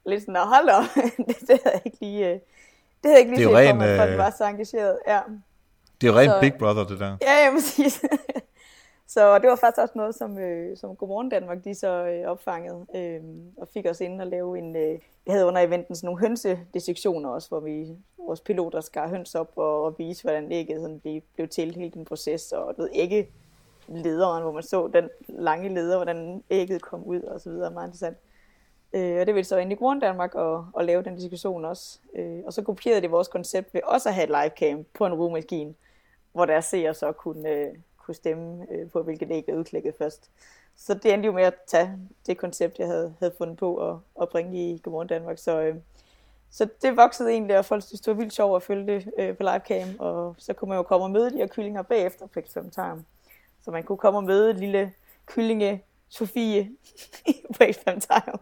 Lidt 0.06 0.22
sådan, 0.22 0.36
hold 0.36 0.68
op, 0.68 0.84
det, 0.94 1.36
det 1.40 1.60
havde 1.64 1.74
jeg 1.74 1.82
ikke 1.84 1.98
lige, 2.00 2.26
øh, 2.28 2.32
det 2.32 2.40
havde 3.04 3.14
jeg 3.14 3.20
ikke 3.20 3.30
lige 3.36 3.46
set, 3.46 3.54
ren, 3.54 3.76
for, 3.76 3.84
at 3.84 3.98
folk 3.98 4.18
var 4.18 4.34
så 4.38 4.44
engageret. 4.44 4.98
Ja. 5.06 5.20
Det 6.00 6.08
er 6.08 6.12
jo 6.12 6.18
rent 6.18 6.32
så, 6.32 6.40
Big 6.40 6.54
Brother, 6.54 6.84
det 6.84 7.00
der. 7.00 7.16
Ja, 7.22 7.44
ja, 7.44 7.50
præcis. 7.50 8.04
Så 9.14 9.38
det 9.38 9.50
var 9.50 9.56
faktisk 9.56 9.82
også 9.82 9.92
noget, 9.96 10.14
som, 10.14 10.38
øh, 10.38 10.76
som 10.76 10.96
Godmorgen 10.96 11.28
Danmark 11.28 11.64
de 11.64 11.74
så 11.74 12.06
øh, 12.06 12.30
opfangede, 12.30 12.86
øh, 12.94 13.20
og 13.56 13.68
fik 13.68 13.86
os 13.86 14.00
ind 14.00 14.20
og 14.20 14.26
lave 14.26 14.58
en, 14.58 14.76
øh, 14.76 14.98
vi 15.24 15.30
havde 15.30 15.46
under 15.46 15.60
eventen 15.60 15.94
sådan 15.94 16.06
nogle 16.06 16.20
hønsedissektioner 16.20 17.30
også, 17.30 17.48
hvor 17.48 17.60
vi, 17.60 17.96
vores 18.18 18.40
piloter 18.40 18.80
skar 18.80 19.08
høns 19.08 19.34
op 19.34 19.52
og, 19.56 19.84
og 19.84 19.94
vise, 19.98 20.22
hvordan 20.22 20.52
ægget 20.52 20.80
sådan 20.80 21.00
blev, 21.00 21.20
blev 21.34 21.48
til 21.48 21.74
hele 21.74 21.90
den 21.90 22.04
proces, 22.04 22.52
og 22.52 22.76
du 22.76 22.82
ved, 22.82 22.90
ikke 22.92 23.30
lederen, 23.88 24.42
hvor 24.42 24.52
man 24.52 24.62
så 24.62 24.88
den 24.88 25.08
lange 25.28 25.74
leder, 25.74 25.96
hvordan 25.96 26.44
ægget 26.50 26.82
kom 26.82 27.04
ud 27.04 27.20
og 27.20 27.40
så 27.40 27.50
videre, 27.50 27.70
meget 27.70 27.88
interessant. 27.88 28.16
Øh, 28.92 29.20
og 29.20 29.26
det 29.26 29.34
ville 29.34 29.44
så 29.44 29.56
ind 29.56 29.72
i 29.72 29.74
Godmorgen 29.74 30.00
Danmark 30.00 30.34
og, 30.34 30.66
og 30.72 30.84
lave 30.84 31.02
den 31.02 31.16
diskussion 31.16 31.64
også. 31.64 31.98
Øh, 32.14 32.40
og 32.46 32.52
så 32.52 32.62
kopierede 32.62 33.00
det 33.00 33.10
vores 33.10 33.28
koncept 33.28 33.74
ved 33.74 33.80
også 33.84 34.08
at 34.08 34.14
have 34.14 34.24
et 34.24 34.42
livecam 34.42 34.84
på 34.94 35.06
en 35.06 35.14
rummaskine, 35.14 35.74
hvor 36.32 36.44
der 36.44 36.60
ser 36.60 36.92
så 36.92 37.12
kunne, 37.12 37.50
øh, 37.50 37.74
kunne 38.04 38.14
stemme 38.14 38.66
øh, 38.70 38.90
på, 38.90 39.02
hvilket 39.02 39.30
æg 39.30 39.46
der 39.46 39.54
udklækket 39.54 39.94
først. 39.98 40.30
Så 40.76 40.94
det 40.94 41.12
endte 41.12 41.26
jo 41.26 41.32
med 41.32 41.42
at 41.42 41.54
tage 41.66 41.98
det 42.26 42.38
koncept, 42.38 42.78
jeg 42.78 42.86
havde, 42.86 43.14
havde 43.18 43.34
fundet 43.38 43.56
på 43.56 43.74
og, 43.74 44.00
og 44.14 44.28
bringe 44.28 44.70
i 44.70 44.78
Godmorgen 44.78 45.08
Danmark. 45.08 45.38
Så, 45.38 45.60
øh, 45.60 45.76
så 46.50 46.68
det 46.82 46.96
voksede 46.96 47.30
egentlig, 47.30 47.58
og 47.58 47.64
folk 47.64 47.82
synes, 47.82 48.00
det 48.00 48.10
var 48.10 48.18
vildt 48.18 48.32
sjovt 48.32 48.56
at 48.56 48.62
følge 48.62 48.86
det 48.86 49.12
øh, 49.18 49.36
på 49.36 49.42
livecam, 49.42 49.88
og 49.98 50.34
så 50.38 50.52
kunne 50.52 50.68
man 50.68 50.76
jo 50.76 50.82
komme 50.82 51.04
og 51.04 51.10
møde 51.10 51.30
de 51.30 51.36
her 51.36 51.46
kyllinger 51.46 51.82
bagefter 51.82 52.26
på 52.26 52.40
Extreme 52.40 52.70
Time. 52.70 53.04
Så 53.62 53.70
man 53.70 53.82
kunne 53.82 53.98
komme 53.98 54.18
og 54.18 54.24
møde 54.24 54.52
lille 54.52 54.92
kyllinge 55.26 55.82
Sofie 56.08 56.70
på 57.56 57.64
Extreme 57.64 58.00
Time. 58.00 58.38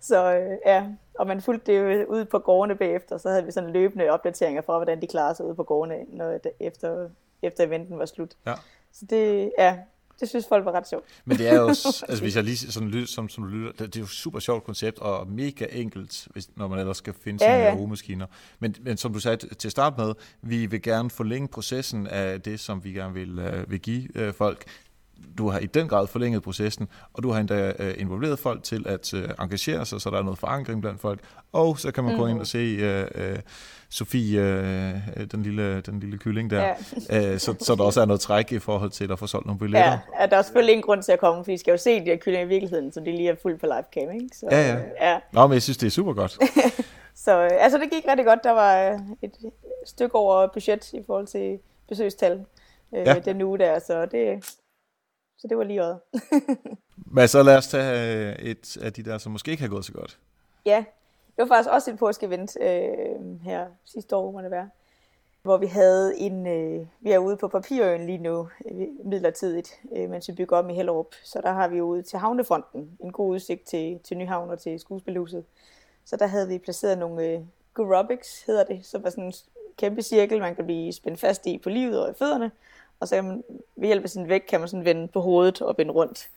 så 0.00 0.34
øh, 0.34 0.58
ja, 0.66 0.86
og 1.14 1.26
man 1.26 1.40
fulgte 1.40 1.72
det 1.72 1.78
jo 1.78 2.06
ude 2.06 2.24
på 2.24 2.38
gårdene 2.38 2.76
bagefter, 2.76 3.18
så 3.18 3.28
havde 3.28 3.44
vi 3.44 3.50
sådan 3.50 3.70
løbende 3.70 4.10
opdateringer 4.10 4.62
fra, 4.62 4.76
hvordan 4.76 5.02
de 5.02 5.06
klarede 5.06 5.34
sig 5.34 5.46
ude 5.46 5.54
på 5.54 5.62
gårdene, 5.62 6.04
når, 6.08 6.38
efter, 6.60 7.08
efter 7.42 7.64
eventen 7.64 7.98
var 7.98 8.06
slut. 8.06 8.34
Ja. 8.46 8.54
Så 8.92 9.06
det, 9.10 9.52
ja, 9.58 9.76
det 10.20 10.28
synes 10.28 10.46
folk 10.48 10.64
var 10.64 10.72
ret 10.72 10.88
sjovt. 10.88 11.04
Men 11.24 11.38
det 11.38 11.48
er 11.48 11.60
jo, 11.60 11.68
altså 12.08 12.18
hvis 12.20 12.36
jeg 12.36 12.44
lige 12.44 12.56
sådan 12.56 12.88
lyder, 12.88 13.06
som, 13.06 13.28
som 13.28 13.48
lytter, 13.48 13.86
det, 13.86 13.96
er 13.96 14.00
jo 14.00 14.06
super 14.06 14.38
sjovt 14.38 14.64
koncept, 14.64 14.98
og 14.98 15.28
mega 15.28 15.66
enkelt, 15.72 16.28
hvis, 16.32 16.50
når 16.56 16.68
man 16.68 16.78
ellers 16.78 16.96
skal 16.96 17.14
finde 17.14 17.38
sine 17.38 17.52
ja, 17.52 17.74
rumemaskiner. 17.74 18.26
Men, 18.58 18.74
men 18.80 18.96
som 18.96 19.12
du 19.12 19.20
sagde 19.20 19.36
til 19.36 19.68
at 19.68 19.72
starte 19.72 20.00
med, 20.00 20.14
vi 20.42 20.66
vil 20.66 20.82
gerne 20.82 21.10
forlænge 21.10 21.48
processen 21.48 22.06
af 22.06 22.40
det, 22.40 22.60
som 22.60 22.84
vi 22.84 22.92
gerne 22.92 23.14
vil, 23.14 23.38
uh, 23.38 23.70
vil 23.70 23.80
give 23.80 24.28
uh, 24.28 24.34
folk 24.34 24.64
du 25.38 25.48
har 25.48 25.58
i 25.58 25.66
den 25.66 25.88
grad 25.88 26.06
forlænget 26.06 26.42
processen, 26.42 26.88
og 27.12 27.22
du 27.22 27.30
har 27.30 27.40
endda 27.40 27.72
uh, 27.78 28.00
involveret 28.00 28.38
folk 28.38 28.62
til 28.62 28.84
at 28.88 29.14
uh, 29.14 29.20
engagere 29.40 29.86
sig, 29.86 30.00
så 30.00 30.10
der 30.10 30.18
er 30.18 30.22
noget 30.22 30.38
forankring 30.38 30.80
blandt 30.80 31.00
folk. 31.00 31.20
Og 31.52 31.78
så 31.78 31.92
kan 31.92 32.04
man 32.04 32.12
mm. 32.12 32.18
gå 32.18 32.26
ind 32.26 32.40
og 32.40 32.46
se 32.46 32.76
uh, 32.76 33.04
uh, 33.14 33.38
Sofie, 33.90 34.40
uh, 34.40 35.24
den, 35.32 35.42
lille, 35.42 35.80
den 35.80 36.00
lille 36.00 36.18
kylling 36.18 36.50
der, 36.50 36.74
ja. 37.10 37.32
uh, 37.32 37.38
så, 37.38 37.54
så 37.60 37.74
der 37.74 37.84
også 37.84 38.00
er 38.00 38.04
noget 38.04 38.20
træk 38.20 38.52
i 38.52 38.58
forhold 38.58 38.90
til 38.90 39.12
at 39.12 39.18
få 39.18 39.26
solgt 39.26 39.46
nogle 39.46 39.58
billetter. 39.58 39.98
Ja, 40.20 40.26
der 40.26 40.36
er 40.36 40.42
selvfølgelig 40.42 40.72
ingen 40.72 40.82
grund 40.82 41.02
til 41.02 41.12
at 41.12 41.18
komme, 41.18 41.44
for 41.44 41.52
vi 41.52 41.58
skal 41.58 41.70
jo 41.72 41.78
se 41.78 42.00
de 42.00 42.04
her 42.04 42.16
kyllinger 42.16 42.46
i 42.46 42.48
virkeligheden, 42.48 42.92
så 42.92 43.00
de 43.00 43.04
lige 43.04 43.28
er 43.28 43.36
fuldt 43.42 43.60
på 43.60 43.66
livecam, 43.66 44.14
ikke? 44.14 44.28
Så, 44.36 44.46
ja, 44.50 44.68
ja. 44.68 44.76
Uh, 44.76 44.82
ja. 45.00 45.18
Nå, 45.32 45.46
men 45.46 45.54
jeg 45.54 45.62
synes, 45.62 45.76
det 45.76 45.86
er 45.86 45.90
super 45.90 46.12
godt. 46.12 46.38
så 47.24 47.46
uh, 47.46 47.64
altså, 47.64 47.78
det 47.78 47.90
gik 47.90 48.04
rigtig 48.08 48.26
godt. 48.26 48.44
Der 48.44 48.50
var 48.52 49.00
et 49.22 49.32
stykke 49.86 50.14
over 50.14 50.46
budget 50.46 50.92
i 50.92 51.02
forhold 51.06 51.26
til 51.26 51.58
besøgstal 51.88 52.44
uh, 52.90 52.98
ja. 52.98 53.14
den 53.14 53.42
uge 53.42 53.58
der, 53.58 53.78
så 53.78 54.06
det, 54.06 54.44
så 55.40 55.48
det 55.48 55.58
var 55.58 55.64
lige 55.64 55.80
øjet. 55.80 56.00
Men 57.16 57.28
så 57.28 57.42
lad 57.42 57.56
os 57.56 57.68
tage 57.68 58.28
øh, 58.28 58.36
et 58.38 58.76
af 58.76 58.92
de 58.92 59.02
der, 59.02 59.18
som 59.18 59.32
måske 59.32 59.50
ikke 59.50 59.62
har 59.62 59.70
gået 59.70 59.84
så 59.84 59.92
godt. 59.92 60.18
Ja, 60.66 60.84
det 61.36 61.42
var 61.42 61.46
faktisk 61.46 61.70
også 61.70 61.90
et 61.90 61.98
påskeevent 61.98 62.56
øh, 62.60 63.40
her 63.42 63.66
sidste 63.84 64.16
år, 64.16 64.32
må 64.32 64.42
det 64.42 64.50
være. 64.50 64.70
Hvor 65.42 65.56
vi 65.56 65.66
havde 65.66 66.18
en, 66.18 66.46
øh, 66.46 66.86
vi 67.00 67.12
er 67.12 67.18
ude 67.18 67.36
på 67.36 67.48
Papirøen 67.48 68.06
lige 68.06 68.18
nu, 68.18 68.48
øh, 68.70 68.86
midlertidigt, 69.04 69.80
øh, 69.96 70.10
mens 70.10 70.28
vi 70.28 70.32
bygger 70.32 70.56
om 70.56 70.70
i 70.70 70.74
Hellerup. 70.74 71.14
Så 71.24 71.40
der 71.42 71.52
har 71.52 71.68
vi 71.68 71.80
ude 71.80 72.02
til 72.02 72.18
Havnefonden 72.18 72.98
en 73.00 73.12
god 73.12 73.30
udsigt 73.30 73.64
til, 73.64 73.98
til 74.04 74.16
Nyhavn 74.16 74.50
og 74.50 74.58
til 74.58 74.80
skuespilhuset. 74.80 75.44
Så 76.04 76.16
der 76.16 76.26
havde 76.26 76.48
vi 76.48 76.58
placeret 76.58 76.98
nogle 76.98 77.24
øh, 77.24 77.40
Gurobics, 77.74 78.42
hedder 78.42 78.64
det, 78.64 78.86
som 78.86 79.04
var 79.04 79.10
sådan 79.10 79.24
en 79.24 79.32
kæmpe 79.76 80.02
cirkel, 80.02 80.40
man 80.40 80.54
kan 80.54 80.64
blive 80.64 80.92
spændt 80.92 81.20
fast 81.20 81.46
i 81.46 81.58
på 81.58 81.68
livet 81.68 82.02
og 82.04 82.10
i 82.10 82.14
fødderne 82.18 82.50
og 83.00 83.08
så 83.08 83.14
kan 83.14 83.24
man, 83.24 83.44
ved 83.76 83.86
hjælp 83.86 84.04
af 84.04 84.10
sin 84.10 84.28
vægt 84.28 84.46
kan 84.46 84.60
man 84.60 84.68
sådan 84.68 84.84
vende 84.84 85.08
på 85.08 85.20
hovedet 85.20 85.62
og 85.62 85.74
vende 85.78 85.92
rundt 85.92 86.28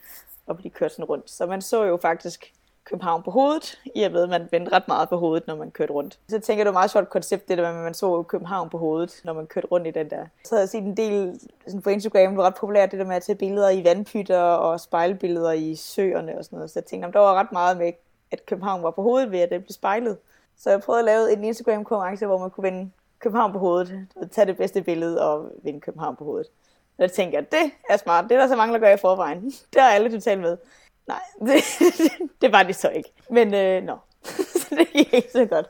og 0.48 0.58
blive 0.58 0.72
kørt 0.72 0.92
sådan 0.92 1.06
rundt. 1.06 1.30
Så 1.32 1.46
man 1.46 1.62
så 1.62 1.84
jo 1.84 1.98
faktisk 1.98 2.54
København 2.86 3.24
på 3.24 3.32
hovedet, 3.32 3.80
i 3.96 4.04
og 4.04 4.12
med, 4.12 4.24
at 4.24 4.30
man 4.30 4.48
vendte 4.52 4.72
ret 4.72 4.88
meget 4.88 5.10
på 5.10 5.18
hovedet, 5.18 5.48
når 5.48 5.56
man 5.56 5.72
kørte 5.72 5.94
rundt. 5.94 6.20
Så 6.28 6.36
jeg 6.36 6.44
tænker, 6.44 6.64
det 6.64 6.74
var 6.74 6.80
meget 6.80 6.92
sjovt 6.92 7.10
koncept, 7.10 7.50
det 7.50 7.58
der 7.58 7.72
med, 7.72 7.80
at 7.80 7.84
man 7.84 7.94
så 7.94 8.24
København 8.24 8.70
på 8.70 8.78
hovedet, 8.78 9.22
når 9.24 9.34
man 9.34 9.48
kørte 9.48 9.68
rundt 9.68 9.88
i 9.88 9.92
den 9.92 10.10
der. 10.10 10.26
Så 10.46 10.56
havde 10.56 10.62
jeg 10.62 10.70
set 10.70 10.84
en 10.84 10.98
del 10.98 11.40
sådan 11.66 11.82
på 11.82 11.90
Instagram, 11.90 12.30
det 12.30 12.38
var 12.38 12.44
ret 12.44 12.56
populært, 12.56 12.92
det 12.92 13.00
der 13.00 13.06
med 13.06 13.16
at 13.16 13.24
tage 13.24 13.36
billeder 13.36 13.70
i 13.70 13.84
vandpytter 13.84 14.40
og 14.40 14.80
spejlbilleder 14.80 15.52
i 15.52 15.76
søerne 15.76 16.38
og 16.38 16.46
sådan 16.46 16.58
noget. 16.58 16.72
Så 16.72 16.80
jeg 16.80 16.86
tænkte, 16.86 17.12
der 17.12 17.20
var 17.20 17.34
ret 17.34 17.52
meget 17.52 17.78
med, 17.78 17.92
at 18.32 18.46
København 18.46 18.84
var 18.84 18.92
på 18.92 19.02
hovedet 19.02 19.32
ved, 19.32 19.40
at 19.40 19.50
det 19.50 19.60
blev 19.60 19.74
spejlet. 19.74 20.18
Så 20.58 20.70
jeg 20.70 20.82
prøvede 20.82 21.00
at 21.00 21.06
lave 21.06 21.34
en 21.34 21.44
Instagram-konkurrence, 21.44 22.26
hvor 22.26 22.38
man 22.38 22.50
kunne 22.50 22.64
vende 22.64 22.92
København 23.24 23.52
på 23.52 23.60
hovedet, 23.60 24.08
og 24.16 24.32
tage 24.32 24.48
det 24.48 24.58
bedste 24.58 24.82
billede 24.82 25.30
og 25.30 25.52
vinde 25.64 25.82
København 25.82 26.16
på 26.16 26.24
hovedet. 26.24 26.48
Og 26.98 27.02
jeg 27.02 27.12
tænker, 27.12 27.42
det 27.42 27.72
er 27.90 27.98
smart. 27.98 28.26
Det 28.30 28.32
er 28.32 28.40
der 28.40 28.48
så 28.48 28.56
mange, 28.56 28.74
der 28.74 28.80
gør 28.80 28.94
i 28.94 28.98
forvejen. 28.98 29.46
Det 29.46 29.82
er 29.82 29.84
alle 29.84 30.12
totalt 30.12 30.42
med. 30.42 30.58
Nej, 31.08 31.22
det, 31.48 31.64
det 32.42 32.52
var 32.52 32.64
det 32.64 32.76
så 32.76 32.90
ikke. 32.90 33.10
Men 33.30 33.54
øh, 33.54 33.84
nå, 33.84 33.98
så 34.62 34.76
det 34.78 34.88
gik 34.94 35.14
ikke 35.14 35.32
så 35.32 35.46
godt. 35.46 35.70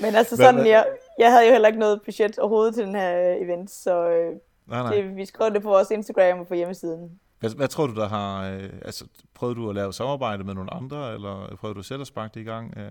Men 0.00 0.14
altså 0.14 0.36
sådan, 0.36 0.66
jeg, 0.66 0.86
jeg 1.18 1.30
havde 1.32 1.46
jo 1.46 1.52
heller 1.52 1.68
ikke 1.68 1.80
noget 1.80 2.02
budget 2.02 2.38
overhovedet 2.38 2.74
til 2.74 2.86
den 2.86 2.94
her 2.94 3.30
øh, 3.30 3.42
event, 3.42 3.70
så 3.70 4.08
øh, 4.08 4.36
nej, 4.66 4.82
nej. 4.82 4.94
Det, 4.94 5.16
vi 5.16 5.26
skrev 5.26 5.54
det 5.54 5.62
på 5.62 5.68
vores 5.68 5.90
Instagram 5.90 6.40
og 6.40 6.46
på 6.46 6.54
hjemmesiden. 6.54 7.20
Hvad, 7.40 7.50
hvad 7.50 7.68
tror 7.68 7.86
du, 7.86 7.94
der 7.94 8.08
har... 8.08 8.50
Øh, 8.50 8.70
altså, 8.84 9.06
prøvede 9.34 9.60
du 9.60 9.68
at 9.68 9.74
lave 9.74 9.92
samarbejde 9.92 10.44
med 10.44 10.54
nogle 10.54 10.74
andre, 10.74 11.14
eller 11.14 11.56
prøvede 11.60 11.76
du 11.76 11.82
selv 11.82 12.00
at 12.00 12.06
sparke 12.06 12.34
det 12.34 12.40
i 12.40 12.44
gang? 12.44 12.74
Øh? 12.78 12.90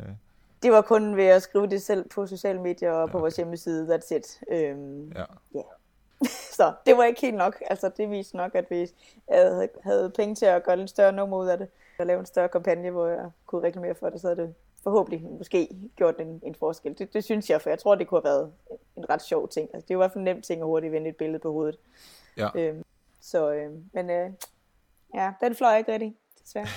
Det 0.63 0.71
var 0.71 0.81
kun 0.81 1.17
ved 1.17 1.25
at 1.25 1.41
skrive 1.41 1.67
det 1.67 1.81
selv 1.81 2.09
på 2.09 2.27
sociale 2.27 2.61
medier 2.61 2.91
og 2.91 3.09
på 3.09 3.17
okay. 3.17 3.21
vores 3.21 3.35
hjemmeside, 3.35 3.95
that's 3.95 4.15
it. 4.15 4.39
Øhm, 4.51 5.11
ja. 5.11 5.25
Yeah. 5.55 5.65
så 6.57 6.73
det 6.85 6.97
var 6.97 7.03
ikke 7.03 7.21
helt 7.21 7.37
nok. 7.37 7.63
Altså, 7.69 7.91
det 7.97 8.09
viste 8.09 8.37
nok, 8.37 8.55
at 8.55 8.65
vi 8.69 8.91
havde, 9.29 9.69
havde 9.83 10.09
penge 10.15 10.35
til 10.35 10.45
at 10.45 10.63
gøre 10.63 10.77
lidt 10.77 10.89
større 10.89 11.11
nummer 11.11 11.37
ud 11.37 11.47
af 11.47 11.57
det. 11.57 11.67
At 11.99 12.07
lave 12.07 12.19
en 12.19 12.25
større 12.25 12.49
kampagne, 12.49 12.89
hvor 12.89 13.07
jeg 13.07 13.31
kunne 13.45 13.67
reklamere 13.67 13.95
for 13.95 14.09
det, 14.09 14.21
så 14.21 14.27
havde 14.27 14.41
det 14.41 14.55
forhåbentlig 14.83 15.21
måske 15.37 15.69
gjort 15.95 16.19
en, 16.19 16.41
en 16.43 16.55
forskel. 16.55 16.97
Det, 16.97 17.13
det 17.13 17.23
synes 17.23 17.49
jeg, 17.49 17.61
for 17.61 17.69
jeg 17.69 17.79
tror, 17.79 17.95
det 17.95 18.07
kunne 18.07 18.21
have 18.23 18.33
været 18.33 18.51
en 18.97 19.09
ret 19.09 19.21
sjov 19.21 19.49
ting. 19.49 19.69
Altså, 19.73 19.87
det 19.87 19.97
var 19.97 20.03
i 20.03 20.05
hvert 20.05 20.11
fald 20.11 20.27
en 20.27 20.35
nem 20.35 20.41
ting 20.41 20.61
at 20.61 20.65
hurtigt 20.65 20.93
vende 20.93 21.09
et 21.09 21.15
billede 21.15 21.39
på 21.39 21.51
hovedet. 21.51 21.79
Ja. 22.37 22.49
Øhm, 22.55 22.83
så, 23.21 23.51
øh, 23.51 23.71
men 23.93 24.09
øh, 24.09 24.31
ja, 25.15 25.33
den 25.41 25.55
fløj 25.55 25.77
ikke 25.77 25.93
rigtig 25.93 26.15
desværre. 26.43 26.67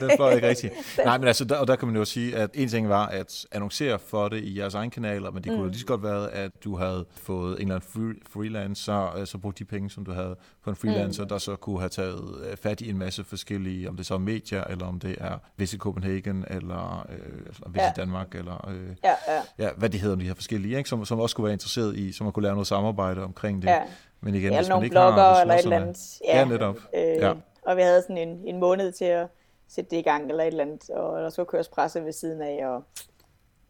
den 0.00 0.10
fløj 0.16 0.32
ikke 0.34 0.48
rigtigt. 0.48 0.74
Nej, 1.04 1.18
men 1.18 1.26
altså, 1.26 1.44
der, 1.44 1.56
og 1.56 1.66
der 1.66 1.76
kan 1.76 1.88
man 1.88 1.96
jo 1.96 2.04
sige, 2.04 2.36
at 2.36 2.50
en 2.54 2.68
ting 2.68 2.88
var 2.88 3.06
at 3.06 3.46
annoncere 3.52 3.98
for 3.98 4.28
det 4.28 4.44
i 4.44 4.58
jeres 4.58 4.74
egen 4.74 4.90
kanaler, 4.90 5.30
men 5.30 5.44
det 5.44 5.52
kunne 5.52 5.62
mm. 5.62 5.68
lige 5.68 5.80
så 5.80 5.86
godt 5.86 6.02
være, 6.02 6.32
at 6.32 6.50
du 6.64 6.76
havde 6.76 7.06
fået 7.10 7.52
en 7.54 7.60
eller 7.60 7.74
anden 7.74 7.88
free, 7.88 8.14
freelancer, 8.30 9.16
øh, 9.16 9.26
så 9.26 9.38
brugte 9.38 9.58
de 9.58 9.64
penge, 9.64 9.90
som 9.90 10.04
du 10.04 10.12
havde 10.12 10.36
på 10.64 10.70
en 10.70 10.76
freelancer, 10.76 11.22
mm. 11.22 11.28
der 11.28 11.38
så 11.38 11.56
kunne 11.56 11.78
have 11.78 11.88
taget 11.88 12.44
øh, 12.50 12.56
fat 12.56 12.80
i 12.80 12.90
en 12.90 12.98
masse 12.98 13.24
forskellige, 13.24 13.88
om 13.88 13.96
det 13.96 14.06
så 14.06 14.14
er 14.14 14.18
medier, 14.18 14.64
eller 14.64 14.86
om 14.86 15.00
det 15.00 15.16
er 15.20 15.38
Visit 15.56 15.80
Copenhagen, 15.80 16.44
eller 16.50 17.06
øh, 17.08 17.74
Visit 17.74 17.82
ja. 17.82 17.92
Danmark, 17.96 18.34
eller 18.34 18.68
øh, 18.68 18.88
ja, 19.04 19.14
ja. 19.28 19.40
Ja, 19.58 19.70
hvad 19.76 19.88
de 19.88 19.98
hedder, 19.98 20.16
de 20.16 20.24
her 20.24 20.34
forskellige, 20.34 20.78
ikke? 20.78 20.88
Som, 20.88 21.04
som 21.04 21.20
også 21.20 21.36
kunne 21.36 21.44
være 21.44 21.52
interesseret 21.52 21.96
i, 21.96 22.12
så 22.12 22.24
man 22.24 22.32
kunne 22.32 22.42
lave 22.42 22.54
noget 22.54 22.66
samarbejde 22.66 23.24
omkring 23.24 23.62
det. 23.62 23.68
Ja. 23.68 23.80
Men 24.20 24.34
igen, 24.34 24.52
ja, 24.52 24.58
hvis 24.58 24.68
man 24.68 24.82
ikke 24.82 24.94
blogger 24.94 25.22
har 25.22 25.40
eller 25.40 25.54
et 25.54 25.62
eller 25.64 25.76
andet. 25.76 26.20
Ja, 26.28 26.38
ja 26.38 26.44
netop. 26.44 26.76
Øh, 26.94 27.02
ja 27.02 27.32
og 27.66 27.76
vi 27.76 27.82
havde 27.82 28.02
sådan 28.02 28.18
en, 28.18 28.42
en 28.44 28.60
måned 28.60 28.92
til 28.92 29.04
at 29.04 29.26
sætte 29.68 29.90
det 29.90 29.96
i 29.96 30.02
gang 30.02 30.30
eller 30.30 30.44
et 30.44 30.46
eller 30.46 30.64
andet, 30.64 30.90
og 30.90 31.22
der 31.22 31.30
skal 31.30 31.44
køres 31.44 31.68
presse 31.68 32.04
ved 32.04 32.12
siden 32.12 32.42
af, 32.42 32.66
og 32.66 32.84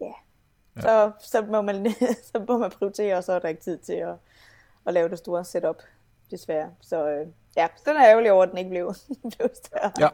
ja, 0.00 0.12
ja. 0.76 0.80
Så, 0.80 1.11
så, 1.20 1.42
må 1.42 1.62
man, 1.62 1.94
så 2.33 2.44
må 2.48 2.59
man 2.59 2.70
prioritere, 2.70 3.16
og 3.16 3.24
så 3.24 3.33
er 3.33 3.38
der 3.38 3.48
ikke 3.48 3.62
tid 3.62 3.78
til 3.78 3.92
at, 3.92 4.14
at 4.87 4.94
lave 4.94 5.09
det 5.09 5.18
store 5.18 5.44
setup, 5.44 5.83
desværre. 6.30 6.70
Så 6.80 7.09
øh, 7.09 7.26
ja, 7.57 7.66
den 7.85 7.96
er 7.96 8.09
ærgerlig 8.09 8.33
over, 8.33 8.42
at 8.42 8.50
den 8.50 8.59
ikke 8.59 8.70
blev, 8.70 8.94
blev 9.38 9.48
større. 9.64 9.92
Ja. 10.00 10.09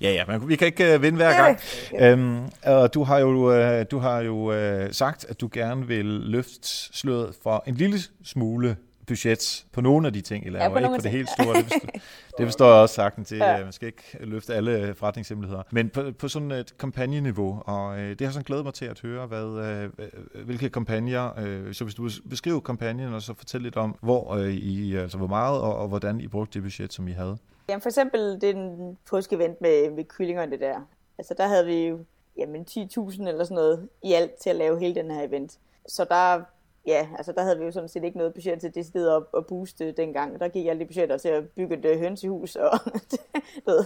Ja, 0.00 0.12
ja, 0.12 0.24
men 0.26 0.48
vi 0.48 0.56
kan 0.56 0.66
ikke 0.66 0.94
uh, 0.94 1.02
vinde 1.02 1.16
hver 1.16 1.36
gang. 1.36 1.58
Ja. 1.92 2.10
Øhm, 2.10 2.50
og 2.66 2.94
du 2.94 3.02
har 3.02 3.18
jo, 3.18 3.28
uh, 3.28 3.84
du 3.90 3.98
har 3.98 4.20
jo 4.20 4.34
uh, 4.34 4.90
sagt, 4.90 5.24
at 5.28 5.40
du 5.40 5.48
gerne 5.52 5.86
vil 5.86 6.04
løfte 6.04 6.68
sløret 6.68 7.34
for 7.42 7.64
en 7.66 7.74
lille 7.74 7.98
smule 8.24 8.76
budget 9.10 9.66
på 9.72 9.80
nogle 9.80 10.06
af 10.06 10.12
de 10.12 10.20
ting, 10.20 10.46
I 10.46 10.50
laver, 10.50 10.64
ja, 10.64 10.68
på 10.68 10.78
ikke 10.78 10.88
på 10.88 11.02
det 11.02 11.10
helt 11.10 11.28
store. 11.28 11.54
Det 11.54 11.64
forstår, 11.64 11.88
det 12.38 12.46
forstår 12.46 12.66
jeg 12.66 12.74
også 12.74 12.94
sagtens 12.94 13.28
til. 13.28 13.36
Ja. 13.36 13.64
Man 13.64 13.72
skal 13.72 13.86
ikke 13.86 14.18
løfte 14.20 14.54
alle 14.54 14.94
forretningshemmeligheder. 14.94 15.62
Men 15.70 15.90
på, 15.90 16.02
på 16.18 16.28
sådan 16.28 16.50
et 16.50 16.78
kampagneniveau, 16.78 17.62
og 17.66 18.00
øh, 18.00 18.10
det 18.10 18.20
har 18.20 18.32
sådan 18.32 18.44
glædet 18.44 18.64
mig 18.64 18.74
til 18.74 18.84
at 18.84 19.00
høre, 19.00 19.26
hvad, 19.26 19.44
øh, 19.44 20.44
hvilke 20.44 20.70
kampagner, 20.70 21.30
øh, 21.38 21.74
så 21.74 21.84
hvis 21.84 21.94
du 21.94 22.10
beskriver 22.30 22.60
kampagnen, 22.60 23.14
og 23.14 23.22
så 23.22 23.34
fortæl 23.34 23.60
lidt 23.60 23.76
om, 23.76 23.96
hvor 24.00 24.34
øh, 24.34 24.54
I, 24.54 24.96
altså 24.96 25.18
hvor 25.18 25.26
meget 25.26 25.60
og, 25.60 25.76
og 25.76 25.88
hvordan 25.88 26.20
I 26.20 26.28
brugte 26.28 26.54
det 26.54 26.62
budget, 26.62 26.92
som 26.92 27.08
I 27.08 27.12
havde. 27.12 27.36
Jamen 27.68 27.80
for 27.80 27.88
eksempel 27.88 28.40
den 28.40 28.98
påskeevent 29.10 29.60
med, 29.60 29.90
med 29.90 30.04
kyllingerne 30.04 30.58
der. 30.58 30.80
Altså 31.18 31.34
der 31.38 31.48
havde 31.48 31.66
vi 31.66 31.86
jo 31.86 32.04
jamen 32.38 32.66
10.000 32.70 33.28
eller 33.28 33.44
sådan 33.44 33.54
noget 33.54 33.88
i 34.04 34.12
alt 34.12 34.34
til 34.34 34.50
at 34.50 34.56
lave 34.56 34.78
hele 34.80 34.94
den 34.94 35.10
her 35.10 35.22
event. 35.22 35.58
Så 35.88 36.04
der 36.04 36.40
ja, 36.86 37.08
altså 37.18 37.32
der 37.32 37.42
havde 37.42 37.58
vi 37.58 37.64
jo 37.64 37.70
sådan 37.70 37.88
set 37.88 38.04
ikke 38.04 38.18
noget 38.18 38.34
budget 38.34 38.60
til 38.60 38.74
det 38.74 38.86
sted 38.86 39.08
at, 39.08 39.22
at 39.36 39.46
booste 39.46 39.92
dengang. 39.92 40.40
Der 40.40 40.48
gik 40.48 40.66
alle 40.66 40.80
de 40.80 40.86
budgetter 40.86 41.16
til 41.16 41.28
at 41.28 41.48
bygge 41.48 41.76
et 41.76 41.84
øh, 41.84 41.98
hønsehus, 41.98 42.56
og 42.56 42.78
ved, 43.66 43.84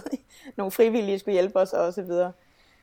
nogle 0.57 0.71
frivillige 0.71 1.19
skulle 1.19 1.33
hjælpe 1.33 1.59
os 1.59 1.73
og 1.73 1.93
så 1.93 2.01
videre. 2.01 2.31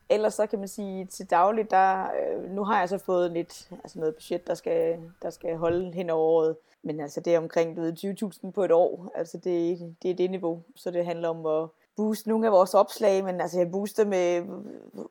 Ellers 0.09 0.33
så 0.33 0.45
kan 0.45 0.59
man 0.59 0.67
sige, 0.67 1.05
til 1.05 1.29
dagligt, 1.29 1.71
der, 1.71 2.03
øh, 2.03 2.51
nu 2.51 2.63
har 2.63 2.79
jeg 2.79 2.89
så 2.89 2.97
fået 2.97 3.31
lidt, 3.31 3.69
altså 3.83 3.99
noget 3.99 4.15
budget, 4.15 4.47
der 4.47 4.53
skal, 4.53 4.99
der 5.21 5.29
skal 5.29 5.57
holde 5.57 5.93
hen 5.93 6.09
over 6.09 6.23
året. 6.23 6.55
Men 6.83 6.99
altså 6.99 7.19
det 7.19 7.35
er 7.35 7.37
omkring 7.37 7.77
20.000 7.77 8.51
på 8.51 8.63
et 8.63 8.71
år. 8.71 9.11
Altså 9.15 9.37
det, 9.37 9.95
det 10.03 10.11
er 10.11 10.15
det 10.15 10.31
niveau. 10.31 10.61
Så 10.75 10.91
det 10.91 11.05
handler 11.05 11.29
om 11.29 11.45
at 11.45 11.69
booste 11.95 12.29
nogle 12.29 12.45
af 12.45 12.51
vores 12.51 12.73
opslag, 12.73 13.23
men 13.23 13.41
altså 13.41 13.59
jeg 13.59 13.71
booster 13.71 14.05
med 14.05 14.41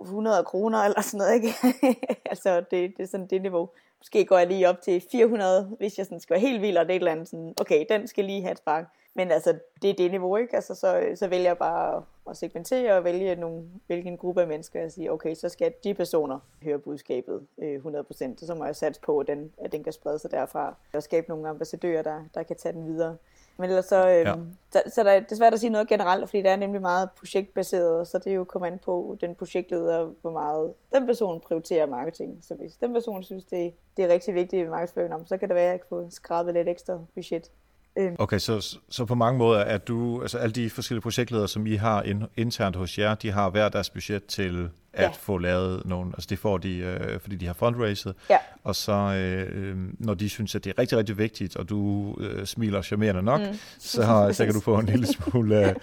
100 0.00 0.44
kroner 0.44 0.78
eller 0.78 1.00
sådan 1.00 1.18
noget, 1.18 1.34
ikke? 1.34 1.54
altså 2.30 2.60
det, 2.60 2.96
det 2.96 3.02
er 3.02 3.06
sådan 3.06 3.26
det 3.26 3.42
niveau. 3.42 3.68
Måske 4.00 4.24
går 4.24 4.38
jeg 4.38 4.46
lige 4.46 4.68
op 4.68 4.80
til 4.80 5.02
400, 5.12 5.76
hvis 5.78 5.98
jeg 5.98 6.06
sådan 6.06 6.20
skal 6.20 6.34
være 6.34 6.40
helt 6.40 6.62
vild, 6.62 6.76
og 6.76 6.84
det 6.84 6.92
er 6.92 6.96
et 6.96 7.00
eller 7.00 7.12
andet 7.12 7.28
sådan, 7.28 7.54
okay, 7.60 7.84
den 7.88 8.08
skal 8.08 8.24
lige 8.24 8.42
have 8.42 8.52
et 8.52 8.58
spark. 8.58 8.84
Men 9.14 9.30
altså, 9.30 9.58
det 9.82 9.90
er 9.90 9.94
det 9.94 10.10
niveau, 10.10 10.36
ikke? 10.36 10.56
Altså, 10.56 10.74
så, 10.74 11.12
så 11.14 11.28
vælger 11.28 11.48
jeg 11.48 11.58
bare 11.58 12.02
at 12.30 12.36
segmentere 12.36 12.96
og 12.96 13.04
vælge 13.04 13.36
nogle, 13.36 13.64
hvilken 13.86 14.16
gruppe 14.16 14.40
af 14.42 14.48
mennesker 14.48 14.84
og 14.84 14.92
sige, 14.92 15.12
okay, 15.12 15.34
så 15.34 15.48
skal 15.48 15.72
de 15.84 15.94
personer 15.94 16.38
høre 16.62 16.78
budskabet 16.78 17.46
øh, 17.58 17.80
100%, 17.84 18.46
så 18.46 18.54
må 18.54 18.64
jeg 18.64 18.76
satse 18.76 19.00
på, 19.00 19.18
at 19.18 19.26
den, 19.26 19.52
at 19.58 19.72
den 19.72 19.84
kan 19.84 19.92
sprede 19.92 20.18
sig 20.18 20.30
derfra, 20.30 20.74
og 20.92 21.02
skabe 21.02 21.28
nogle 21.28 21.48
ambassadører, 21.48 22.02
der, 22.02 22.24
der 22.34 22.42
kan 22.42 22.56
tage 22.56 22.72
den 22.72 22.86
videre. 22.86 23.16
Men 23.56 23.70
ellers 23.70 23.84
så, 23.84 24.08
øh, 24.08 24.14
ja. 24.14 24.34
så, 24.70 24.82
så 24.94 25.04
der, 25.04 25.20
det 25.20 25.32
er 25.32 25.36
svært 25.36 25.54
at 25.54 25.60
sige 25.60 25.70
noget 25.70 25.88
generelt, 25.88 26.30
fordi 26.30 26.42
det 26.42 26.50
er 26.50 26.56
nemlig 26.56 26.80
meget 26.80 27.10
projektbaseret, 27.18 28.08
så 28.08 28.18
det 28.18 28.26
er 28.26 28.34
jo 28.34 28.44
kommet 28.44 28.68
an 28.68 28.78
på 28.78 29.16
den 29.20 29.34
projektleder, 29.34 30.10
hvor 30.20 30.30
meget 30.30 30.72
den 30.94 31.06
person 31.06 31.40
prioriterer 31.40 31.86
marketing. 31.86 32.38
Så 32.42 32.54
hvis 32.54 32.76
den 32.76 32.92
person 32.92 33.22
synes, 33.22 33.44
det, 33.44 33.74
det 33.96 34.04
er 34.04 34.08
rigtig 34.08 34.34
vigtigt 34.34 34.66
i 34.66 34.70
markedsføring, 34.70 35.28
så 35.28 35.36
kan 35.36 35.48
det 35.48 35.54
være, 35.54 35.64
at 35.64 35.70
jeg 35.70 35.80
kan 35.80 35.88
få 35.88 36.10
skrabet 36.10 36.54
lidt 36.54 36.68
ekstra 36.68 36.98
budget. 37.14 37.50
Øhm. 37.98 38.16
Okay, 38.18 38.38
så, 38.38 38.78
så 38.90 39.04
på 39.04 39.14
mange 39.14 39.38
måder 39.38 39.60
er 39.60 39.78
du, 39.78 40.22
altså 40.22 40.38
alle 40.38 40.52
de 40.52 40.70
forskellige 40.70 41.02
projektledere, 41.02 41.48
som 41.48 41.66
I 41.66 41.74
har 41.74 42.02
in, 42.02 42.24
internt 42.36 42.76
hos 42.76 42.98
jer, 42.98 43.14
de 43.14 43.30
har 43.30 43.50
hver 43.50 43.68
deres 43.68 43.90
budget 43.90 44.26
til 44.26 44.68
at 44.92 45.02
ja. 45.02 45.10
få 45.20 45.38
lavet 45.38 45.82
nogle, 45.86 46.10
altså 46.14 46.26
det 46.30 46.38
får 46.38 46.58
de, 46.58 46.76
øh, 46.76 47.20
fordi 47.20 47.36
de 47.36 47.46
har 47.46 47.52
fundraiset, 47.52 48.14
ja. 48.30 48.36
og 48.64 48.76
så 48.76 48.92
øh, 48.92 49.76
når 49.98 50.14
de 50.14 50.28
synes, 50.28 50.54
at 50.54 50.64
det 50.64 50.70
er 50.70 50.78
rigtig, 50.78 50.98
rigtig 50.98 51.18
vigtigt, 51.18 51.56
og 51.56 51.68
du 51.68 52.14
øh, 52.20 52.46
smiler 52.46 52.82
charmerende 52.82 53.22
nok, 53.22 53.40
mm. 53.40 53.58
så, 53.78 54.28
så 54.32 54.44
kan 54.44 54.54
du 54.54 54.60
få 54.60 54.78
en 54.78 54.86
lille 54.94 55.06
smule 55.06 55.68
øh, 55.68 55.74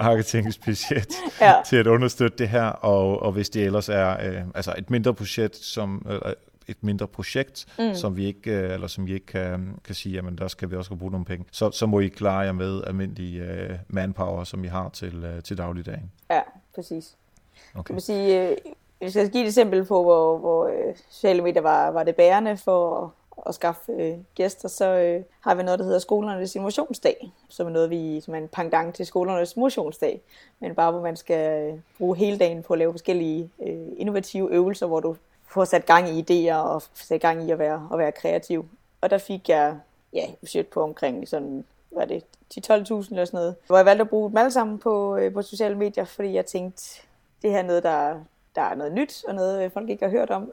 marketingsbudget 0.00 1.08
ja. 1.40 1.54
til 1.66 1.76
at 1.76 1.86
understøtte 1.86 2.38
det 2.38 2.48
her, 2.48 2.64
og, 2.64 3.22
og 3.22 3.32
hvis 3.32 3.50
det 3.50 3.64
ellers 3.64 3.88
er 3.88 4.10
øh, 4.10 4.42
altså 4.54 4.74
et 4.78 4.90
mindre 4.90 5.14
budget, 5.14 5.56
som, 5.56 6.06
øh, 6.10 6.32
et 6.70 6.76
mindre 6.80 7.06
projekt, 7.06 7.66
mm. 7.78 7.94
som 7.94 8.16
vi 8.16 8.26
ikke, 8.26 8.50
øh, 8.50 8.74
eller 8.74 8.86
som 8.86 9.06
vi 9.06 9.14
ikke 9.14 9.26
kan, 9.26 9.78
kan 9.84 9.94
sige, 9.94 10.14
jamen 10.14 10.38
der 10.38 10.48
skal 10.48 10.70
vi 10.70 10.76
også 10.76 10.94
bruge 10.94 11.10
nogle 11.10 11.24
penge, 11.24 11.44
så, 11.52 11.70
så 11.70 11.86
må 11.86 12.00
I 12.00 12.08
klare 12.08 12.38
jer 12.38 12.52
med 12.52 12.82
almindelig 12.86 13.42
uh, 13.42 13.76
manpower, 13.88 14.44
som 14.44 14.64
I 14.64 14.66
har 14.66 14.88
til, 14.88 15.24
uh, 15.24 15.42
til 15.42 15.58
dagligdagen. 15.58 16.10
Ja, 16.30 16.40
præcis. 16.74 17.16
Okay. 17.74 17.82
Kan 17.82 17.94
man 17.94 18.00
sige, 18.00 18.56
hvis 18.98 19.16
jeg 19.16 19.26
skal 19.26 19.32
give 19.32 19.42
et 19.42 19.46
eksempel 19.46 19.84
på, 19.84 20.02
hvor, 20.02 20.38
hvor 20.38 20.70
sociale 21.10 21.42
medier 21.42 21.62
var, 21.62 21.90
var 21.90 22.02
det 22.02 22.16
bærende 22.16 22.56
for 22.56 23.12
at, 23.46 23.54
skaffe 23.54 23.92
øh, 23.92 24.18
gæster, 24.34 24.68
så 24.68 24.86
øh, 24.86 25.22
har 25.40 25.54
vi 25.54 25.62
noget, 25.62 25.78
der 25.78 25.84
hedder 25.84 25.98
skolernes 25.98 26.54
innovationsdag, 26.54 27.32
som 27.48 27.66
er 27.66 27.70
noget, 27.70 27.90
vi, 27.90 28.20
som 28.20 28.34
er 28.34 28.38
en 28.38 28.48
pendant 28.48 28.94
til 28.94 29.06
skolernes 29.06 29.56
motionsdag, 29.56 30.20
men 30.60 30.74
bare 30.74 30.92
hvor 30.92 31.02
man 31.02 31.16
skal 31.16 31.62
øh, 31.62 31.78
bruge 31.98 32.16
hele 32.16 32.38
dagen 32.38 32.62
på 32.62 32.72
at 32.72 32.78
lave 32.78 32.92
forskellige 32.92 33.50
øh, 33.66 33.86
innovative 33.96 34.52
øvelser, 34.52 34.86
hvor 34.86 35.00
du 35.00 35.16
få 35.50 35.64
sat 35.64 35.86
gang 35.86 36.08
i 36.08 36.22
idéer 36.22 36.54
og 36.54 36.82
sat 36.94 37.20
gang 37.20 37.48
i 37.48 37.50
at 37.50 37.58
være, 37.58 37.88
at 37.92 37.98
være 37.98 38.12
kreativ. 38.12 38.68
Og 39.00 39.10
der 39.10 39.18
fik 39.18 39.48
jeg 39.48 39.76
ja, 40.12 40.26
budget 40.40 40.66
på 40.66 40.82
omkring 40.82 41.28
sådan, 41.28 41.64
hvad 41.90 42.06
det, 42.06 42.24
10-12.000 42.54 42.72
eller 42.72 43.24
sådan 43.24 43.28
noget. 43.32 43.54
Hvor 43.66 43.76
jeg 43.76 43.86
valgte 43.86 44.02
at 44.02 44.08
bruge 44.08 44.30
dem 44.30 44.36
alle 44.36 44.50
sammen 44.50 44.78
på, 44.78 45.16
øh, 45.16 45.32
på 45.32 45.42
sociale 45.42 45.74
medier, 45.74 46.04
fordi 46.04 46.32
jeg 46.32 46.46
tænkte, 46.46 47.00
det 47.42 47.50
her 47.50 47.58
er 47.58 47.62
noget, 47.62 47.82
der, 47.82 48.20
der 48.54 48.62
er 48.62 48.74
noget 48.74 48.92
nyt, 48.92 49.24
og 49.28 49.34
noget 49.34 49.64
øh, 49.64 49.70
folk 49.70 49.90
ikke 49.90 50.04
har 50.04 50.10
hørt 50.10 50.30
om. 50.30 50.52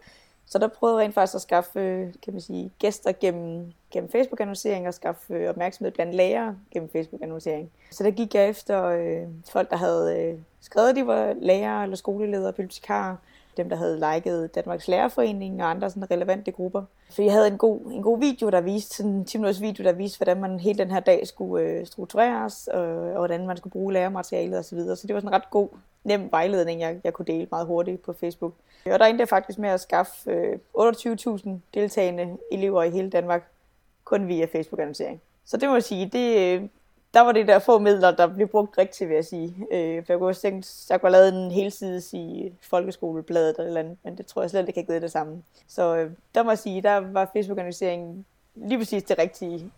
Så 0.50 0.60
der 0.60 0.68
prøvede 0.68 0.98
jeg 0.98 1.06
rent 1.06 1.14
faktisk 1.14 1.36
at 1.36 1.42
skaffe 1.42 2.14
kan 2.24 2.34
man 2.34 2.42
sige, 2.42 2.72
gæster 2.80 3.12
gennem, 3.20 3.74
gennem 3.92 4.12
Facebook-annoncering 4.12 4.88
og 4.88 4.94
skaffe 4.94 5.34
øh, 5.34 5.50
opmærksomhed 5.50 5.92
blandt 5.92 6.16
lærere 6.16 6.56
gennem 6.72 6.90
Facebook-annoncering. 6.90 7.72
Så 7.92 8.04
der 8.04 8.12
gik 8.12 8.36
jeg 8.36 8.50
efter 8.50 8.84
øh, 8.86 9.24
folk, 9.50 9.70
der 9.70 9.78
havde 9.78 10.20
øh, 10.20 10.40
skrevet, 10.62 10.90
at 10.90 10.96
de 10.96 11.08
var 11.08 11.34
lærere 11.34 11.84
eller 11.84 11.96
skoleledere, 11.96 12.54
bibliotekarer, 12.54 13.16
dem, 13.58 13.70
der 13.70 13.76
havde 13.76 14.14
liket 14.14 14.56
Danmarks 14.56 14.88
Lærerforening 14.88 15.64
og 15.64 15.70
andre 15.70 15.90
sådan 15.90 16.12
relevante 16.12 16.52
grupper. 16.52 16.84
For 17.12 17.22
jeg 17.22 17.32
havde 17.32 17.48
en 17.48 17.58
god, 17.58 17.80
en 17.92 18.02
god 18.02 18.20
video, 18.20 18.50
der 18.50 18.62
viste, 18.62 18.96
sådan 18.96 19.12
en 19.12 19.26
10 19.26 19.38
minutters 19.38 19.62
video, 19.62 19.84
der 19.84 19.92
viste, 19.92 20.18
hvordan 20.18 20.42
man 20.42 20.60
hele 20.60 20.80
den 20.80 20.92
her 20.92 21.00
dag 21.00 21.28
skulle 21.28 21.66
øh, 21.66 21.86
struktureres, 21.86 22.70
øh, 22.74 22.80
og 22.80 23.18
hvordan 23.18 23.48
man 23.48 23.58
skulle 23.58 23.72
bruge 23.72 23.94
lærermaterialet 23.94 24.60
osv. 24.60 24.80
Så, 24.80 24.96
så 24.96 25.08
det 25.08 25.14
var 25.14 25.20
sådan 25.20 25.34
en 25.34 25.36
ret 25.36 25.50
god, 25.50 25.70
nem 26.04 26.32
vejledning, 26.32 26.82
jeg, 26.82 27.00
jeg 27.04 27.14
kunne 27.14 27.26
dele 27.26 27.48
meget 27.52 27.68
hurtigt 27.68 28.02
på 28.02 28.14
Facebook. 28.14 28.54
Og 28.86 29.00
der 29.00 29.06
endte 29.06 29.22
jeg 29.22 29.30
faktisk 29.30 29.60
med 29.60 29.70
at 29.70 29.80
skaffe 29.80 30.32
øh, 30.32 30.60
28.000 30.78 31.50
deltagende 31.74 32.38
elever 32.52 32.84
i 32.84 32.90
hele 32.90 33.10
Danmark, 33.10 33.48
kun 34.04 34.28
via 34.28 34.46
Facebook-annoncering. 34.46 35.22
Så 35.46 35.58
det 35.58 35.70
må 35.70 35.76
jeg 35.76 35.84
sige, 35.84 36.06
det, 36.06 36.38
øh, 36.38 36.64
der 37.18 37.24
var 37.24 37.32
det 37.32 37.48
der 37.48 37.60
få 37.60 37.80
midler, 37.80 38.12
der 38.12 38.28
blev 38.28 38.48
brugt 38.48 38.78
rigtigt, 38.78 39.10
vil 39.10 39.16
jeg 39.16 39.26
sige. 39.26 39.56
Øh, 39.72 40.06
for 40.06 40.14
jeg 40.14 40.20
kunne 40.20 40.28
have 40.28 40.34
tænkt, 40.34 40.86
jeg 40.90 41.02
kunne 41.02 41.14
have 41.16 41.30
lavet 41.32 41.46
en 41.46 41.52
helsides 41.52 42.14
i 42.14 42.54
folkeskolebladet 42.62 43.56
eller, 43.58 43.68
eller 43.68 43.80
andet, 43.80 43.98
men 44.04 44.18
det 44.18 44.26
tror 44.26 44.42
jeg 44.42 44.50
slet 44.50 44.68
ikke 44.68 44.80
har 44.80 44.86
givet 44.86 45.02
det 45.02 45.12
samme. 45.12 45.44
Så 45.68 45.98
øh, 45.98 46.12
der 46.36 46.44
må 46.44 46.52
jeg 46.52 46.60
sige, 46.60 46.82
der 46.82 46.96
var 46.96 47.30
Facebook-organiseringen 47.34 48.26
lige 48.56 48.78
præcis 48.78 49.04
det 49.04 49.18
rigtige 49.18 49.72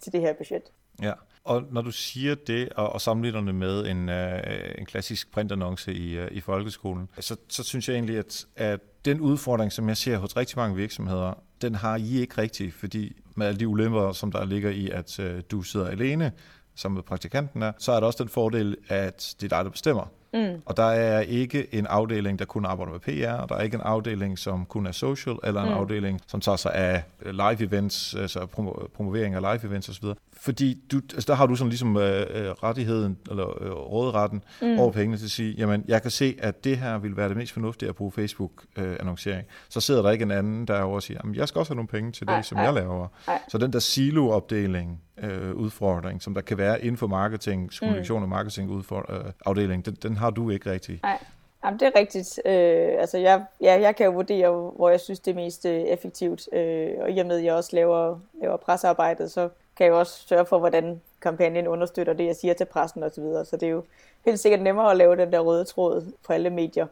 til 0.00 0.12
det 0.12 0.20
her 0.20 0.32
budget. 0.32 0.62
Ja, 1.02 1.12
og 1.44 1.62
når 1.70 1.82
du 1.82 1.90
siger 1.90 2.34
det, 2.34 2.68
og, 2.68 2.92
og 2.92 3.00
sammenligner 3.00 3.40
det 3.40 3.54
med 3.54 3.86
en, 3.86 4.08
øh, 4.08 4.40
en 4.78 4.86
klassisk 4.86 5.32
printannonce 5.32 5.94
i, 5.94 6.18
øh, 6.18 6.28
i 6.32 6.40
folkeskolen, 6.40 7.08
så, 7.20 7.36
så 7.48 7.64
synes 7.64 7.88
jeg 7.88 7.94
egentlig, 7.94 8.18
at, 8.18 8.46
at 8.56 8.80
den 9.04 9.20
udfordring, 9.20 9.72
som 9.72 9.88
jeg 9.88 9.96
ser 9.96 10.18
hos 10.18 10.36
rigtig 10.36 10.58
mange 10.58 10.76
virksomheder, 10.76 11.42
den 11.62 11.74
har 11.74 11.96
I 11.96 12.20
ikke 12.20 12.38
rigtigt, 12.38 12.74
fordi 12.74 13.16
med 13.34 13.46
alle 13.46 13.60
de 13.60 13.68
ulemper, 13.68 14.12
som 14.12 14.32
der 14.32 14.44
ligger 14.44 14.70
i, 14.70 14.90
at 14.90 15.18
øh, 15.18 15.42
du 15.50 15.62
sidder 15.62 15.88
alene, 15.88 16.32
som 16.80 16.92
med 16.92 17.02
praktikanten 17.02 17.62
er, 17.62 17.72
så 17.78 17.92
er 17.92 18.00
der 18.00 18.06
også 18.06 18.22
den 18.22 18.28
fordel, 18.28 18.76
at 18.88 19.34
det 19.40 19.52
er 19.52 19.56
dig, 19.56 19.64
der 19.64 19.70
bestemmer. 19.70 20.04
Mm. 20.34 20.62
Og 20.64 20.76
der 20.76 20.82
er 20.82 21.20
ikke 21.20 21.74
en 21.74 21.86
afdeling, 21.86 22.38
der 22.38 22.44
kun 22.44 22.64
arbejder 22.64 22.92
med 22.92 23.00
PR, 23.00 23.42
og 23.42 23.48
der 23.48 23.54
er 23.54 23.62
ikke 23.62 23.74
en 23.74 23.80
afdeling, 23.80 24.38
som 24.38 24.66
kun 24.66 24.86
er 24.86 24.92
social, 24.92 25.36
eller 25.44 25.62
en 25.62 25.68
mm. 25.68 25.74
afdeling, 25.74 26.20
som 26.26 26.40
tager 26.40 26.56
sig 26.56 26.74
af 26.74 27.02
live 27.24 27.62
events, 27.62 28.14
altså 28.14 28.46
promovering 28.94 29.34
af 29.34 29.40
live 29.40 29.70
events 29.70 29.88
osv. 29.88 30.04
Fordi 30.40 30.78
du, 30.92 31.00
altså 31.14 31.26
der 31.26 31.34
har 31.34 31.46
du 31.46 31.56
sådan 31.56 31.68
ligesom 31.68 31.96
øh, 31.96 32.26
øh, 32.30 32.50
rettigheden, 32.50 33.18
eller 33.30 33.62
øh, 33.62 33.72
råderetten 33.72 34.42
mm. 34.62 34.78
over 34.78 34.92
pengene 34.92 35.16
til 35.16 35.24
at 35.24 35.30
sige, 35.30 35.54
jamen 35.58 35.84
jeg 35.88 36.02
kan 36.02 36.10
se, 36.10 36.36
at 36.38 36.64
det 36.64 36.78
her 36.78 36.98
vil 36.98 37.16
være 37.16 37.28
det 37.28 37.36
mest 37.36 37.52
fornuftige 37.52 37.88
at 37.88 37.94
bruge 37.94 38.12
Facebook-annoncering. 38.12 39.40
Øh, 39.40 39.52
så 39.68 39.80
sidder 39.80 40.02
der 40.02 40.10
ikke 40.10 40.22
en 40.22 40.30
anden 40.30 40.66
der 40.66 40.80
over 40.80 40.94
og 40.94 41.02
siger, 41.02 41.20
jamen 41.24 41.34
jeg 41.34 41.48
skal 41.48 41.58
også 41.58 41.70
have 41.70 41.76
nogle 41.76 41.88
penge 41.88 42.12
til 42.12 42.26
det, 42.26 42.32
ej, 42.32 42.42
som 42.42 42.58
ej, 42.58 42.64
jeg 42.64 42.74
laver. 42.74 43.08
Ej. 43.28 43.38
Så 43.48 43.58
den 43.58 43.72
der 43.72 43.78
silo-opdeling, 43.78 45.00
øh, 45.18 45.54
udfordring, 45.54 46.22
som 46.22 46.34
der 46.34 46.40
kan 46.40 46.58
være 46.58 46.80
inden 46.80 46.96
for 46.96 47.06
marketing, 47.06 47.70
kommunikation 47.78 48.18
mm. 48.18 48.22
og 48.22 48.28
marketing 48.28 48.70
udfordring, 48.70 49.18
øh, 49.18 49.32
afdeling, 49.46 49.86
den, 49.86 49.94
den 49.94 50.16
har 50.16 50.30
du 50.30 50.50
ikke 50.50 50.70
rigtig. 50.70 51.00
Nej. 51.02 51.18
Jamen, 51.64 51.80
det 51.80 51.86
er 51.86 51.98
rigtigt. 51.98 52.40
Øh, 52.46 53.00
altså, 53.00 53.18
jeg, 53.18 53.44
ja, 53.60 53.80
jeg 53.80 53.96
kan 53.96 54.06
jo 54.06 54.12
vurdere, 54.12 54.70
hvor 54.76 54.90
jeg 54.90 55.00
synes, 55.00 55.20
det 55.20 55.30
er 55.30 55.34
mest 55.34 55.66
øh, 55.66 55.80
effektivt. 55.80 56.48
Øh, 56.52 56.90
og 57.00 57.10
i 57.10 57.18
og 57.18 57.26
med, 57.26 57.38
at 57.38 57.44
jeg 57.44 57.54
også 57.54 57.76
laver, 57.76 58.18
laver 58.42 58.56
pressearbejdet, 58.56 59.32
så 59.32 59.48
kan 59.76 59.84
jeg 59.86 59.92
jo 59.92 59.98
også 59.98 60.28
sørge 60.28 60.46
for, 60.46 60.58
hvordan 60.58 61.00
kampagnen 61.22 61.66
understøtter 61.66 62.12
det, 62.12 62.26
jeg 62.26 62.36
siger 62.36 62.54
til 62.54 62.64
pressen 62.64 63.02
osv. 63.02 63.14
Så, 63.14 63.20
videre. 63.20 63.44
så 63.44 63.56
det 63.56 63.66
er 63.66 63.70
jo 63.70 63.84
helt 64.24 64.40
sikkert 64.40 64.62
nemmere 64.62 64.90
at 64.90 64.96
lave 64.96 65.16
den 65.16 65.32
der 65.32 65.40
røde 65.40 65.64
tråd 65.64 66.12
på 66.26 66.32
alle 66.32 66.50
medier, 66.50 66.86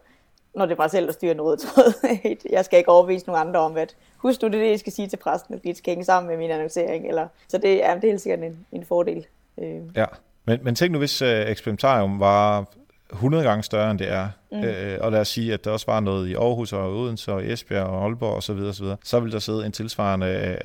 når 0.58 0.66
det 0.66 0.72
er 0.72 0.76
bare 0.76 0.88
selv, 0.88 1.06
der 1.06 1.12
styrer 1.12 1.34
en 1.34 1.40
røde 1.42 2.36
jeg 2.50 2.64
skal 2.64 2.78
ikke 2.78 2.90
overbevise 2.90 3.26
nogen 3.26 3.48
andre 3.48 3.60
om, 3.60 3.76
at 3.76 3.96
husk 4.16 4.40
du, 4.40 4.46
det 4.46 4.52
det, 4.52 4.70
jeg 4.70 4.78
skal 4.78 4.92
sige 4.92 5.08
til 5.08 5.16
præsten, 5.16 5.54
at 5.54 5.64
det 5.64 5.76
skal 5.76 5.90
hænge 5.90 6.04
sammen 6.04 6.28
med 6.30 6.36
min 6.36 6.50
annoncering. 6.50 7.08
Eller, 7.08 7.28
så 7.48 7.58
det, 7.58 7.76
ja, 7.76 7.94
det 7.94 8.04
er 8.04 8.08
helt 8.08 8.20
sikkert 8.20 8.40
en, 8.40 8.66
en 8.72 8.84
fordel. 8.84 9.26
Øh. 9.58 9.80
Ja, 9.96 10.04
men, 10.44 10.60
men 10.62 10.74
tænk 10.74 10.92
nu, 10.92 10.98
hvis 10.98 11.22
øh, 11.22 11.50
eksperimentarium 11.50 12.20
var 12.20 12.66
100 13.12 13.44
gange 13.44 13.62
større, 13.62 13.90
end 13.90 13.98
det 13.98 14.10
er. 14.10 14.28
Mm. 14.52 14.64
Øh, 14.64 14.98
og 15.00 15.12
lad 15.12 15.20
os 15.20 15.28
sige, 15.28 15.54
at 15.54 15.64
der 15.64 15.70
også 15.70 15.86
var 15.86 16.00
noget 16.00 16.28
i 16.28 16.34
Aarhus 16.34 16.72
og 16.72 16.96
Odense 16.96 17.32
og 17.32 17.46
Esbjerg 17.46 17.86
og 17.86 18.04
Aalborg 18.04 18.34
osv. 18.34 18.40
Så, 18.40 18.54
videre, 18.54 18.74
så, 18.74 18.82
videre. 18.82 18.96
så 19.04 19.20
vil 19.20 19.32
der 19.32 19.38
sidde 19.38 19.66
en 19.66 19.72
tilsvarende 19.72 20.26
af, 20.26 20.58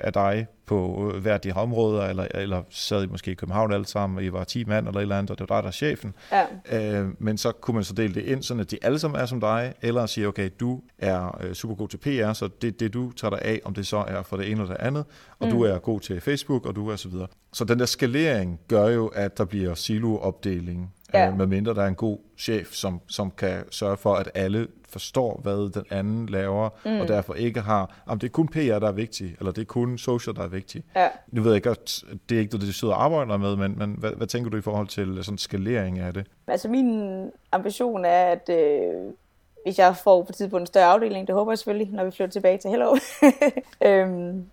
af, 0.00 0.12
dig 0.12 0.46
på 0.66 1.12
hver 1.20 1.38
de 1.38 1.52
områder, 1.52 2.02
eller, 2.02 2.26
eller 2.34 2.62
sad 2.70 3.04
I 3.04 3.06
måske 3.06 3.30
i 3.30 3.34
København 3.34 3.72
alle 3.72 3.86
sammen, 3.86 4.16
og 4.16 4.24
I 4.24 4.32
var 4.32 4.44
10 4.44 4.64
mand 4.64 4.86
eller 4.86 4.98
et 4.98 5.02
eller 5.02 5.18
andet, 5.18 5.30
og 5.30 5.38
det 5.38 5.48
var 5.48 5.56
dig, 5.56 5.62
der 5.62 5.68
er 5.68 5.72
chefen. 5.72 6.14
Ja. 6.70 7.00
Øh, 7.00 7.08
men 7.18 7.38
så 7.38 7.52
kunne 7.52 7.74
man 7.74 7.84
så 7.84 7.94
dele 7.94 8.14
det 8.14 8.24
ind, 8.24 8.42
sådan 8.42 8.60
at 8.60 8.70
de 8.70 8.78
alle 8.82 8.98
sammen 8.98 9.20
er 9.20 9.26
som 9.26 9.40
dig, 9.40 9.74
eller 9.82 10.06
sige, 10.06 10.28
okay, 10.28 10.50
du 10.60 10.80
er 10.98 11.40
øh, 11.44 11.54
super 11.54 11.74
god 11.74 11.88
til 11.88 11.98
PR, 11.98 12.32
så 12.32 12.48
det, 12.62 12.80
det 12.80 12.94
du 12.94 13.12
tager 13.12 13.30
dig 13.30 13.42
af, 13.42 13.60
om 13.64 13.74
det 13.74 13.86
så 13.86 14.04
er 14.08 14.22
for 14.22 14.36
det 14.36 14.50
ene 14.50 14.60
eller 14.60 14.74
det 14.74 14.84
andet, 14.84 15.04
og 15.38 15.46
mm. 15.46 15.52
du 15.52 15.62
er 15.62 15.78
god 15.78 16.00
til 16.00 16.20
Facebook, 16.20 16.66
og 16.66 16.76
du 16.76 16.88
er 16.88 16.96
så 16.96 17.08
videre. 17.08 17.26
Så 17.52 17.64
den 17.64 17.78
der 17.78 17.86
skalering 17.86 18.60
gør 18.68 18.88
jo, 18.88 19.06
at 19.06 19.38
der 19.38 19.44
bliver 19.44 19.74
siloopdeling 19.74 20.94
ja. 21.14 21.28
øh, 21.28 21.38
medmindre 21.38 21.74
der 21.74 21.82
er 21.82 21.86
en 21.86 21.94
god 21.94 22.18
chef, 22.38 22.72
som, 22.72 23.00
som 23.08 23.30
kan 23.30 23.64
sørge 23.70 23.96
for, 23.96 24.14
at 24.14 24.30
alle 24.34 24.68
forstår, 24.88 25.40
hvad 25.42 25.72
den 25.72 25.84
anden 25.90 26.26
laver, 26.26 26.68
mm. 26.84 27.00
og 27.00 27.08
derfor 27.08 27.34
ikke 27.34 27.60
har, 27.60 28.02
om 28.06 28.18
det 28.18 28.26
er 28.26 28.30
kun 28.30 28.48
PR, 28.48 28.78
der 28.78 28.88
er 28.88 28.92
vigtigt, 28.92 29.38
eller 29.38 29.52
det 29.52 29.60
er 29.60 29.66
kun 29.66 29.98
social, 29.98 30.36
der 30.36 30.42
er 30.42 30.48
vigtigt. 30.48 30.86
Ja. 30.96 31.08
Nu 31.32 31.42
ved 31.42 31.50
jeg 31.50 31.56
ikke, 31.56 31.70
at 31.70 32.04
det 32.28 32.36
er 32.36 32.40
ikke 32.40 32.52
det, 32.52 32.60
du 32.60 32.72
sidder 32.72 32.94
og 32.94 33.04
arbejder 33.04 33.36
med, 33.36 33.56
men, 33.56 33.78
men 33.78 33.94
hvad, 33.98 34.10
hvad 34.10 34.26
tænker 34.26 34.50
du 34.50 34.56
i 34.56 34.60
forhold 34.60 34.86
til 34.86 35.24
sådan 35.24 35.38
skalering 35.38 35.98
af 35.98 36.14
det? 36.14 36.26
Altså 36.46 36.68
min 36.68 37.30
ambition 37.52 38.04
er, 38.04 38.24
at 38.24 38.48
øh, 38.48 39.12
hvis 39.64 39.78
jeg 39.78 39.96
får 39.96 40.22
på 40.22 40.32
tid 40.32 40.48
på 40.48 40.56
en 40.56 40.66
større 40.66 40.86
afdeling, 40.86 41.26
det 41.26 41.34
håber 41.34 41.52
jeg 41.52 41.58
selvfølgelig, 41.58 41.94
når 41.94 42.04
vi 42.04 42.10
flytter 42.10 42.32
tilbage 42.32 42.58
til 42.58 42.70
Hello, 42.70 42.96
øhm, 43.86 44.46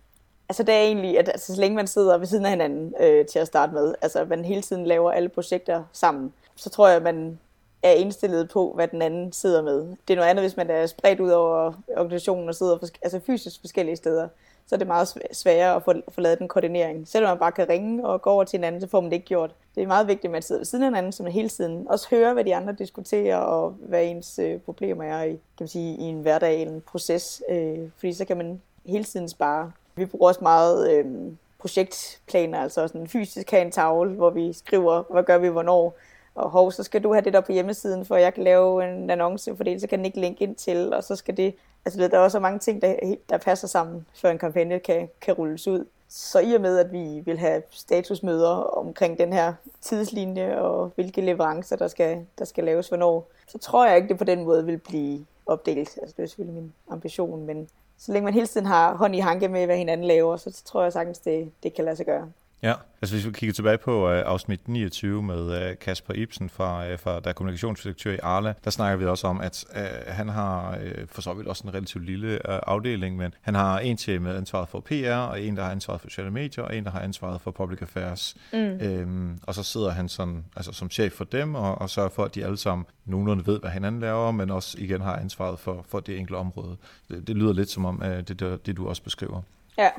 Altså 0.48 0.62
det 0.62 0.74
er 0.74 0.80
egentlig, 0.80 1.18
at 1.18 1.28
altså, 1.28 1.54
så 1.54 1.60
længe 1.60 1.76
man 1.76 1.86
sidder 1.86 2.18
ved 2.18 2.26
siden 2.26 2.44
af 2.44 2.50
hinanden 2.50 2.94
øh, 3.00 3.26
til 3.26 3.38
at 3.38 3.46
starte 3.46 3.72
med, 3.72 3.94
altså 4.02 4.24
man 4.24 4.44
hele 4.44 4.62
tiden 4.62 4.86
laver 4.86 5.12
alle 5.12 5.28
projekter 5.28 5.84
sammen, 5.92 6.32
så 6.56 6.70
tror 6.70 6.88
jeg, 6.88 6.96
at 6.96 7.02
man 7.02 7.38
er 7.82 7.92
indstillet 7.92 8.50
på, 8.50 8.72
hvad 8.74 8.88
den 8.88 9.02
anden 9.02 9.32
sidder 9.32 9.62
med. 9.62 9.96
Det 10.08 10.14
er 10.14 10.16
noget 10.16 10.28
andet, 10.28 10.42
hvis 10.42 10.56
man 10.56 10.70
er 10.70 10.86
spredt 10.86 11.20
ud 11.20 11.30
over 11.30 11.72
organisationen 11.96 12.48
og 12.48 12.54
sidder 12.54 12.78
for, 12.78 12.86
altså 13.02 13.20
fysisk 13.26 13.60
forskellige 13.60 13.96
steder. 13.96 14.28
Så 14.66 14.74
er 14.74 14.78
det 14.78 14.86
meget 14.86 15.18
sværere 15.32 15.76
at 15.76 15.82
få, 15.82 15.92
få 16.08 16.20
lavet 16.20 16.38
den 16.38 16.48
koordinering. 16.48 17.08
Selvom 17.08 17.30
man 17.30 17.38
bare 17.38 17.52
kan 17.52 17.68
ringe 17.68 18.06
og 18.06 18.22
gå 18.22 18.30
over 18.30 18.44
til 18.44 18.56
hinanden, 18.56 18.80
så 18.80 18.88
får 18.88 19.00
man 19.00 19.10
det 19.10 19.16
ikke 19.16 19.26
gjort. 19.26 19.54
Det 19.74 19.82
er 19.82 19.86
meget 19.86 20.06
vigtigt, 20.06 20.24
at 20.24 20.30
man 20.30 20.42
sidder 20.42 20.58
ved 20.58 20.66
siden 20.66 20.84
af 20.84 20.90
hinanden, 20.90 21.12
så 21.12 21.22
man 21.22 21.32
hele 21.32 21.48
tiden 21.48 21.88
også 21.88 22.06
hører, 22.10 22.32
hvad 22.32 22.44
de 22.44 22.56
andre 22.56 22.72
diskuterer, 22.72 23.36
og 23.36 23.70
hvad 23.70 24.04
ens 24.04 24.38
øh, 24.38 24.60
problemer 24.60 25.04
er 25.04 25.22
i, 25.22 25.30
kan 25.30 25.40
man 25.60 25.68
sige, 25.68 25.96
i 25.96 26.02
en 26.02 26.20
hverdag 26.20 26.60
eller 26.60 26.74
en 26.74 26.80
proces. 26.80 27.42
Øh, 27.48 27.78
fordi 27.96 28.12
så 28.12 28.24
kan 28.24 28.36
man 28.36 28.62
hele 28.86 29.04
tiden 29.04 29.28
spare. 29.28 29.72
Vi 29.96 30.06
bruger 30.06 30.28
også 30.28 30.40
meget 30.42 30.90
øh, 30.90 31.32
projektplaner, 31.58 32.58
altså 32.58 32.88
sådan 32.88 33.06
fysisk 33.06 33.50
have 33.50 33.62
en 33.62 33.70
tavle, 33.70 34.14
hvor 34.14 34.30
vi 34.30 34.52
skriver, 34.52 35.02
hvad 35.10 35.22
gør 35.22 35.38
vi 35.38 35.48
hvornår, 35.48 35.96
og 36.34 36.50
hov, 36.50 36.72
så 36.72 36.82
skal 36.82 37.02
du 37.02 37.12
have 37.12 37.24
det 37.24 37.32
der 37.32 37.40
på 37.40 37.52
hjemmesiden, 37.52 38.04
for 38.04 38.16
jeg 38.16 38.34
kan 38.34 38.44
lave 38.44 38.84
en 38.84 39.10
annonce, 39.10 39.56
for 39.56 39.64
det 39.64 39.80
så 39.80 39.86
kan 39.86 39.98
den 39.98 40.06
ikke 40.06 40.20
linke 40.20 40.44
ind 40.44 40.56
til, 40.56 40.94
og 40.94 41.04
så 41.04 41.16
skal 41.16 41.36
det, 41.36 41.54
altså 41.84 42.00
der 42.00 42.18
er 42.18 42.22
også 42.22 42.40
mange 42.40 42.58
ting, 42.58 42.82
der, 42.82 43.16
der 43.30 43.38
passer 43.38 43.68
sammen, 43.68 44.06
før 44.14 44.30
en 44.30 44.38
kampagne 44.38 44.78
kan, 44.78 45.08
kan 45.20 45.34
rulles 45.34 45.68
ud. 45.68 45.84
Så 46.08 46.40
i 46.40 46.52
og 46.52 46.60
med, 46.60 46.78
at 46.78 46.92
vi 46.92 47.22
vil 47.24 47.38
have 47.38 47.62
statusmøder 47.70 48.48
omkring 48.48 49.18
den 49.18 49.32
her 49.32 49.54
tidslinje, 49.80 50.58
og 50.58 50.92
hvilke 50.94 51.20
leverancer, 51.20 51.76
der 51.76 51.88
skal, 51.88 52.26
der 52.38 52.44
skal 52.44 52.64
laves 52.64 52.88
hvornår, 52.88 53.28
så 53.48 53.58
tror 53.58 53.86
jeg 53.86 53.96
ikke, 53.96 54.08
det 54.08 54.18
på 54.18 54.24
den 54.24 54.44
måde 54.44 54.64
vil 54.64 54.78
blive 54.78 55.26
opdelt. 55.46 55.98
Altså 56.02 56.14
det 56.16 56.22
er 56.22 56.26
selvfølgelig 56.26 56.62
min 56.62 56.72
ambition, 56.90 57.46
men 57.46 57.68
så 57.98 58.12
længe 58.12 58.24
man 58.24 58.34
hele 58.34 58.46
tiden 58.46 58.66
har 58.66 58.94
hånd 58.94 59.16
i 59.16 59.18
hanke 59.18 59.48
med, 59.48 59.66
hvad 59.66 59.76
hinanden 59.76 60.06
laver, 60.06 60.36
så 60.36 60.62
tror 60.64 60.82
jeg 60.82 60.92
sagtens, 60.92 61.18
det, 61.18 61.52
det 61.62 61.74
kan 61.74 61.84
lade 61.84 61.96
sig 61.96 62.06
gøre. 62.06 62.32
Ja, 62.66 62.74
altså 63.02 63.14
hvis 63.14 63.26
vi 63.26 63.32
kigger 63.32 63.54
tilbage 63.54 63.78
på 63.78 64.06
uh, 64.06 64.12
afsnit 64.12 64.68
29 64.68 65.22
med 65.22 65.70
uh, 65.70 65.78
Kasper 65.78 66.14
Ibsen 66.14 66.50
fra, 66.50 66.92
uh, 66.92 66.98
fra 66.98 67.20
der 67.20 67.28
er 67.28 67.32
kommunikationsdirektør 67.32 68.12
i 68.12 68.18
Arla, 68.22 68.54
der 68.64 68.70
snakker 68.70 68.96
vi 68.96 69.06
også 69.06 69.26
om, 69.26 69.40
at 69.40 69.64
uh, 69.70 70.14
han 70.14 70.28
har 70.28 70.78
uh, 70.78 71.08
for 71.08 71.22
så 71.22 71.32
vidt 71.34 71.48
også 71.48 71.64
en 71.66 71.74
relativt 71.74 72.04
lille 72.04 72.32
uh, 72.32 72.38
afdeling, 72.44 73.16
men 73.16 73.34
han 73.40 73.54
har 73.54 73.78
en 73.78 73.96
til 73.96 74.22
med 74.22 74.36
ansvaret 74.36 74.68
for 74.68 74.80
PR, 74.80 75.14
og 75.14 75.42
en, 75.42 75.56
der 75.56 75.62
har 75.62 75.70
ansvaret 75.70 76.00
for 76.00 76.08
sociale 76.08 76.30
medier, 76.30 76.64
og 76.64 76.76
en, 76.76 76.84
der 76.84 76.90
har 76.90 77.00
ansvaret 77.00 77.40
for 77.40 77.50
public 77.50 77.82
affairs. 77.82 78.36
Mm. 78.52 78.58
Øhm, 78.58 79.38
og 79.42 79.54
så 79.54 79.62
sidder 79.62 79.90
han 79.90 80.08
sådan, 80.08 80.44
altså, 80.56 80.72
som 80.72 80.90
chef 80.90 81.12
for 81.12 81.24
dem, 81.24 81.54
og, 81.54 81.78
og 81.78 81.90
sørger 81.90 82.08
for, 82.08 82.24
at 82.24 82.34
de 82.34 82.44
alle 82.44 82.56
sammen 82.56 82.86
nogenlunde 83.04 83.46
ved, 83.46 83.60
hvad 83.60 83.70
hinanden 83.70 84.00
laver, 84.00 84.30
men 84.30 84.50
også 84.50 84.76
igen 84.80 85.00
har 85.00 85.16
ansvaret 85.16 85.58
for, 85.58 85.84
for 85.88 86.00
det 86.00 86.18
enkelte 86.18 86.38
område. 86.38 86.76
Det, 87.08 87.26
det 87.26 87.36
lyder 87.36 87.52
lidt 87.52 87.70
som 87.70 87.84
om, 87.84 88.02
uh, 88.02 88.08
det, 88.08 88.40
det, 88.40 88.66
det 88.66 88.76
du 88.76 88.88
også 88.88 89.02
beskriver. 89.02 89.42
Ja, 89.78 89.90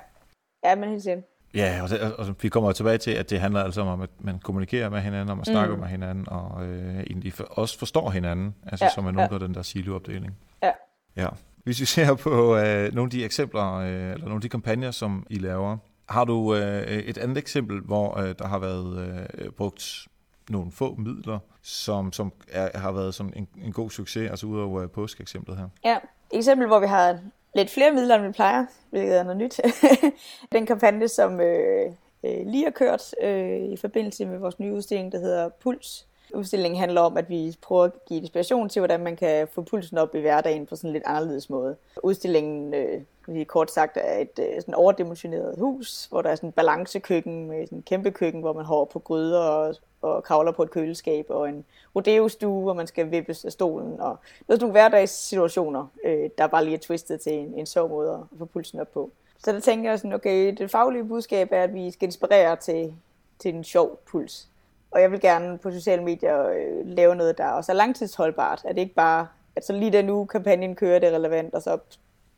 ja 0.63 0.75
men 0.75 0.89
helt 0.89 1.03
sikkert. 1.03 1.23
Ja, 1.57 1.83
og, 1.83 1.89
det, 1.89 2.15
og 2.15 2.35
vi 2.41 2.49
kommer 2.49 2.71
tilbage 2.71 2.97
til, 2.97 3.11
at 3.11 3.29
det 3.29 3.39
handler 3.39 3.63
altså 3.63 3.81
om, 3.81 4.01
at 4.01 4.09
man 4.19 4.39
kommunikerer 4.39 4.89
med 4.89 5.01
hinanden, 5.01 5.29
og 5.29 5.37
man 5.37 5.45
snakker 5.45 5.75
mm. 5.75 5.81
med 5.81 5.87
hinanden, 5.89 6.29
og 6.29 6.65
øh, 6.65 6.99
egentlig 6.99 7.33
for, 7.33 7.43
også 7.43 7.79
forstår 7.79 8.09
hinanden, 8.09 8.55
altså 8.65 8.85
ja, 8.85 8.91
som 8.91 9.05
er 9.05 9.11
nogen 9.11 9.31
ja. 9.31 9.37
den 9.37 9.53
der 9.53 9.61
siloopdeling. 9.61 10.37
Ja. 10.63 10.71
ja. 11.15 11.27
Hvis 11.63 11.79
vi 11.79 11.85
ser 11.85 12.15
på 12.15 12.57
øh, 12.57 12.93
nogle 12.93 13.07
af 13.07 13.09
de 13.09 13.25
eksempler, 13.25 13.73
øh, 13.73 13.87
eller 13.89 14.17
nogle 14.17 14.35
af 14.35 14.41
de 14.41 14.49
kampagner, 14.49 14.91
som 14.91 15.27
I 15.29 15.35
laver, 15.35 15.77
har 16.09 16.25
du 16.25 16.55
øh, 16.55 16.83
et 16.83 17.17
andet 17.17 17.37
eksempel, 17.37 17.81
hvor 17.81 18.17
øh, 18.17 18.35
der 18.39 18.47
har 18.47 18.59
været 18.59 18.97
øh, 19.37 19.51
brugt 19.51 20.07
nogle 20.49 20.71
få 20.71 20.95
midler, 20.95 21.39
som, 21.61 22.13
som 22.13 22.33
er, 22.47 22.79
har 22.79 22.91
været 22.91 23.15
sådan 23.15 23.33
en, 23.35 23.47
en 23.63 23.71
god 23.71 23.89
succes, 23.89 24.29
altså 24.29 24.47
ud 24.47 24.59
over 24.59 24.81
øh, 24.81 24.89
påskeeksemplet 24.89 25.57
her? 25.57 25.67
Ja, 25.85 25.95
et 26.31 26.37
eksempel, 26.37 26.67
hvor 26.67 26.79
vi 26.79 26.87
har 26.87 27.19
lidt 27.57 27.69
flere 27.69 27.91
midler, 27.91 28.15
end 28.15 28.25
vi 28.25 28.31
plejer, 28.31 28.65
hvilket 28.89 29.17
er 29.17 29.23
noget 29.23 29.37
nyt. 29.37 29.59
den 30.51 30.65
kampagne, 30.65 31.07
som 31.07 31.41
øh, 31.41 31.91
øh, 32.23 32.45
lige 32.45 32.63
har 32.63 32.71
kørt 32.71 33.15
øh, 33.21 33.59
i 33.59 33.77
forbindelse 33.77 34.25
med 34.25 34.37
vores 34.37 34.59
nye 34.59 34.73
udstilling, 34.73 35.11
der 35.11 35.19
hedder 35.19 35.49
Puls. 35.49 36.07
Udstillingen 36.33 36.79
handler 36.79 37.01
om, 37.01 37.17
at 37.17 37.29
vi 37.29 37.55
prøver 37.61 37.83
at 37.83 38.05
give 38.07 38.19
inspiration 38.19 38.69
til, 38.69 38.79
hvordan 38.79 39.03
man 39.03 39.15
kan 39.15 39.47
få 39.53 39.61
pulsen 39.61 39.97
op 39.97 40.15
i 40.15 40.19
hverdagen 40.19 40.65
på 40.65 40.75
sådan 40.75 40.89
en 40.89 40.93
lidt 40.93 41.03
anderledes 41.05 41.49
måde. 41.49 41.75
Udstillingen, 42.03 42.73
øh, 42.73 43.01
kort 43.47 43.71
sagt, 43.71 43.97
er 44.01 44.19
et 44.19 44.39
øh, 44.39 44.61
sådan 44.61 44.73
overdimensioneret 44.73 45.55
hus, 45.59 46.05
hvor 46.05 46.21
der 46.21 46.29
er 46.29 46.35
sådan 46.35 46.49
en 46.49 46.53
balancekøkken 46.53 47.47
med 47.47 47.65
sådan 47.65 47.77
en 47.77 47.83
kæmpe 47.83 48.11
køkken, 48.11 48.41
hvor 48.41 48.53
man 48.53 48.65
har 48.65 48.85
på 48.85 48.99
gryder 48.99 49.39
og 49.39 49.75
og 50.01 50.23
kravler 50.23 50.51
på 50.51 50.63
et 50.63 50.71
køleskab, 50.71 51.25
og 51.29 51.49
en 51.49 51.65
rodeo-stue, 51.95 52.63
hvor 52.63 52.73
man 52.73 52.87
skal 52.87 53.11
vippes 53.11 53.45
af 53.45 53.51
stolen, 53.51 53.91
og 53.91 54.17
noget 54.47 54.59
sådan 54.59 54.59
nogle 54.59 54.71
hverdagssituationer, 54.71 55.87
øh, 56.03 56.29
der 56.37 56.47
bare 56.47 56.63
lige 56.63 56.75
er 56.75 56.79
twistet 56.79 57.21
til 57.21 57.33
en, 57.33 57.53
en 57.53 57.65
sjov 57.65 57.89
måde 57.89 58.11
at 58.13 58.37
få 58.37 58.45
pulsen 58.45 58.79
op 58.79 58.91
på. 58.93 59.11
Så 59.43 59.51
der 59.51 59.59
tænker 59.59 59.89
jeg 59.89 59.99
sådan, 59.99 60.13
okay, 60.13 60.55
det 60.57 60.71
faglige 60.71 61.03
budskab 61.03 61.51
er, 61.51 61.63
at 61.63 61.73
vi 61.73 61.91
skal 61.91 62.05
inspirere 62.05 62.55
til, 62.55 62.93
til 63.39 63.55
en 63.55 63.63
sjov 63.63 63.99
puls. 64.05 64.47
Og 64.91 65.01
jeg 65.01 65.11
vil 65.11 65.19
gerne 65.19 65.57
på 65.57 65.71
sociale 65.71 66.03
medier 66.03 66.47
øh, 66.47 66.85
lave 66.85 67.15
noget, 67.15 67.37
der 67.37 67.47
også 67.47 67.71
er 67.71 67.75
langtidsholdbart. 67.75 68.61
At 68.65 68.75
det 68.75 68.81
ikke 68.81 68.95
bare, 68.95 69.27
at 69.55 69.65
så 69.65 69.73
lige 69.73 69.91
da 69.91 70.01
nu 70.01 70.25
kampagnen 70.25 70.75
kører, 70.75 70.99
det 70.99 71.09
er 71.09 71.15
relevant, 71.15 71.53
og 71.53 71.61
så, 71.61 71.77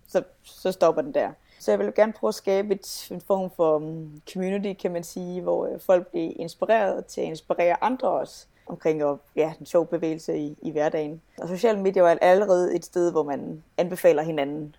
så, 0.10 0.24
så 0.44 0.72
stopper 0.72 1.02
den 1.02 1.14
der. 1.14 1.32
Så 1.60 1.72
jeg 1.72 1.80
vil 1.80 1.94
gerne 1.96 2.14
prøve 2.14 2.30
at 2.30 2.36
skabe 2.36 2.74
et, 2.74 3.08
en 3.12 3.22
form 3.22 3.50
for 3.56 3.78
mm, 3.78 4.22
community, 4.34 4.74
kan 4.82 4.92
man 4.92 5.04
sige, 5.04 5.42
hvor 5.42 5.66
øh, 5.66 5.80
folk 5.80 6.08
bliver 6.08 6.32
inspireret 6.36 7.06
til 7.06 7.22
at 7.22 7.28
inspirere 7.28 7.84
andre 7.84 8.10
også 8.10 8.46
omkring 8.70 9.02
at, 9.02 9.18
ja, 9.36 9.54
en 9.60 9.66
sjov 9.66 9.88
bevægelse 9.88 10.38
i, 10.38 10.58
i 10.62 10.72
hverdagen. 10.72 11.22
Og 11.38 11.48
sociale 11.48 11.80
medier 11.80 12.04
er 12.04 12.18
allerede 12.22 12.76
et 12.76 12.86
sted, 12.86 13.12
hvor 13.12 13.24
man 13.24 13.64
anbefaler 13.78 14.24
hinanden, 14.24 14.76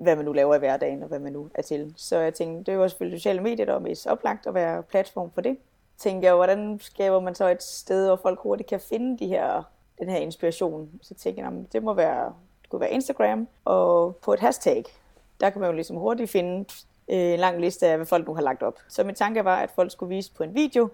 hvad 0.00 0.16
man 0.16 0.24
nu 0.24 0.32
laver 0.32 0.54
i 0.54 0.58
hverdagen, 0.58 1.02
og 1.02 1.08
hvad 1.08 1.18
man 1.18 1.32
nu 1.32 1.48
er 1.54 1.62
til. 1.62 1.94
Så 1.96 2.18
jeg 2.18 2.34
tænkte, 2.34 2.72
det 2.72 2.80
var 2.80 2.88
selvfølgelig 2.88 3.20
sociale 3.20 3.42
medier, 3.42 3.66
der 3.66 3.72
var 3.72 3.80
mest 3.80 4.06
oplagt 4.06 4.46
at 4.46 4.54
være 4.54 4.82
platform 4.82 5.30
for 5.30 5.40
det. 5.40 5.58
Tænkte 5.98 6.26
jeg, 6.26 6.34
hvordan 6.34 6.78
skaber 6.80 7.20
man 7.20 7.34
så 7.34 7.48
et 7.48 7.62
sted, 7.62 8.06
hvor 8.06 8.16
folk 8.16 8.40
hurtigt 8.40 8.68
kan 8.68 8.80
finde 8.80 9.18
de 9.18 9.26
her, 9.26 9.62
den 9.98 10.08
her 10.08 10.18
inspiration? 10.18 10.90
Så 11.02 11.14
tænkte 11.14 11.44
jeg, 11.44 11.52
det 11.72 11.82
må 11.82 11.94
være, 11.94 12.34
det 12.66 12.70
kunne 12.70 12.80
være 12.80 12.90
Instagram, 12.90 13.48
og 13.64 14.16
på 14.16 14.32
et 14.32 14.40
hashtag, 14.40 14.84
der 15.40 15.50
kan 15.50 15.60
man 15.60 15.70
jo 15.70 15.74
ligesom 15.74 15.96
hurtigt 15.96 16.30
finde 16.30 16.64
øh, 17.08 17.18
en 17.18 17.40
lang 17.40 17.60
liste 17.60 17.86
af, 17.86 17.96
hvad 17.96 18.06
folk 18.06 18.26
nu 18.26 18.34
har 18.34 18.42
lagt 18.42 18.62
op. 18.62 18.78
Så 18.88 19.04
min 19.04 19.14
tanke 19.14 19.44
var, 19.44 19.56
at 19.56 19.70
folk 19.70 19.92
skulle 19.92 20.14
vise 20.14 20.32
på 20.32 20.42
en 20.42 20.54
video, 20.54 20.88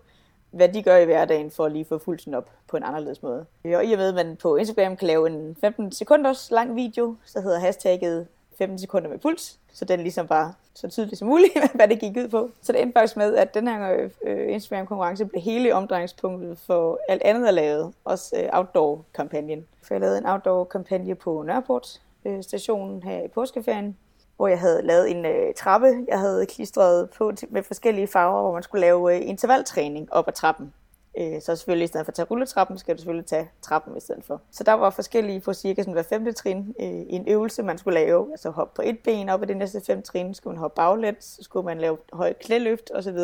hvad 0.50 0.68
de 0.68 0.82
gør 0.82 0.96
i 0.96 1.04
hverdagen 1.04 1.50
for 1.50 1.64
at 1.64 1.72
lige 1.72 1.84
få 1.84 1.98
fuldt 1.98 2.34
op 2.34 2.50
på 2.68 2.76
en 2.76 2.82
anderledes 2.82 3.22
måde. 3.22 3.46
Og 3.64 3.84
i 3.84 3.92
og 3.92 3.98
med, 3.98 4.08
at 4.08 4.14
man 4.14 4.36
på 4.36 4.56
Instagram 4.56 4.96
kan 4.96 5.06
lave 5.06 5.26
en 5.26 5.56
15 5.60 5.92
sekunders 5.92 6.50
lang 6.50 6.76
video, 6.76 7.16
så 7.24 7.40
hedder 7.40 7.58
hashtagget 7.58 8.26
15 8.58 8.78
sekunder 8.78 9.08
med 9.08 9.18
puls, 9.18 9.58
så 9.72 9.84
den 9.84 10.00
ligesom 10.00 10.28
var 10.28 10.54
så 10.74 10.88
tydelig 10.88 11.18
som 11.18 11.28
muligt, 11.28 11.52
hvad 11.74 11.88
det 11.88 12.00
gik 12.00 12.16
ud 12.16 12.28
på. 12.28 12.50
Så 12.62 12.72
det 12.72 12.82
endte 12.82 12.98
faktisk 12.98 13.16
med, 13.16 13.34
at 13.36 13.54
den 13.54 13.68
her 13.68 14.08
øh, 14.24 14.52
Instagram-konkurrence 14.52 15.24
blev 15.24 15.42
hele 15.42 15.74
omdrejningspunktet 15.74 16.58
for 16.58 17.00
alt 17.08 17.22
andet, 17.22 17.46
jeg 17.46 17.54
lavede, 17.54 17.92
også 18.04 18.36
øh, 18.36 18.48
outdoor-kampagnen. 18.52 19.66
For 19.82 19.94
jeg 19.94 20.00
lavede 20.00 20.18
en 20.18 20.26
outdoor-kampagne 20.26 21.14
på 21.14 21.42
Nørreport 21.42 22.00
øh, 22.24 22.42
stationen 22.42 23.02
her 23.02 23.22
i 23.22 23.28
påskeferien, 23.28 23.96
hvor 24.36 24.48
jeg 24.48 24.60
havde 24.60 24.82
lavet 24.82 25.10
en 25.10 25.26
øh, 25.26 25.54
trappe, 25.56 26.04
jeg 26.08 26.18
havde 26.18 26.46
klistret 26.46 27.10
på 27.10 27.32
med 27.48 27.62
forskellige 27.62 28.06
farver, 28.06 28.42
hvor 28.42 28.52
man 28.52 28.62
skulle 28.62 28.80
lave 28.80 29.16
øh, 29.16 29.28
intervaltræning 29.28 30.12
op 30.12 30.28
ad 30.28 30.32
trappen. 30.32 30.72
Øh, 31.18 31.42
så 31.42 31.56
selvfølgelig 31.56 31.84
i 31.84 31.86
stedet 31.86 32.06
for 32.06 32.10
at 32.10 32.14
tage 32.14 32.26
rulletrappen, 32.26 32.78
skal 32.78 32.94
du 32.94 33.00
selvfølgelig 33.00 33.26
tage 33.26 33.50
trappen 33.62 33.96
i 33.96 34.00
stedet 34.00 34.24
for. 34.24 34.40
Så 34.50 34.64
der 34.64 34.72
var 34.72 34.90
forskellige 34.90 35.40
på 35.40 35.52
cirka 35.52 35.82
sådan 35.82 35.92
hver 35.92 36.02
femte 36.02 36.32
trin 36.32 36.74
øh, 36.80 37.02
en 37.08 37.28
øvelse, 37.28 37.62
man 37.62 37.78
skulle 37.78 38.00
lave. 38.00 38.30
Altså 38.30 38.50
hoppe 38.50 38.76
på 38.76 38.82
et 38.84 38.98
ben 38.98 39.28
op 39.28 39.42
ad 39.42 39.46
det 39.46 39.56
næste 39.56 39.82
fem 39.86 40.02
trin, 40.02 40.34
skulle 40.34 40.54
man 40.54 40.60
hoppe 40.60 40.74
baglæns, 40.74 41.24
så 41.24 41.42
skulle 41.42 41.64
man 41.64 41.78
lave 41.78 41.98
høj 42.12 42.32
klæløft 42.32 42.90
osv. 42.94 43.18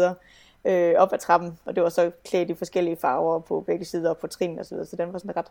Øh, 0.65 0.95
op 0.97 1.13
ad 1.13 1.19
trappen, 1.19 1.59
og 1.65 1.75
det 1.75 1.83
var 1.83 1.89
så 1.89 2.11
klædt 2.25 2.51
i 2.51 2.55
forskellige 2.55 2.97
farver 2.97 3.39
på 3.39 3.61
begge 3.61 3.85
sider 3.85 4.15
på 4.15 4.27
trin 4.27 4.59
og 4.59 4.67
så 4.67 4.75
videre, 4.75 4.87
så 4.87 4.97
den 4.97 5.13
var 5.13 5.19
sådan 5.19 5.37
ret, 5.37 5.47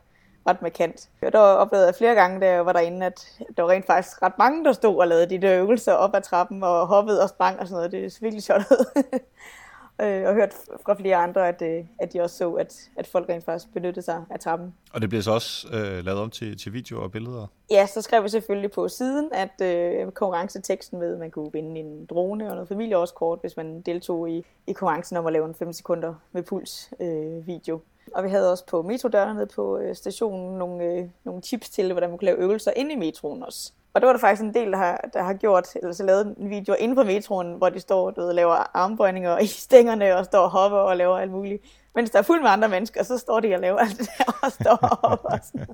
ret 0.47 0.62
markant. 0.62 1.10
Og 1.21 1.32
der 1.32 1.39
oplevede 1.39 1.88
jeg 1.88 1.95
flere 1.95 2.15
gange, 2.15 2.39
da 2.39 2.52
jeg 2.52 2.65
var 2.65 2.73
derinde, 2.73 3.06
at 3.06 3.28
der 3.58 3.63
var 3.63 3.69
rent 3.69 3.86
faktisk 3.86 4.21
ret 4.21 4.38
mange, 4.38 4.65
der 4.65 4.73
stod 4.73 4.95
og 4.97 5.08
lavede 5.08 5.30
de 5.30 5.41
der 5.41 5.60
øvelser 5.60 5.93
op 5.93 6.15
ad 6.15 6.21
trappen 6.21 6.63
og 6.63 6.88
hoppede 6.88 7.23
og 7.23 7.30
sprang 7.30 7.60
og 7.60 7.67
sådan 7.67 7.76
noget. 7.76 7.91
Det 7.91 8.06
er 8.06 8.17
virkelig 8.21 8.43
sjovt 8.43 8.62
øh, 10.02 10.28
og 10.28 10.34
hørt 10.34 10.54
fra 10.86 10.94
flere 10.94 11.16
andre, 11.16 11.48
at, 11.48 11.62
øh, 11.62 11.86
at 12.00 12.14
de 12.14 12.22
også 12.22 12.38
så, 12.38 12.52
at, 12.52 12.90
at 12.96 13.08
folk 13.08 13.30
rent 13.30 13.46
faktisk 13.46 13.74
benyttede 13.74 14.06
sig 14.06 14.24
af 14.30 14.40
trappen. 14.40 14.74
Og 14.94 15.02
det 15.02 15.10
bliver 15.10 15.22
så 15.22 15.32
også 15.32 15.68
øh, 15.74 16.06
lavet 16.06 16.20
om 16.20 16.30
til, 16.30 16.58
til 16.58 16.74
videoer 16.74 17.04
og 17.04 17.12
billeder? 17.12 17.48
Ja, 17.72 17.86
så 17.86 18.02
skrev 18.02 18.24
vi 18.24 18.30
selvfølgelig 18.30 18.72
på 18.72 18.88
siden, 18.88 19.30
at 19.34 19.62
øh, 19.62 20.12
konkurrenceteksten 20.12 21.00
med, 21.00 21.14
at 21.14 21.20
man 21.20 21.32
kunne 21.32 21.54
vinde 21.54 21.80
en 21.80 22.06
drone 22.06 22.50
og 22.50 22.56
noget 22.56 22.68
familieårskort, 22.68 23.40
hvis 23.42 23.58
man 23.58 23.82
deltog 23.82 24.30
i, 24.30 24.46
i 24.68 24.74
konkurrencen 24.74 25.18
om 25.18 25.26
at 25.26 25.34
lave 25.34 25.46
en 25.48 25.56
5 25.56 25.74
sekunder 25.74 26.14
med 26.32 26.44
puls 26.44 26.94
øh, 27.00 27.48
video. 27.48 27.80
Og 28.14 28.24
vi 28.24 28.30
havde 28.30 28.52
også 28.52 28.66
på 28.66 28.82
metrodørene 28.82 29.34
nede 29.34 29.46
på 29.56 29.78
øh, 29.78 29.96
stationen 29.96 30.58
nogle, 30.58 30.84
øh, 30.84 31.10
nogle 31.24 31.42
tips 31.42 31.70
til, 31.70 31.92
hvordan 31.92 32.10
man 32.10 32.18
kunne 32.18 32.26
lave 32.26 32.38
øvelser 32.38 32.72
inde 32.76 32.94
i 32.94 32.96
metroen 32.96 33.44
også. 33.44 33.72
Og 33.93 34.02
det 34.02 34.08
var 34.08 34.13
der 34.13 34.19
faktisk 34.19 34.41
en 34.41 34.54
del, 34.54 34.71
der 34.71 34.78
har, 34.78 35.10
der 35.13 35.23
har 35.23 35.34
gjort, 35.34 35.76
eller 35.76 35.91
så 35.91 36.04
lavet 36.04 36.36
en 36.38 36.50
video 36.50 36.73
inde 36.73 36.95
på 36.95 37.04
metroen, 37.04 37.54
hvor 37.54 37.69
de 37.69 37.80
står 37.80 38.12
og 38.17 38.36
laver 38.36 38.78
armbøjninger 38.78 39.38
i 39.38 39.47
stængerne 39.67 40.15
og 40.15 40.26
står 40.26 40.39
og 40.39 40.50
hopper 40.50 40.78
og 40.78 40.97
laver 40.97 41.17
alt 41.17 41.32
muligt. 41.32 41.63
Mens 41.95 42.10
der 42.10 42.19
er 42.19 42.23
fuld 42.23 42.41
med 42.41 42.50
andre 42.50 42.69
mennesker, 42.69 43.04
så 43.04 43.17
står 43.17 43.39
de 43.39 43.54
og 43.54 43.62
laver 43.62 43.78
alt 43.78 43.97
det 43.97 44.10
der 44.17 44.39
og 44.43 44.52
står 44.52 44.76
og 44.82 45.10
hopper. 45.10 45.38
Sådan. 45.43 45.67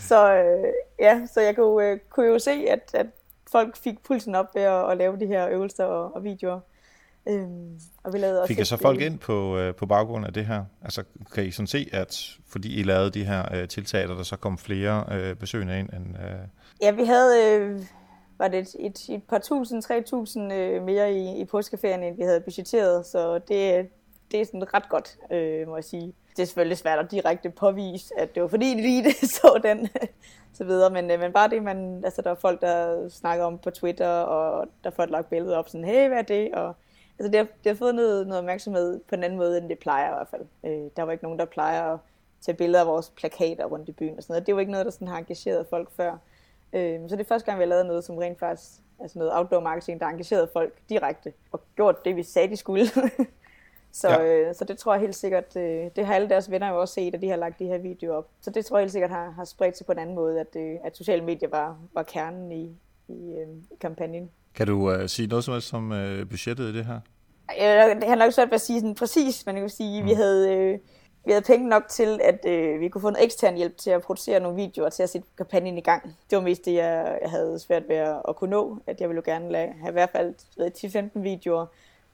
Så 0.00 0.34
øh, 0.34 0.72
ja, 0.98 1.26
så 1.26 1.40
jeg 1.40 1.56
kunne, 1.56 1.86
øh, 1.86 1.98
kunne 2.10 2.26
jo 2.26 2.38
se, 2.38 2.50
at, 2.50 2.90
at 2.94 3.06
folk 3.52 3.76
fik 3.76 4.02
pulsen 4.02 4.34
op 4.34 4.54
ved 4.54 4.62
at, 4.62 4.90
at 4.90 4.96
lave 4.96 5.20
de 5.20 5.26
her 5.26 5.48
øvelser 5.48 5.84
og, 5.84 6.14
og 6.14 6.24
videoer. 6.24 6.60
Øhm, 7.28 7.80
og 8.04 8.12
vi 8.12 8.18
lavede 8.18 8.40
også 8.40 8.48
Fik 8.48 8.58
jeg 8.58 8.66
så 8.66 8.76
folk 8.76 9.00
ind 9.00 9.18
på, 9.18 9.58
øh, 9.58 9.74
på 9.74 9.86
baggrund 9.86 10.26
af 10.26 10.32
det 10.32 10.46
her? 10.46 10.64
Altså 10.82 11.04
kan 11.34 11.44
I 11.44 11.50
sådan 11.50 11.66
se, 11.66 11.88
at 11.92 12.36
fordi 12.48 12.80
I 12.80 12.82
lavede 12.82 13.10
de 13.10 13.24
her 13.24 13.54
øh, 13.54 13.68
tiltag, 13.68 14.08
der 14.08 14.22
så 14.22 14.36
kom 14.36 14.58
flere 14.58 15.04
øh, 15.12 15.36
besøgende 15.36 15.78
ind? 15.78 15.88
End, 15.92 16.06
øh... 16.06 16.38
Ja, 16.82 16.90
vi 16.90 17.04
havde 17.04 17.58
øh, 17.60 17.80
var 18.38 18.48
det 18.48 18.58
et, 18.58 18.76
et, 18.78 19.08
et 19.08 19.22
par 19.22 19.38
tusind, 19.38 19.82
tre 19.82 20.02
tusind 20.02 20.52
øh, 20.52 20.82
mere 20.82 21.12
i, 21.12 21.40
i 21.40 21.44
påskeferien, 21.44 22.02
end 22.02 22.16
vi 22.16 22.22
havde 22.22 22.40
budgetteret, 22.40 23.06
så 23.06 23.38
det, 23.38 23.88
det 24.30 24.40
er 24.40 24.44
sådan 24.44 24.74
ret 24.74 24.88
godt, 24.88 25.16
øh, 25.32 25.68
må 25.68 25.76
jeg 25.76 25.84
sige. 25.84 26.12
Det 26.36 26.42
er 26.42 26.46
selvfølgelig 26.46 26.78
svært 26.78 26.98
at 26.98 27.10
direkte 27.10 27.50
påvise, 27.50 28.14
at 28.18 28.34
det 28.34 28.42
var 28.42 28.48
fordi 28.48 28.74
lige 28.74 29.04
det 29.04 29.30
så 29.40 29.60
den, 29.62 29.88
så 30.52 30.64
videre, 30.64 30.90
men, 30.90 31.10
øh, 31.10 31.20
men 31.20 31.32
bare 31.32 31.50
det, 31.50 31.62
man, 31.62 32.04
altså 32.04 32.22
der 32.22 32.30
er 32.30 32.34
folk, 32.34 32.60
der 32.60 33.08
snakker 33.08 33.44
om 33.44 33.58
på 33.58 33.70
Twitter, 33.70 34.08
og 34.08 34.66
der 34.84 34.90
får 34.90 35.06
lagt 35.06 35.30
billeder 35.30 35.56
op 35.56 35.68
sådan, 35.68 35.84
hey, 35.84 36.08
hvad 36.08 36.18
er 36.18 36.22
det, 36.22 36.54
og 36.54 36.76
altså 37.18 37.30
det 37.30 37.36
har, 37.36 37.44
det 37.44 37.70
har 37.70 37.74
fået 37.74 37.94
noget, 37.94 38.26
noget 38.26 38.38
opmærksomhed 38.38 39.00
på 39.08 39.14
en 39.14 39.24
anden 39.24 39.38
måde, 39.38 39.58
end 39.58 39.68
det 39.68 39.78
plejer 39.78 40.08
i 40.08 40.14
hvert 40.14 40.28
fald. 40.28 40.46
Øh, 40.64 40.90
der 40.96 41.02
var 41.02 41.12
ikke 41.12 41.24
nogen, 41.24 41.38
der 41.38 41.44
plejer 41.44 41.92
at 41.92 41.98
tage 42.40 42.56
billeder 42.56 42.80
af 42.80 42.86
vores 42.86 43.12
plakater 43.16 43.64
rundt 43.64 43.88
i 43.88 43.92
byen 43.92 44.16
og 44.16 44.22
sådan 44.22 44.32
noget. 44.32 44.46
Det 44.46 44.54
var 44.54 44.60
ikke 44.60 44.72
noget, 44.72 44.86
der 44.86 44.92
sådan 44.92 45.08
har 45.08 45.18
engageret 45.18 45.66
folk 45.70 45.90
før. 45.90 46.16
Øh, 46.72 47.00
så 47.08 47.16
det 47.16 47.22
er 47.22 47.28
første 47.28 47.46
gang, 47.46 47.58
vi 47.58 47.62
har 47.62 47.68
lavet 47.68 47.86
noget, 47.86 48.04
som 48.04 48.18
rent 48.18 48.38
faktisk, 48.38 48.70
altså 49.00 49.18
noget 49.18 49.36
outdoor 49.36 49.60
marketing, 49.60 50.00
der 50.00 50.06
engagerede 50.06 50.48
folk 50.52 50.74
direkte 50.88 51.32
og 51.52 51.60
gjort 51.76 52.04
det, 52.04 52.16
vi 52.16 52.22
sagde, 52.22 52.48
de 52.48 52.56
skulle. 52.56 52.86
så, 53.92 54.08
ja. 54.08 54.24
øh, 54.24 54.54
så 54.54 54.64
det 54.64 54.78
tror 54.78 54.94
jeg 54.94 55.00
helt 55.00 55.14
sikkert, 55.14 55.56
øh, 55.56 55.90
det 55.96 56.06
har 56.06 56.14
alle 56.14 56.28
deres 56.28 56.50
venner 56.50 56.68
jo 56.68 56.80
også 56.80 56.94
set, 56.94 57.14
at 57.14 57.22
de 57.22 57.28
har 57.28 57.36
lagt 57.36 57.58
de 57.58 57.66
her 57.66 57.78
videoer 57.78 58.16
op. 58.16 58.28
Så 58.40 58.50
det 58.50 58.66
tror 58.66 58.78
jeg 58.78 58.82
helt 58.82 58.92
sikkert 58.92 59.10
har, 59.10 59.30
har 59.30 59.44
spredt 59.44 59.76
sig 59.76 59.86
på 59.86 59.92
en 59.92 59.98
anden 59.98 60.14
måde, 60.14 60.40
at, 60.40 60.56
øh, 60.56 60.76
at 60.84 60.96
sociale 60.96 61.24
medier 61.24 61.48
var, 61.48 61.78
var 61.94 62.02
kernen 62.02 62.52
i, 62.52 62.76
i, 63.08 63.34
øh, 63.38 63.48
i 63.70 63.76
kampagnen. 63.80 64.30
Kan 64.56 64.66
du 64.66 64.92
uh, 64.92 65.06
sige 65.06 65.28
noget 65.28 65.44
som 65.44 65.52
helst 65.54 65.74
om 65.74 65.90
uh, 65.90 66.28
budgettet 66.30 66.74
i 66.74 66.76
det 66.76 66.84
her? 66.84 67.00
Det 68.00 68.08
har 68.08 68.14
nok 68.14 68.32
svært 68.32 68.48
ved 68.48 68.54
at 68.54 68.60
sige 68.60 68.80
sådan 68.80 68.94
præcis, 68.94 69.46
men 69.46 69.54
jeg 69.54 69.62
kan 69.62 69.70
sige, 69.70 70.02
mm. 70.02 70.08
vi 70.08 70.12
havde... 70.12 70.56
Øh, 70.56 70.78
vi 71.26 71.32
havde 71.32 71.44
penge 71.44 71.68
nok 71.68 71.88
til, 71.88 72.20
at 72.22 72.44
øh, 72.48 72.80
vi 72.80 72.88
kunne 72.88 73.02
få 73.02 73.10
noget 73.10 73.24
ekstern 73.24 73.56
hjælp 73.56 73.76
til 73.76 73.90
at 73.90 74.02
producere 74.02 74.40
nogle 74.40 74.56
videoer 74.56 74.88
til 74.88 75.02
at 75.02 75.10
sætte 75.10 75.28
kampagnen 75.36 75.78
i 75.78 75.80
gang. 75.80 76.16
Det 76.30 76.36
var 76.36 76.42
mest 76.42 76.64
det, 76.64 76.74
jeg, 76.74 77.18
jeg 77.22 77.30
havde 77.30 77.58
svært 77.58 77.88
ved 77.88 77.96
at, 77.96 78.22
at 78.28 78.36
kunne 78.36 78.50
nå. 78.50 78.78
At 78.86 79.00
jeg 79.00 79.08
ville 79.08 79.22
jo 79.26 79.32
gerne 79.32 79.52
lade, 79.52 79.72
have 79.80 79.88
i 79.88 79.92
hvert 79.92 80.10
fald 80.10 80.34
10-15 81.14 81.20
videoer 81.20 81.66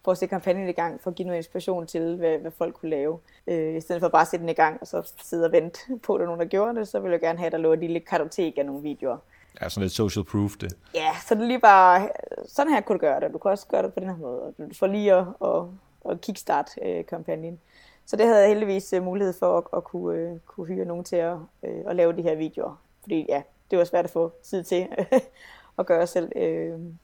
for 0.05 0.13
at 0.13 0.19
sætte 0.19 0.31
kampagnen 0.31 0.69
i 0.69 0.73
gang, 0.73 1.01
for 1.01 1.11
at 1.11 1.17
give 1.17 1.27
noget 1.27 1.39
inspiration 1.39 1.87
til, 1.87 2.17
hvad, 2.17 2.39
hvad 2.39 2.51
folk 2.51 2.75
kunne 2.75 2.91
lave. 2.91 3.19
Øh, 3.47 3.77
I 3.77 3.81
stedet 3.81 4.01
for 4.01 4.09
bare 4.09 4.23
at 4.23 4.29
sætte 4.29 4.43
den 4.43 4.51
i 4.51 4.55
gang, 4.55 4.79
og 4.81 4.87
så 4.87 5.13
sidde 5.23 5.45
og 5.45 5.53
vente 5.53 5.81
på, 6.03 6.15
at 6.15 6.21
der 6.21 6.27
nogen, 6.27 6.41
der 6.41 6.47
gjorde 6.47 6.79
det, 6.79 6.89
så 6.89 7.01
ville 7.01 7.13
jeg 7.13 7.21
gerne 7.21 7.39
have, 7.39 7.47
at 7.47 7.53
der 7.53 7.59
lå 7.59 7.73
et 7.73 7.79
lille 7.79 8.01
kartotek 8.01 8.59
af 8.59 8.67
nogle 8.67 8.83
videoer. 8.83 9.17
Ja, 9.61 9.69
sådan 9.69 9.83
lidt 9.83 9.93
social 9.93 10.25
proof 10.25 10.57
det. 10.61 10.77
Ja, 10.95 11.11
så 11.27 11.35
det 11.35 11.47
lige 11.47 11.61
bare, 11.61 12.09
sådan 12.47 12.73
her 12.73 12.81
kunne 12.81 12.99
du 12.99 13.01
gøre 13.01 13.21
det, 13.21 13.33
du 13.33 13.39
kan 13.39 13.51
også 13.51 13.67
gøre 13.67 13.83
det 13.83 13.95
på 13.95 14.01
den 14.01 14.09
her 14.09 14.17
måde. 14.17 14.55
Du 14.59 14.75
får 14.75 14.87
lige 14.87 15.15
at, 15.15 15.27
at, 15.45 15.63
at 16.11 16.21
kickstart 16.21 16.71
øh, 16.83 17.07
kampagnen. 17.07 17.61
Så 18.05 18.17
det 18.17 18.27
havde 18.27 18.41
jeg 18.41 18.49
heldigvis 18.49 18.93
øh, 18.93 19.03
mulighed 19.03 19.35
for 19.39 19.59
at, 19.59 19.65
at 19.77 19.85
kunne, 19.85 20.19
øh, 20.19 20.39
kunne 20.47 20.67
hyre 20.67 20.85
nogen 20.85 21.05
til 21.05 21.17
at, 21.17 21.37
at 21.63 21.97
lave 21.97 22.13
de 22.13 22.23
her 22.23 22.35
videoer. 22.35 22.83
Fordi 23.03 23.27
ja, 23.29 23.43
det 23.71 23.79
var 23.79 23.85
svært 23.85 24.05
at 24.05 24.11
få 24.11 24.33
tid 24.43 24.65
til 24.65 24.89
at 25.79 25.87
gøre 25.87 26.07
selv, 26.07 26.33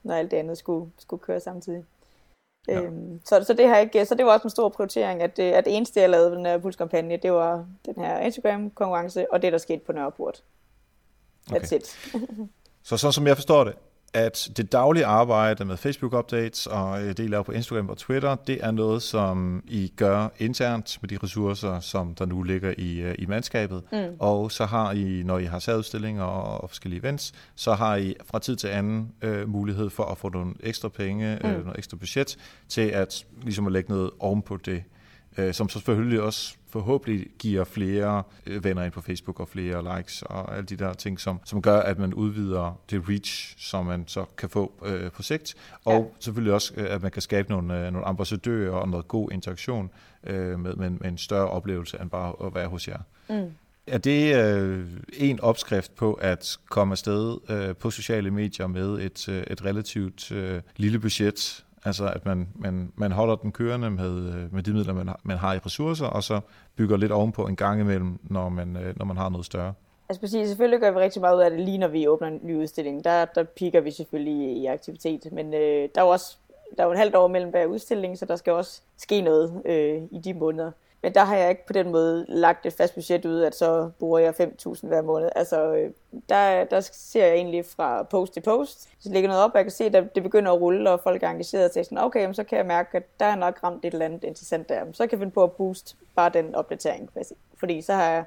når 0.03 0.13
alt 0.13 0.31
det 0.31 0.37
andet 0.37 0.57
skulle, 0.57 0.91
skulle 0.97 1.21
køre 1.21 1.39
samtidig. 1.39 1.85
Ja. 2.67 2.81
Øhm, 2.81 3.21
så, 3.25 3.43
så, 3.43 3.53
det 3.53 3.67
har 3.67 3.77
ikke, 3.77 4.05
så 4.05 4.15
det 4.15 4.25
var 4.25 4.33
også 4.33 4.47
en 4.47 4.49
stor 4.49 4.69
prioritering, 4.69 5.21
at, 5.21 5.39
at 5.39 5.65
det 5.65 5.77
eneste, 5.77 6.01
jeg 6.01 6.09
lavede 6.09 6.35
den 6.35 6.45
her 6.45 6.57
pulskampagne, 6.57 7.17
det 7.17 7.31
var 7.31 7.65
den 7.85 7.95
her 7.97 8.19
Instagram-konkurrence, 8.19 9.31
og 9.33 9.41
det, 9.41 9.51
der 9.51 9.57
skete 9.57 9.79
på 9.85 9.91
Nørreport. 9.91 10.43
That's 11.57 11.75
okay. 11.75 11.77
it. 11.77 12.49
så 12.87 12.97
sådan 12.97 13.13
som 13.13 13.27
jeg 13.27 13.37
forstår 13.37 13.63
det, 13.63 13.73
at 14.13 14.49
det 14.57 14.71
daglige 14.71 15.05
arbejde 15.05 15.65
med 15.65 15.75
Facebook-updates 15.75 16.67
og 16.69 16.99
det, 16.99 17.19
I 17.19 17.27
laver 17.27 17.43
på 17.43 17.51
Instagram 17.51 17.89
og 17.89 17.97
Twitter, 17.97 18.35
det 18.35 18.57
er 18.61 18.71
noget, 18.71 19.01
som 19.01 19.63
I 19.67 19.93
gør 19.95 20.27
internt 20.37 20.97
med 21.01 21.09
de 21.09 21.17
ressourcer, 21.23 21.79
som 21.79 22.15
der 22.15 22.25
nu 22.25 22.43
ligger 22.43 22.73
i, 22.77 22.99
øh, 22.99 23.15
i 23.19 23.25
mandskabet. 23.25 23.83
Mm. 23.91 24.15
Og 24.19 24.51
så 24.51 24.65
har 24.65 24.91
I, 24.91 25.23
når 25.23 25.37
I 25.37 25.45
har 25.45 25.59
særudstillinger 25.59 26.23
og 26.23 26.69
forskellige 26.69 26.99
events, 26.99 27.33
så 27.55 27.73
har 27.73 27.95
I 27.95 28.15
fra 28.25 28.39
tid 28.39 28.55
til 28.55 28.67
anden 28.67 29.11
øh, 29.21 29.49
mulighed 29.49 29.89
for 29.89 30.03
at 30.03 30.17
få 30.17 30.29
nogle 30.29 30.53
ekstra 30.59 30.89
penge, 30.89 31.33
øh, 31.33 31.39
mm. 31.43 31.49
øh, 31.49 31.65
noget 31.65 31.77
ekstra 31.77 31.97
budget, 31.97 32.37
til 32.69 32.81
at 32.81 33.25
ligesom 33.43 33.65
at 33.65 33.71
lægge 33.71 33.91
noget 33.91 34.11
oven 34.19 34.41
på 34.41 34.57
det 34.57 34.83
øh, 35.39 35.53
som 35.53 35.69
så 35.69 35.79
selvfølgelig 35.79 36.21
også 36.21 36.55
forhåbentlig 36.69 37.27
giver 37.39 37.63
flere 37.63 38.23
øh, 38.45 38.63
venner 38.63 38.83
ind 38.83 38.91
på 38.91 39.01
Facebook 39.01 39.39
og 39.39 39.47
flere 39.47 39.97
likes 39.97 40.21
og 40.21 40.55
alle 40.55 40.65
de 40.65 40.75
der 40.75 40.93
ting, 40.93 41.19
som, 41.19 41.39
som 41.45 41.61
gør, 41.61 41.79
at 41.79 41.99
man 41.99 42.13
udvider 42.13 42.79
det 42.89 43.09
reach, 43.09 43.55
som 43.57 43.85
man 43.85 44.03
så 44.07 44.25
kan 44.37 44.49
få 44.49 44.73
øh, 44.85 45.11
på 45.11 45.23
sigt. 45.23 45.55
Og 45.85 45.93
ja. 45.93 46.23
selvfølgelig 46.23 46.53
også, 46.53 46.73
øh, 46.77 46.87
at 46.89 47.01
man 47.01 47.11
kan 47.11 47.21
skabe 47.21 47.49
nogle, 47.49 47.85
øh, 47.85 47.93
nogle 47.93 48.07
ambassadører 48.07 48.71
og 48.71 48.89
noget 48.89 49.07
god 49.07 49.31
interaktion 49.31 49.89
øh, 50.23 50.59
med, 50.59 50.73
med, 50.75 50.89
med 50.89 51.09
en 51.09 51.17
større 51.17 51.47
oplevelse 51.47 51.97
end 52.01 52.09
bare 52.09 52.33
at 52.45 52.55
være 52.55 52.67
hos 52.67 52.87
jer. 52.87 52.99
Mm. 53.29 53.51
Er 53.87 53.97
det 53.97 54.35
øh, 54.35 54.87
en 55.13 55.39
opskrift 55.39 55.95
på 55.95 56.13
at 56.13 56.57
komme 56.69 56.91
afsted 56.91 57.37
øh, 57.49 57.75
på 57.75 57.91
sociale 57.91 58.31
medier 58.31 58.67
med 58.67 58.99
et, 58.99 59.29
øh, 59.29 59.43
et 59.47 59.65
relativt 59.65 60.31
øh, 60.31 60.61
lille 60.77 60.99
budget, 60.99 61.65
Altså 61.85 62.07
at 62.07 62.25
man, 62.25 62.47
man, 62.55 62.91
man 62.95 63.11
holder 63.11 63.35
den 63.35 63.51
kørende 63.51 63.89
med, 63.89 64.33
øh, 64.33 64.53
med 64.53 64.63
de 64.63 64.73
midler, 64.73 64.93
man 64.93 65.07
har, 65.07 65.19
man 65.23 65.37
har 65.37 65.53
i 65.53 65.57
ressourcer, 65.57 66.05
og 66.05 66.23
så 66.23 66.39
bygger 66.75 66.97
lidt 66.97 67.11
ovenpå 67.11 67.47
en 67.47 67.55
gang 67.55 67.81
imellem, 67.81 68.19
når 68.23 68.49
man, 68.49 68.77
øh, 68.77 68.97
når 68.97 69.05
man 69.05 69.17
har 69.17 69.29
noget 69.29 69.45
større. 69.45 69.73
Altså 70.09 70.19
præcis, 70.19 70.47
selvfølgelig 70.47 70.79
gør 70.79 70.91
vi 70.91 70.99
rigtig 70.99 71.21
meget 71.21 71.37
ud 71.37 71.41
af 71.41 71.51
det, 71.51 71.59
lige 71.59 71.77
når 71.77 71.87
vi 71.87 72.07
åbner 72.07 72.27
en 72.27 72.39
ny 72.43 72.57
udstilling. 72.57 73.03
Der, 73.03 73.25
der 73.25 73.43
piker 73.43 73.81
vi 73.81 73.91
selvfølgelig 73.91 74.33
i, 74.33 74.61
i 74.61 74.65
aktivitet, 74.65 75.31
men 75.31 75.53
øh, 75.53 75.89
der 75.95 76.01
er 76.01 76.05
jo 76.05 76.09
også 76.09 76.37
der 76.77 76.83
er 76.83 76.87
jo 76.87 76.91
en 76.91 76.97
halvt 76.97 77.15
år 77.15 77.27
mellem 77.27 77.49
hver 77.49 77.65
udstilling, 77.65 78.17
så 78.17 78.25
der 78.25 78.35
skal 78.35 78.53
også 78.53 78.81
ske 78.97 79.21
noget 79.21 79.61
øh, 79.65 80.01
i 80.11 80.19
de 80.23 80.33
måneder. 80.33 80.71
Men 81.01 81.13
der 81.13 81.23
har 81.23 81.35
jeg 81.35 81.49
ikke 81.49 81.65
på 81.65 81.73
den 81.73 81.91
måde 81.91 82.25
lagt 82.27 82.65
et 82.65 82.73
fast 82.73 82.93
budget 82.93 83.25
ud, 83.25 83.41
at 83.41 83.55
så 83.55 83.89
bruger 83.99 84.19
jeg 84.19 84.33
5.000 84.39 84.87
hver 84.87 85.01
måned. 85.01 85.29
Altså, 85.35 85.73
øh, 85.73 85.91
der, 86.29 86.63
der 86.63 86.79
ser 86.79 87.25
jeg 87.25 87.35
egentlig 87.35 87.65
fra 87.65 88.03
post 88.03 88.33
til 88.33 88.41
post. 88.41 88.89
Så 88.99 89.09
ligger 89.09 89.29
noget 89.29 89.43
op, 89.43 89.51
og 89.51 89.57
jeg 89.57 89.65
kan 89.65 89.71
se, 89.71 89.85
at 89.85 90.15
det 90.15 90.23
begynder 90.23 90.51
at 90.51 90.61
rulle, 90.61 90.91
og 90.91 90.99
folk 90.99 91.23
er 91.23 91.29
engageret 91.29 91.71
til 91.71 91.85
sådan, 91.85 91.97
okay, 91.97 92.33
så 92.33 92.43
kan 92.43 92.57
jeg 92.57 92.65
mærke, 92.65 92.97
at 92.97 93.03
der 93.19 93.25
er 93.25 93.35
nok 93.35 93.59
ramt 93.63 93.85
et 93.85 93.93
eller 93.93 94.05
andet 94.05 94.23
interessant 94.23 94.69
der. 94.69 94.85
Så 94.93 95.07
kan 95.07 95.11
jeg 95.11 95.19
finde 95.19 95.33
på 95.33 95.43
at 95.43 95.51
boost 95.51 95.95
bare 96.15 96.29
den 96.29 96.55
opdatering. 96.55 97.09
Fordi 97.57 97.81
så 97.81 97.93
har 97.93 98.09
jeg, 98.09 98.23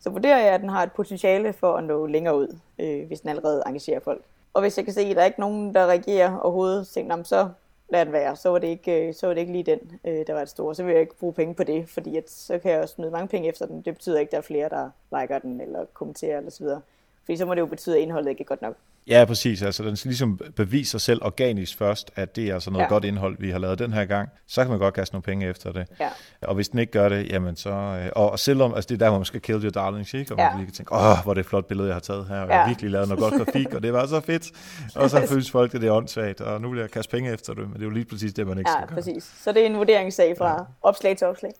så 0.00 0.10
vurderer 0.10 0.38
jeg, 0.38 0.54
at 0.54 0.60
den 0.60 0.68
har 0.68 0.82
et 0.82 0.92
potentiale 0.92 1.52
for 1.52 1.76
at 1.76 1.84
nå 1.84 2.06
længere 2.06 2.36
ud, 2.36 2.58
øh, 2.78 3.06
hvis 3.06 3.20
den 3.20 3.30
allerede 3.30 3.62
engagerer 3.66 4.00
folk. 4.00 4.22
Og 4.54 4.60
hvis 4.60 4.76
jeg 4.76 4.84
kan 4.84 4.94
se, 4.94 5.00
at 5.00 5.16
der 5.16 5.22
er 5.22 5.26
ikke 5.26 5.40
nogen, 5.40 5.74
der 5.74 5.86
reagerer 5.86 6.38
overhovedet, 6.38 6.86
så 6.86 6.92
tænker 6.92 7.22
så 7.22 7.48
lad 7.88 8.04
den 8.04 8.12
være. 8.12 8.36
Så 8.36 8.48
var 8.50 8.58
det 8.58 8.68
ikke, 8.68 9.08
øh, 9.08 9.14
så 9.14 9.26
var 9.26 9.34
det 9.34 9.40
ikke 9.40 9.52
lige 9.52 9.64
den, 9.64 10.00
øh, 10.04 10.26
der 10.26 10.32
var 10.32 10.40
det 10.40 10.48
store. 10.48 10.74
Så 10.74 10.84
vil 10.84 10.92
jeg 10.92 11.00
ikke 11.00 11.18
bruge 11.18 11.32
penge 11.32 11.54
på 11.54 11.64
det, 11.64 11.88
fordi 11.88 12.16
at, 12.16 12.30
så 12.30 12.58
kan 12.58 12.70
jeg 12.70 12.80
også 12.80 12.94
smide 12.94 13.10
mange 13.10 13.28
penge 13.28 13.48
efter 13.48 13.66
den. 13.66 13.82
Det 13.82 13.94
betyder 13.94 14.18
ikke, 14.18 14.28
at 14.28 14.32
der 14.32 14.38
er 14.38 14.42
flere, 14.42 14.68
der 14.68 14.90
liker 15.20 15.38
den, 15.38 15.60
eller 15.60 15.84
kommenterer, 15.84 16.38
eller 16.38 16.50
så 16.50 16.64
videre. 16.64 16.80
Fordi 17.24 17.36
så 17.36 17.46
må 17.46 17.54
det 17.54 17.60
jo 17.60 17.66
betyde, 17.66 17.96
at 17.96 18.02
indholdet 18.02 18.30
ikke 18.30 18.40
er 18.40 18.44
godt 18.44 18.62
nok. 18.62 18.76
Ja, 19.08 19.24
præcis. 19.24 19.62
Altså, 19.62 19.82
den 19.82 19.96
skal 19.96 20.08
ligesom 20.08 20.40
bevise 20.56 20.90
sig 20.90 21.00
selv 21.00 21.20
organisk 21.24 21.78
først, 21.78 22.10
at 22.14 22.36
det 22.36 22.48
er 22.48 22.54
altså 22.54 22.70
noget 22.70 22.84
ja. 22.84 22.88
godt 22.88 23.04
indhold, 23.04 23.36
vi 23.38 23.50
har 23.50 23.58
lavet 23.58 23.78
den 23.78 23.92
her 23.92 24.04
gang. 24.04 24.28
Så 24.46 24.62
kan 24.62 24.70
man 24.70 24.78
godt 24.78 24.94
kaste 24.94 25.14
nogle 25.14 25.22
penge 25.22 25.48
efter 25.48 25.72
det. 25.72 25.86
Ja. 26.00 26.08
Og 26.42 26.54
hvis 26.54 26.68
den 26.68 26.78
ikke 26.78 26.92
gør 26.92 27.08
det, 27.08 27.32
jamen 27.32 27.56
så... 27.56 27.70
Øh, 27.70 28.10
og 28.12 28.38
selvom, 28.38 28.74
altså 28.74 28.88
det 28.88 28.94
er 28.94 28.98
der, 28.98 29.08
hvor 29.08 29.18
man 29.18 29.24
skal 29.24 29.40
kill 29.40 29.62
your 29.62 29.70
darlings, 29.70 30.14
ikke? 30.14 30.32
Og 30.34 30.38
ja. 30.38 30.48
man 30.48 30.58
lige 30.58 30.66
kan 30.66 30.74
tænke, 30.74 30.92
åh, 30.92 31.22
hvor 31.22 31.30
er 31.30 31.34
det 31.34 31.40
et 31.40 31.46
flot 31.46 31.66
billede, 31.66 31.88
jeg 31.88 31.94
har 31.94 32.00
taget 32.00 32.26
her. 32.26 32.40
Og 32.40 32.48
ja. 32.48 32.54
jeg 32.54 32.62
har 32.62 32.68
virkelig 32.68 32.90
lavet 32.90 33.08
noget 33.08 33.22
godt 33.22 33.34
grafik, 33.34 33.74
og 33.74 33.82
det 33.82 33.92
var 33.92 34.06
så 34.06 34.20
fedt. 34.20 34.50
Og 34.96 35.10
så 35.10 35.26
føles 35.32 35.50
folk, 35.50 35.74
at 35.74 35.80
det 35.80 35.88
er 35.88 35.92
åndssvagt, 35.92 36.40
og 36.40 36.60
nu 36.60 36.70
vil 36.70 36.80
jeg 36.80 36.90
kaste 36.90 37.10
penge 37.10 37.32
efter 37.32 37.54
det, 37.54 37.62
men 37.62 37.72
det 37.72 37.80
er 37.80 37.84
jo 37.84 37.90
lige 37.90 38.04
præcis 38.04 38.32
det, 38.32 38.46
man 38.46 38.58
ikke 38.58 38.70
ja, 38.70 38.74
skal 38.74 38.88
gøre. 38.88 38.96
Ja, 38.96 39.02
præcis. 39.02 39.34
Så 39.42 39.52
det 39.52 39.62
er 39.62 39.66
en 39.66 39.76
vurderingssag 39.76 40.34
fra 40.38 40.50
ja. 40.50 40.58
opslag 40.82 41.16
til 41.16 41.26
opslag, 41.26 41.52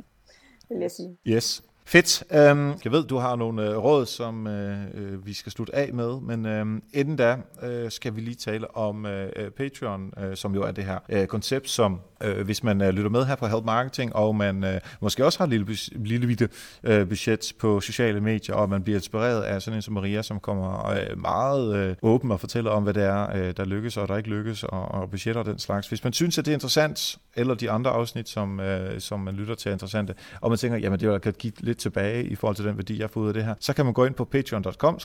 vil 0.70 0.80
jeg 0.80 0.90
sige. 0.90 1.16
Yes. 1.26 1.62
Fedt. 1.84 2.24
Um, 2.30 2.74
jeg 2.84 2.92
ved, 2.92 3.04
du 3.04 3.16
har 3.16 3.36
nogle 3.36 3.76
uh, 3.76 3.84
råd, 3.84 4.06
som 4.06 4.46
uh, 4.46 5.26
vi 5.26 5.32
skal 5.32 5.52
slutte 5.52 5.74
af 5.74 5.92
med, 5.94 6.20
men 6.20 6.46
uh, 6.46 6.82
inden 7.00 7.16
da 7.16 7.36
uh, 7.62 7.90
skal 7.90 8.16
vi 8.16 8.20
lige 8.20 8.34
tale 8.34 8.76
om 8.76 9.04
uh, 9.04 9.10
Patreon, 9.56 10.12
uh, 10.16 10.34
som 10.34 10.54
jo 10.54 10.62
er 10.62 10.72
det 10.72 10.84
her 10.84 10.98
uh, 11.12 11.24
koncept, 11.26 11.70
som 11.70 12.00
øh, 12.24 12.44
hvis 12.44 12.64
man 12.64 12.80
øh, 12.80 12.88
lytter 12.88 13.10
med 13.10 13.24
her 13.24 13.34
på 13.34 13.46
Help 13.46 13.64
Marketing, 13.64 14.16
og 14.16 14.36
man 14.36 14.64
øh, 14.64 14.80
måske 15.00 15.24
også 15.24 15.38
har 15.38 15.44
et 15.44 15.50
lille, 15.50 15.76
lille 15.94 16.26
bitte 16.26 16.48
øh, 16.82 17.08
budget 17.08 17.52
på 17.58 17.80
sociale 17.80 18.20
medier, 18.20 18.54
og 18.54 18.68
man 18.68 18.82
bliver 18.82 18.98
inspireret 18.98 19.42
af 19.42 19.62
sådan 19.62 19.78
en 19.78 19.82
som 19.82 19.94
Maria, 19.94 20.22
som 20.22 20.40
kommer 20.40 20.90
øh, 20.90 21.20
meget 21.20 21.76
øh, 21.76 21.96
åben 22.02 22.30
og 22.30 22.40
fortæller 22.40 22.70
om, 22.70 22.82
hvad 22.82 22.94
det 22.94 23.02
er, 23.02 23.36
øh, 23.36 23.54
der 23.56 23.64
lykkes 23.64 23.96
og 23.96 24.08
der 24.08 24.16
ikke 24.16 24.28
lykkes, 24.28 24.62
og, 24.62 24.88
og 24.88 25.10
budgetter 25.10 25.40
og 25.40 25.46
den 25.46 25.58
slags. 25.58 25.88
Hvis 25.88 26.04
man 26.04 26.12
synes, 26.12 26.38
at 26.38 26.44
det 26.44 26.52
er 26.52 26.56
interessant, 26.56 27.18
eller 27.34 27.54
de 27.54 27.70
andre 27.70 27.90
afsnit, 27.90 28.28
som, 28.28 28.60
øh, 28.60 29.00
som 29.00 29.20
man 29.20 29.34
lytter 29.34 29.54
til 29.54 29.68
er 29.68 29.72
interessante, 29.72 30.14
og 30.40 30.50
man 30.50 30.58
tænker, 30.58 30.78
jamen 30.78 31.00
det 31.00 31.08
vil 31.08 31.20
kan 31.20 31.32
give 31.38 31.52
lidt 31.58 31.78
tilbage 31.78 32.24
i 32.24 32.34
forhold 32.34 32.56
til 32.56 32.64
den 32.64 32.76
værdi, 32.76 33.00
jeg 33.00 33.10
får 33.10 33.20
ud 33.20 33.28
af 33.28 33.34
det 33.34 33.44
her, 33.44 33.54
så 33.60 33.72
kan 33.72 33.84
man 33.84 33.94
gå 33.94 34.04
ind 34.04 34.14
på 34.14 34.24
patreon.com, 34.24 34.98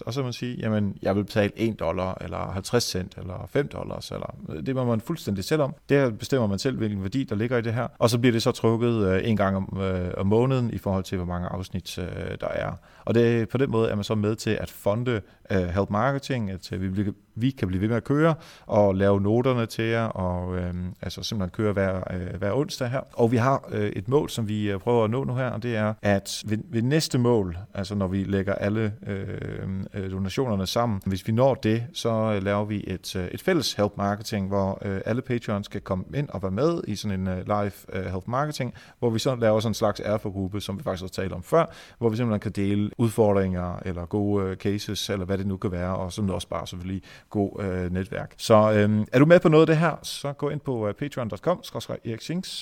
og 0.00 0.14
så 0.14 0.22
man 0.22 0.32
sige, 0.32 0.56
jamen 0.58 0.96
jeg 1.02 1.16
vil 1.16 1.24
betale 1.24 1.52
1 1.56 1.80
dollar, 1.80 2.18
eller 2.20 2.52
50 2.52 2.84
cent, 2.84 3.14
eller 3.18 3.48
5 3.52 3.68
dollars, 3.68 4.10
eller 4.10 4.34
øh, 4.48 4.66
det 4.66 4.74
må 4.74 4.84
man 4.84 5.00
fuldstændig 5.00 5.44
selv 5.44 5.62
om. 5.62 5.74
Det 5.88 6.09
bestemmer 6.18 6.46
man 6.46 6.58
selv, 6.58 6.76
hvilken 6.78 7.02
værdi, 7.02 7.24
der 7.24 7.36
ligger 7.36 7.58
i 7.58 7.62
det 7.62 7.74
her. 7.74 7.88
Og 7.98 8.10
så 8.10 8.18
bliver 8.18 8.32
det 8.32 8.42
så 8.42 8.52
trukket 8.52 9.06
øh, 9.06 9.28
en 9.28 9.36
gang 9.36 9.56
om, 9.56 9.80
øh, 9.82 10.10
om 10.16 10.26
måneden 10.26 10.70
i 10.72 10.78
forhold 10.78 11.04
til, 11.04 11.16
hvor 11.16 11.26
mange 11.26 11.48
afsnit 11.48 11.98
øh, 11.98 12.06
der 12.40 12.48
er. 12.48 12.72
Og 13.04 13.14
det, 13.14 13.48
på 13.48 13.58
den 13.58 13.70
måde 13.70 13.90
er 13.90 13.94
man 13.94 14.04
så 14.04 14.14
med 14.14 14.36
til 14.36 14.50
at 14.50 14.70
fonde 14.70 15.20
uh, 15.50 15.56
Help 15.56 15.90
Marketing, 15.90 16.50
at 16.50 16.72
øh, 16.72 16.96
vi, 16.96 17.12
vi 17.34 17.50
kan 17.50 17.68
blive 17.68 17.80
ved 17.80 17.88
med 17.88 17.96
at 17.96 18.04
køre 18.04 18.34
og 18.66 18.94
lave 18.94 19.20
noterne 19.20 19.66
til 19.66 19.84
jer, 19.84 20.04
og 20.04 20.56
øh, 20.56 20.74
altså 21.02 21.22
simpelthen 21.22 21.50
køre 21.50 21.72
hver, 21.72 22.12
øh, 22.14 22.38
hver 22.38 22.52
onsdag 22.52 22.88
her. 22.88 23.00
Og 23.12 23.32
vi 23.32 23.36
har 23.36 23.68
øh, 23.72 23.88
et 23.88 24.08
mål, 24.08 24.30
som 24.30 24.48
vi 24.48 24.70
øh, 24.70 24.78
prøver 24.78 25.04
at 25.04 25.10
nå 25.10 25.24
nu 25.24 25.34
her, 25.34 25.46
og 25.46 25.62
det 25.62 25.76
er, 25.76 25.94
at 26.02 26.42
ved, 26.46 26.58
ved 26.70 26.82
næste 26.82 27.18
mål, 27.18 27.58
altså 27.74 27.94
når 27.94 28.08
vi 28.08 28.24
lægger 28.24 28.54
alle 28.54 28.92
øh, 29.06 29.28
øh, 29.94 30.10
donationerne 30.10 30.66
sammen, 30.66 31.00
hvis 31.06 31.26
vi 31.26 31.32
når 31.32 31.54
det, 31.54 31.84
så 31.92 32.10
øh, 32.10 32.42
laver 32.42 32.64
vi 32.64 32.84
et, 32.86 33.16
øh, 33.16 33.28
et 33.28 33.42
fælles 33.42 33.72
Help 33.72 33.92
Marketing, 33.96 34.48
hvor 34.48 34.78
øh, 34.84 35.00
alle 35.04 35.22
patrons 35.22 35.66
skal 35.66 35.80
komme 35.80 36.04
ind 36.14 36.28
og 36.28 36.42
være 36.42 36.50
med 36.50 36.80
i 36.88 36.96
sådan 36.96 37.20
en 37.20 37.28
øh, 37.28 37.46
live 37.46 37.72
øh, 37.92 38.04
Help 38.04 38.28
Marketing, 38.28 38.74
hvor 38.98 39.10
vi 39.10 39.18
så 39.18 39.34
laver 39.36 39.60
sådan 39.60 39.70
en 39.70 39.74
slags 39.74 40.00
erfagruppe, 40.04 40.60
som 40.60 40.78
vi 40.78 40.82
faktisk 40.82 41.02
også 41.02 41.14
talte 41.14 41.32
om 41.34 41.42
før, 41.42 41.66
hvor 41.98 42.08
vi 42.08 42.16
simpelthen 42.16 42.40
kan 42.40 42.52
dele 42.52 42.90
udfordringer 42.98 43.78
eller 43.84 44.06
gode 44.06 44.44
øh, 44.44 44.56
cases, 44.56 45.10
eller 45.10 45.26
hvad 45.26 45.38
det 45.40 45.48
nu 45.48 45.56
kan 45.56 45.72
være, 45.72 45.96
og 45.96 46.12
som 46.12 46.30
også 46.30 46.48
bare 46.48 46.66
selvfølgelig 46.66 47.02
god 47.30 47.62
øh, 47.62 47.92
netværk. 47.92 48.34
Så 48.36 48.54
øh, 48.54 49.06
er 49.12 49.18
du 49.18 49.26
med 49.26 49.40
på 49.40 49.48
noget 49.48 49.62
af 49.62 49.66
det 49.66 49.76
her, 49.76 49.96
så 50.02 50.32
gå 50.32 50.48
ind 50.48 50.60
på 50.60 50.88
øh, 50.88 50.94
patreon.com, 50.94 51.62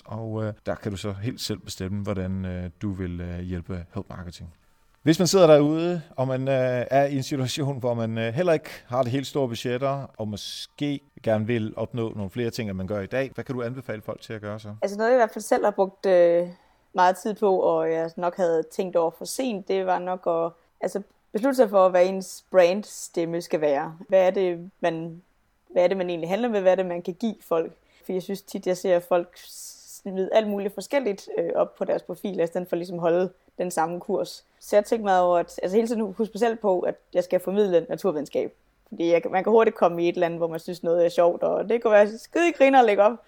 og 0.05 0.45
øh, 0.45 0.53
der 0.67 0.75
kan 0.75 0.91
du 0.91 0.97
så 0.97 1.13
helt 1.13 1.41
selv 1.41 1.59
bestemme, 1.59 2.03
hvordan 2.03 2.45
øh, 2.45 2.71
du 2.83 2.93
vil 2.93 3.21
øh, 3.21 3.41
hjælpe 3.41 3.85
Help 3.95 4.07
Marketing. 4.09 4.55
Hvis 5.03 5.19
man 5.19 5.29
sidder 5.29 5.47
derude, 5.47 6.03
og 6.17 6.29
man 6.29 6.49
øh, 6.49 6.87
er 6.91 7.07
i 7.07 7.17
en 7.17 7.23
situation, 7.23 7.79
hvor 7.79 7.95
man 7.95 8.19
øh, 8.19 8.35
heller 8.35 8.53
ikke 8.53 8.71
har 8.87 9.03
det 9.03 9.13
helt 9.13 9.27
store 9.27 9.49
budgetter, 9.49 10.07
og 10.17 10.29
måske 10.29 11.01
gerne 11.23 11.47
vil 11.47 11.75
opnå 11.77 12.13
nogle 12.17 12.31
flere 12.31 12.51
ting, 12.51 12.71
end 12.71 12.77
man 12.77 12.87
gør 12.87 13.01
i 13.01 13.07
dag, 13.07 13.31
hvad 13.35 13.45
kan 13.45 13.55
du 13.55 13.63
anbefale 13.63 14.03
folk 14.03 14.21
til 14.21 14.33
at 14.33 14.41
gøre 14.41 14.61
så? 14.61 14.75
Altså 14.83 14.99
noget, 14.99 15.11
jeg 15.11 15.17
i 15.17 15.21
hvert 15.21 15.31
fald 15.31 15.43
selv 15.43 15.65
har 15.65 15.71
brugt 15.71 16.07
øh, 16.07 16.49
meget 16.95 17.17
tid 17.17 17.35
på, 17.35 17.59
og 17.61 17.93
jeg 17.93 18.11
nok 18.17 18.37
havde 18.37 18.63
tænkt 18.73 18.97
over 18.97 19.11
for 19.19 19.25
sent, 19.25 19.69
det 19.69 19.87
var 19.87 19.99
nok 19.99 20.27
at 20.27 20.53
altså, 20.81 21.03
beslutte 21.33 21.57
sig 21.57 21.71
for, 21.71 21.89
hvad 21.89 22.07
ens 22.07 22.45
brandstemme 22.51 23.43
skal 23.43 23.61
være. 23.61 23.97
Hvad 24.09 24.27
er 24.27 24.31
det, 24.31 24.71
man, 24.81 25.23
hvad 25.69 25.85
er 25.85 25.89
det, 25.89 25.97
man 25.97 26.11
egentlig 26.11 26.31
handler 26.31 26.49
med? 26.49 26.61
Hvad 26.61 26.73
er 26.73 26.77
det, 26.77 26.87
man 26.87 27.03
kan 27.03 27.15
give 27.15 27.35
folk? 27.41 27.73
For 28.05 28.13
jeg 28.13 28.23
synes 28.23 28.43
tit, 28.43 28.67
jeg 28.67 28.77
ser 28.77 29.01
folk 29.01 29.39
smide 30.03 30.29
alt 30.33 30.49
muligt 30.49 30.75
forskelligt 30.75 31.29
øh, 31.39 31.51
op 31.55 31.75
på 31.75 31.85
deres 31.85 32.03
profil, 32.03 32.41
i 32.41 32.47
stedet 32.47 32.69
for 32.69 32.77
ligesom 32.77 32.97
at 32.97 33.01
holde 33.01 33.31
den 33.59 33.71
samme 33.71 34.01
kurs. 34.01 34.45
Så 34.61 34.77
jeg 34.77 34.85
tænkte 34.85 35.05
meget 35.05 35.23
over, 35.23 35.39
at 35.39 35.61
altså 35.63 35.77
hele 35.77 35.89
tiden 35.89 36.03
huske 36.03 36.27
specielt 36.27 36.61
på, 36.61 36.81
at 36.81 36.95
jeg 37.15 37.25
skal 37.25 37.41
formidle 37.41 37.87
naturvidenskab. 37.89 38.53
Fordi 38.89 39.13
jeg, 39.13 39.23
man 39.31 39.45
kan 39.45 39.51
hurtigt 39.51 39.77
komme 39.77 40.05
i 40.05 40.09
et 40.09 40.13
eller 40.13 40.27
andet, 40.27 40.41
hvor 40.41 40.47
man 40.47 40.61
synes 40.61 40.83
noget 40.83 41.05
er 41.05 41.09
sjovt, 41.09 41.43
og 41.43 41.69
det 41.69 41.83
kunne 41.83 41.93
være 41.93 42.19
skide 42.19 42.53
griner 42.53 42.79
at 42.79 42.85
lægge 42.85 43.03
op. 43.03 43.19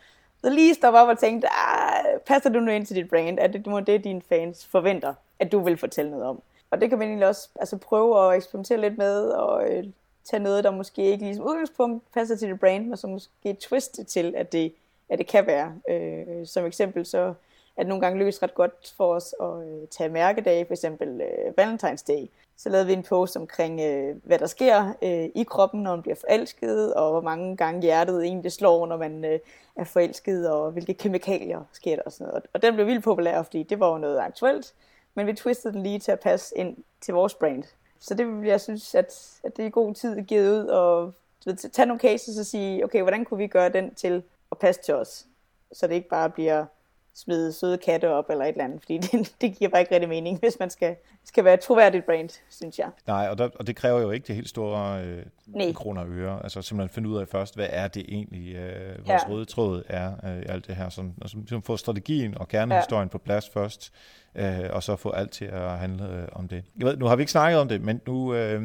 Så 0.44 0.50
lige 0.50 0.74
stoppe 0.74 0.98
op 0.98 1.08
og 1.08 1.18
tænke, 1.18 1.48
ah, 1.48 2.20
passer 2.26 2.50
du 2.50 2.60
nu 2.60 2.70
ind 2.70 2.86
til 2.86 2.96
dit 2.96 3.08
brand? 3.08 3.38
Er 3.38 3.46
det 3.46 3.64
det, 3.64 3.86
det 3.86 4.04
dine 4.04 4.22
fans 4.28 4.66
forventer, 4.66 5.14
at 5.38 5.52
du 5.52 5.60
vil 5.60 5.76
fortælle 5.76 6.10
noget 6.10 6.26
om? 6.26 6.42
Og 6.70 6.80
det 6.80 6.88
kan 6.88 6.98
man 6.98 7.08
egentlig 7.08 7.28
også 7.28 7.48
altså, 7.60 7.76
prøve 7.76 8.28
at 8.28 8.36
eksperimentere 8.36 8.80
lidt 8.80 8.98
med, 8.98 9.28
og 9.28 9.70
øh, 9.70 9.84
tage 10.24 10.42
noget, 10.42 10.64
der 10.64 10.70
måske 10.70 11.02
ikke 11.02 11.24
ligesom 11.24 11.44
udgangspunkt 11.44 12.04
passer 12.14 12.36
til 12.36 12.48
det 12.48 12.60
brand, 12.60 12.86
men 12.86 12.96
som 12.96 13.10
måske 13.10 13.56
twiste 13.60 14.04
til, 14.04 14.34
at 14.36 14.52
det, 14.52 14.72
at 15.08 15.18
det 15.18 15.26
kan 15.26 15.46
være. 15.46 15.74
Øh, 15.88 16.46
som 16.46 16.66
eksempel 16.66 17.06
så 17.06 17.34
at 17.76 17.86
nogle 17.86 18.00
gange 18.00 18.18
lykkes 18.18 18.42
ret 18.42 18.54
godt 18.54 18.94
for 18.96 19.14
os 19.14 19.34
at 19.40 19.68
øh, 19.68 19.88
tage 19.88 20.08
mærkedage, 20.08 20.66
for 20.66 20.72
eksempel 20.72 21.20
øh, 21.20 21.52
Valentine's 21.60 22.04
Day. 22.08 22.30
Så 22.56 22.68
lavede 22.68 22.86
vi 22.86 22.92
en 22.92 23.02
post 23.02 23.36
omkring, 23.36 23.80
øh, 23.80 24.16
hvad 24.24 24.38
der 24.38 24.46
sker 24.46 24.92
øh, 25.02 25.28
i 25.34 25.42
kroppen, 25.42 25.82
når 25.82 25.90
man 25.90 26.02
bliver 26.02 26.16
forelsket, 26.16 26.94
og 26.94 27.10
hvor 27.10 27.20
mange 27.20 27.56
gange 27.56 27.82
hjertet 27.82 28.24
egentlig 28.24 28.52
slår, 28.52 28.86
når 28.86 28.96
man 28.96 29.24
øh, 29.24 29.38
er 29.76 29.84
forelsket, 29.84 30.50
og 30.50 30.70
hvilke 30.70 30.94
kemikalier 30.94 31.60
sker 31.72 31.96
der 31.96 32.02
og 32.02 32.12
sådan 32.12 32.26
noget. 32.26 32.44
Og 32.52 32.62
den 32.62 32.74
blev 32.74 32.86
vildt 32.86 33.04
populær, 33.04 33.42
fordi 33.42 33.62
det 33.62 33.80
var 33.80 33.92
jo 33.92 33.98
noget 33.98 34.18
aktuelt 34.18 34.74
men 35.14 35.26
vi 35.26 35.32
twistede 35.32 35.74
den 35.74 35.82
lige 35.82 35.98
til 35.98 36.12
at 36.12 36.20
passe 36.20 36.58
ind 36.58 36.76
til 37.00 37.14
vores 37.14 37.34
brand. 37.34 37.64
Så 37.98 38.14
det 38.14 38.26
vil 38.26 38.48
jeg 38.48 38.60
synes, 38.60 38.94
at, 38.94 39.38
at 39.44 39.56
det 39.56 39.66
er 39.66 39.70
god 39.70 39.94
tid 39.94 40.18
at 40.18 40.26
give 40.26 40.50
ud 40.50 40.66
og 40.66 41.14
ved, 41.44 41.56
tage 41.56 41.86
nogle 41.86 42.00
cases 42.00 42.38
og 42.38 42.46
sige, 42.46 42.84
okay, 42.84 43.02
hvordan 43.02 43.24
kunne 43.24 43.38
vi 43.38 43.46
gøre 43.46 43.68
den 43.68 43.94
til 43.94 44.22
at 44.52 44.58
passe 44.58 44.82
til 44.82 44.94
os? 44.94 45.26
Så 45.72 45.86
det 45.86 45.94
ikke 45.94 46.08
bare 46.08 46.30
bliver 46.30 46.66
smide 47.14 47.52
søde 47.52 47.78
katte 47.78 48.08
op 48.08 48.24
eller 48.30 48.44
et 48.44 48.48
eller 48.48 48.64
andet, 48.64 48.80
fordi 48.80 48.98
det, 49.06 49.34
det 49.40 49.58
giver 49.58 49.70
bare 49.70 49.80
ikke 49.80 49.94
rigtig 49.94 50.08
mening, 50.08 50.38
hvis 50.38 50.56
man 50.60 50.70
skal, 50.70 50.96
skal 51.24 51.44
være 51.44 51.54
et 51.54 51.60
troværdigt 51.60 52.06
brand, 52.06 52.28
synes 52.50 52.78
jeg. 52.78 52.88
Nej, 53.06 53.28
og, 53.30 53.38
der, 53.38 53.48
og 53.54 53.66
det 53.66 53.76
kræver 53.76 54.00
jo 54.00 54.10
ikke 54.10 54.26
det 54.26 54.34
helt 54.34 54.48
store 54.48 55.04
øh, 55.04 55.74
kroner 55.74 56.02
og 56.02 56.08
øre. 56.08 56.42
Altså 56.42 56.62
simpelthen 56.62 56.94
finde 56.94 57.08
ud 57.08 57.18
af 57.18 57.28
først, 57.28 57.54
hvad 57.54 57.68
er 57.70 57.88
det 57.88 58.04
egentlig, 58.08 58.54
øh, 58.54 59.08
vores 59.08 59.22
ja. 59.26 59.28
røde 59.28 59.44
tråd 59.44 59.82
er 59.88 60.12
øh, 60.12 60.42
alt 60.46 60.66
det 60.66 60.76
her. 60.76 60.88
Som, 60.88 61.12
som, 61.26 61.46
som 61.46 61.62
får 61.62 61.76
strategien 61.76 62.38
og 62.38 62.48
kernehistorien 62.48 63.08
ja. 63.08 63.12
på 63.12 63.18
plads 63.18 63.48
først, 63.48 63.92
øh, 64.34 64.70
og 64.70 64.82
så 64.82 64.96
få 64.96 65.10
alt 65.10 65.30
til 65.30 65.44
at 65.44 65.78
handle 65.78 66.08
øh, 66.08 66.28
om 66.32 66.48
det. 66.48 66.64
Jeg 66.78 66.86
ved, 66.86 66.96
nu 66.96 67.06
har 67.06 67.16
vi 67.16 67.22
ikke 67.22 67.32
snakket 67.32 67.60
om 67.60 67.68
det, 67.68 67.80
men 67.80 68.00
nu, 68.06 68.34
øh, 68.34 68.62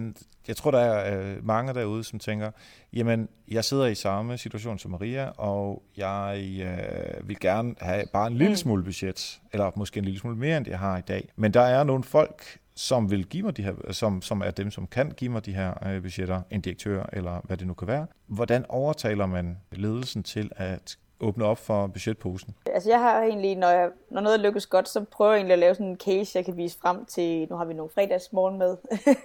jeg 0.47 0.57
tror, 0.57 0.71
der 0.71 0.79
er 0.79 1.19
øh, 1.19 1.45
mange 1.45 1.73
derude, 1.73 2.03
som 2.03 2.19
tænker, 2.19 2.51
jamen, 2.93 3.29
jeg 3.47 3.63
sidder 3.63 3.85
i 3.85 3.95
samme 3.95 4.37
situation 4.37 4.79
som 4.79 4.91
Maria, 4.91 5.25
og 5.37 5.83
jeg 5.97 6.57
øh, 6.61 7.27
vil 7.27 7.39
gerne 7.39 7.75
have 7.81 8.03
bare 8.13 8.27
en 8.27 8.37
lille 8.37 8.51
mm. 8.51 8.55
smule 8.55 8.83
budget, 8.83 9.41
eller 9.53 9.71
måske 9.75 9.97
en 9.97 10.05
lille 10.05 10.19
smule 10.19 10.35
mere, 10.35 10.57
end 10.57 10.67
jeg 10.69 10.79
har 10.79 10.97
i 10.97 11.01
dag. 11.01 11.29
Men 11.35 11.53
der 11.53 11.61
er 11.61 11.83
nogle 11.83 12.03
folk, 12.03 12.57
som 12.75 13.11
vil 13.11 13.25
give 13.25 13.43
mig 13.43 13.57
de 13.57 13.63
her, 13.63 13.73
som, 13.91 14.21
som 14.21 14.41
er 14.41 14.51
dem, 14.51 14.71
som 14.71 14.87
kan 14.87 15.11
give 15.11 15.31
mig 15.31 15.45
de 15.45 15.53
her 15.53 15.87
øh, 15.87 16.01
budgetter, 16.01 16.41
en 16.51 16.61
direktør 16.61 17.09
eller 17.13 17.41
hvad 17.43 17.57
det 17.57 17.67
nu 17.67 17.73
kan 17.73 17.87
være. 17.87 18.07
Hvordan 18.27 18.65
overtaler 18.69 19.25
man 19.25 19.57
ledelsen 19.71 20.23
til 20.23 20.51
at 20.55 20.97
åbne 21.19 21.45
op 21.45 21.57
for 21.57 21.87
budgetposen? 21.87 22.55
Altså 22.73 22.89
jeg 22.89 22.99
har 22.99 23.21
egentlig, 23.21 23.55
når, 23.55 23.67
jeg, 23.67 23.89
når 24.09 24.21
noget 24.21 24.39
lykkes 24.39 24.65
godt, 24.65 24.89
så 24.89 25.05
prøver 25.11 25.31
jeg 25.31 25.37
egentlig 25.37 25.53
at 25.53 25.59
lave 25.59 25.75
sådan 25.75 25.87
en 25.87 25.97
case, 25.97 26.37
jeg 26.37 26.45
kan 26.45 26.57
vise 26.57 26.79
frem 26.79 27.05
til, 27.05 27.47
nu 27.49 27.55
har 27.55 27.65
vi 27.65 27.73
nogle 27.73 27.89
fredagsmorgen 27.89 28.57
med, 28.57 28.77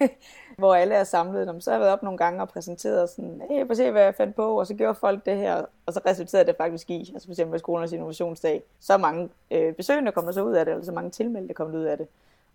hvor 0.59 0.74
alle 0.74 0.95
er 0.95 1.05
samlet. 1.05 1.64
Så 1.64 1.70
har 1.70 1.76
jeg 1.76 1.80
været 1.80 1.93
op 1.93 2.03
nogle 2.03 2.18
gange 2.18 2.43
og 2.43 2.49
præsenteret 2.49 3.11
sådan, 3.11 3.43
hey, 3.51 3.64
prøv 3.64 3.70
at 3.70 3.76
se, 3.76 3.91
hvad 3.91 4.03
jeg 4.03 4.14
fandt 4.14 4.36
på, 4.36 4.59
og 4.61 4.66
så 4.66 4.74
gjorde 4.74 4.95
folk 4.95 5.26
det 5.26 5.36
her, 5.36 5.64
og 5.86 5.93
så 5.93 6.01
resulterede 6.07 6.47
det 6.47 6.57
faktisk 6.57 6.91
i, 6.91 7.11
altså 7.14 7.28
for 7.28 7.32
eksempel 7.32 7.59
skolernes 7.59 7.93
innovationsdag, 7.93 8.62
så 8.80 8.97
mange 8.97 9.28
øh, 9.51 9.74
besøgende 9.74 10.12
kommer 10.12 10.32
så 10.32 10.43
ud 10.43 10.53
af 10.53 10.64
det, 10.64 10.72
eller 10.72 10.84
så 10.84 10.93
mange 10.93 11.11
tilmeldte 11.11 11.55
kommer 11.55 11.78
ud 11.78 11.84
af 11.84 11.97
det. 11.97 12.07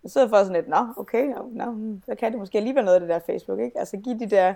Og 0.04 0.10
så 0.10 0.18
er 0.18 0.24
jeg 0.24 0.30
for 0.30 0.36
sådan 0.36 0.52
lidt, 0.52 0.68
nå, 0.68 0.86
okay, 0.96 1.26
nå, 1.52 1.74
så 2.06 2.14
kan 2.14 2.32
det 2.32 2.40
måske 2.40 2.58
alligevel 2.58 2.84
noget 2.84 2.94
af 2.94 3.00
det 3.00 3.08
der 3.08 3.18
Facebook, 3.18 3.60
ikke? 3.60 3.78
Altså 3.78 3.96
give 3.96 4.18
de 4.18 4.26
der, 4.26 4.54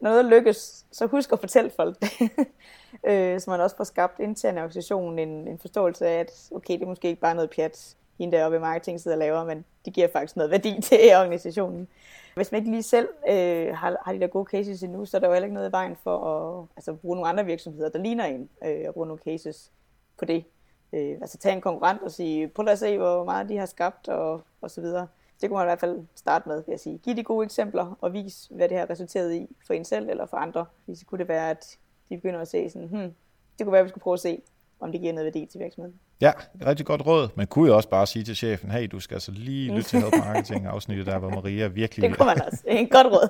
noget 0.00 0.24
lykkes, 0.24 0.86
så 0.92 1.06
husk 1.06 1.32
at 1.32 1.40
fortælle 1.40 1.70
folk 1.70 1.96
det. 2.00 2.30
øh, 3.10 3.40
så 3.40 3.50
man 3.50 3.60
også 3.60 3.76
får 3.76 3.84
skabt 3.84 4.20
internt 4.20 4.56
i 4.56 4.60
organisationen 4.60 5.18
en, 5.18 5.48
en 5.48 5.58
forståelse 5.58 6.06
af, 6.06 6.20
at 6.20 6.48
okay, 6.54 6.74
det 6.74 6.82
er 6.82 6.86
måske 6.86 7.08
ikke 7.08 7.20
bare 7.20 7.34
noget 7.34 7.50
pjat, 7.50 7.96
hende 8.18 8.36
deroppe 8.36 8.56
i 8.56 8.60
marketing 8.60 9.00
sidder 9.00 9.16
og 9.16 9.18
laver, 9.18 9.44
men 9.44 9.64
det 9.84 9.92
giver 9.92 10.08
faktisk 10.12 10.36
noget 10.36 10.50
værdi 10.50 10.80
til 10.82 10.98
organisationen. 11.16 11.88
Hvis 12.34 12.52
man 12.52 12.58
ikke 12.58 12.70
lige 12.70 12.82
selv 12.82 13.08
øh, 13.28 13.76
har, 13.76 13.96
har 14.04 14.12
de 14.12 14.20
der 14.20 14.26
gode 14.26 14.50
cases 14.50 14.82
endnu, 14.82 15.06
så 15.06 15.16
er 15.16 15.20
der 15.20 15.28
jo 15.28 15.32
heller 15.32 15.46
ikke 15.46 15.54
noget 15.54 15.68
i 15.68 15.72
vejen 15.72 15.96
for 15.96 16.18
at 16.26 16.66
altså, 16.76 16.92
bruge 16.92 17.16
nogle 17.16 17.28
andre 17.28 17.44
virksomheder, 17.44 17.88
der 17.88 17.98
ligner 17.98 18.24
en, 18.24 18.48
øh, 18.64 18.84
og 18.88 18.94
bruge 18.94 19.06
nogle 19.06 19.22
cases 19.24 19.72
på 20.18 20.24
det. 20.24 20.44
Øh, 20.92 21.18
altså 21.20 21.38
tage 21.38 21.54
en 21.54 21.60
konkurrent 21.60 22.02
og 22.02 22.10
sige, 22.10 22.48
prøv 22.48 22.68
at 22.68 22.78
se, 22.78 22.98
hvor 22.98 23.24
meget 23.24 23.48
de 23.48 23.56
har 23.56 23.66
skabt, 23.66 24.08
og, 24.08 24.42
og 24.60 24.70
så 24.70 24.80
videre 24.80 25.06
det 25.40 25.48
kunne 25.48 25.56
man 25.56 25.66
i 25.66 25.70
hvert 25.70 25.80
fald 25.80 25.98
starte 26.14 26.48
med, 26.48 26.56
vil 26.56 26.72
jeg 26.72 26.80
sige. 26.80 26.98
Giv 26.98 27.16
de 27.16 27.22
gode 27.22 27.44
eksempler 27.44 27.98
og 28.00 28.12
vis, 28.12 28.48
hvad 28.50 28.68
det 28.68 28.78
har 28.78 28.90
resulteret 28.90 29.34
i 29.34 29.46
for 29.66 29.74
en 29.74 29.84
selv 29.84 30.08
eller 30.10 30.26
for 30.26 30.36
andre. 30.36 30.66
Så 30.94 31.04
kunne 31.06 31.18
det 31.18 31.28
være, 31.28 31.50
at 31.50 31.78
de 32.08 32.16
begynder 32.16 32.40
at 32.40 32.48
se 32.48 32.70
sådan, 32.70 32.88
hmm, 32.88 33.14
det 33.58 33.64
kunne 33.64 33.72
være, 33.72 33.80
at 33.80 33.84
vi 33.84 33.88
skulle 33.88 34.02
prøve 34.02 34.14
at 34.14 34.20
se, 34.20 34.42
om 34.80 34.92
det 34.92 35.00
giver 35.00 35.12
noget 35.12 35.24
værdi 35.24 35.46
til 35.46 35.60
virksomheden. 35.60 36.00
Ja, 36.20 36.32
rigtig 36.66 36.86
godt 36.86 37.06
råd. 37.06 37.28
Man 37.34 37.46
kunne 37.46 37.68
jo 37.68 37.76
også 37.76 37.88
bare 37.88 38.06
sige 38.06 38.24
til 38.24 38.36
chefen, 38.36 38.70
hey, 38.70 38.88
du 38.92 39.00
skal 39.00 39.14
altså 39.14 39.30
lige 39.30 39.74
lytte 39.74 39.88
til 39.88 40.00
Help 40.00 40.14
Marketing 40.18 40.66
afsnittet 40.66 41.06
der, 41.06 41.18
hvor 41.18 41.30
Maria 41.30 41.66
virkelig... 41.66 42.10
Det 42.10 42.18
kunne 42.18 42.26
man 42.26 42.42
også. 42.42 42.62
Det 42.64 42.80
en 42.80 42.88
godt 42.88 43.06
råd. 43.06 43.28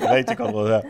rigtig 0.16 0.36
godt 0.36 0.54
råd 0.54 0.68
her. 0.68 0.82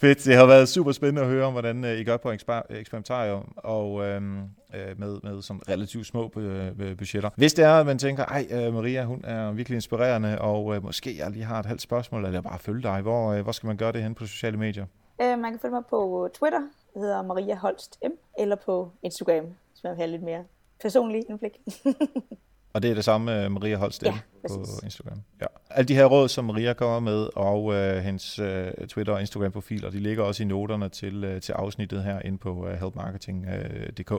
Fedt. 0.00 0.24
Det 0.24 0.36
har 0.36 0.46
været 0.46 0.68
super 0.68 0.92
spændende 0.92 1.22
at 1.22 1.28
høre 1.28 1.46
om, 1.46 1.52
hvordan 1.52 1.84
øh, 1.84 1.98
I 1.98 2.04
gør 2.04 2.16
på 2.16 2.30
eksperimentarium 2.30 3.52
og 3.56 4.04
øhm, 4.06 4.38
øh, 4.38 4.44
Øh, 4.74 4.98
med, 5.00 5.20
med 5.22 5.42
som 5.42 5.62
relativt 5.68 6.06
små 6.06 6.30
øh, 6.36 6.96
budgetter. 6.96 7.30
Hvis 7.36 7.54
det 7.54 7.64
er, 7.64 7.72
at 7.72 7.86
man 7.86 7.98
tænker, 7.98 8.24
ej 8.24 8.46
øh, 8.50 8.74
Maria, 8.74 9.04
hun 9.04 9.24
er 9.24 9.52
virkelig 9.52 9.76
inspirerende, 9.76 10.40
og 10.40 10.82
måske 10.82 11.16
jeg 11.18 11.30
lige 11.30 11.44
har 11.44 11.60
et 11.60 11.66
halvt 11.66 11.82
spørgsmål, 11.82 12.24
eller 12.24 12.40
bare 12.40 12.58
følge 12.58 12.82
dig, 12.82 13.00
hvor, 13.00 13.42
hvor 13.42 13.52
skal 13.52 13.66
man 13.66 13.76
gøre 13.76 13.92
det 13.92 14.02
hen 14.02 14.14
på 14.14 14.26
sociale 14.26 14.56
medier? 14.56 14.86
Man 15.18 15.52
kan 15.52 15.58
følge 15.58 15.74
mig 15.74 15.82
på 15.90 16.28
Twitter, 16.34 16.60
det 16.94 17.02
hedder 17.02 17.22
Maria 17.22 17.54
Holst 17.54 17.98
M, 18.04 18.10
eller 18.38 18.56
på 18.56 18.90
Instagram, 19.02 19.44
hvis 19.44 19.84
man 19.84 19.90
vil 19.90 19.96
have 19.96 20.10
lidt 20.10 20.22
mere 20.22 20.44
personlig 20.80 21.22
indblik. 21.28 21.52
Og 22.72 22.82
det 22.82 22.90
er 22.90 22.94
det 22.94 23.04
samme 23.04 23.48
Maria 23.48 23.76
Holst 23.76 24.02
ja, 24.02 24.12
på 24.48 24.66
Instagram. 24.84 25.22
Ja. 25.40 25.46
Alle 25.70 25.88
de 25.88 25.94
her 25.94 26.04
råd, 26.04 26.28
som 26.28 26.44
Maria 26.44 26.72
kommer 26.72 27.00
med, 27.00 27.28
og 27.36 27.74
øh, 27.74 28.02
hendes 28.02 28.38
øh, 28.38 28.66
Twitter- 28.88 29.12
og 29.12 29.20
Instagram-profiler, 29.20 29.90
de 29.90 29.98
ligger 29.98 30.24
også 30.24 30.42
i 30.42 30.46
noterne 30.46 30.88
til, 30.88 31.24
øh, 31.24 31.40
til 31.40 31.52
afsnittet 31.52 32.04
her 32.04 32.20
inde 32.24 32.38
på 32.38 32.68
øh, 32.68 32.80
helpmarketing.dk. 32.80 34.12
Øh, 34.12 34.18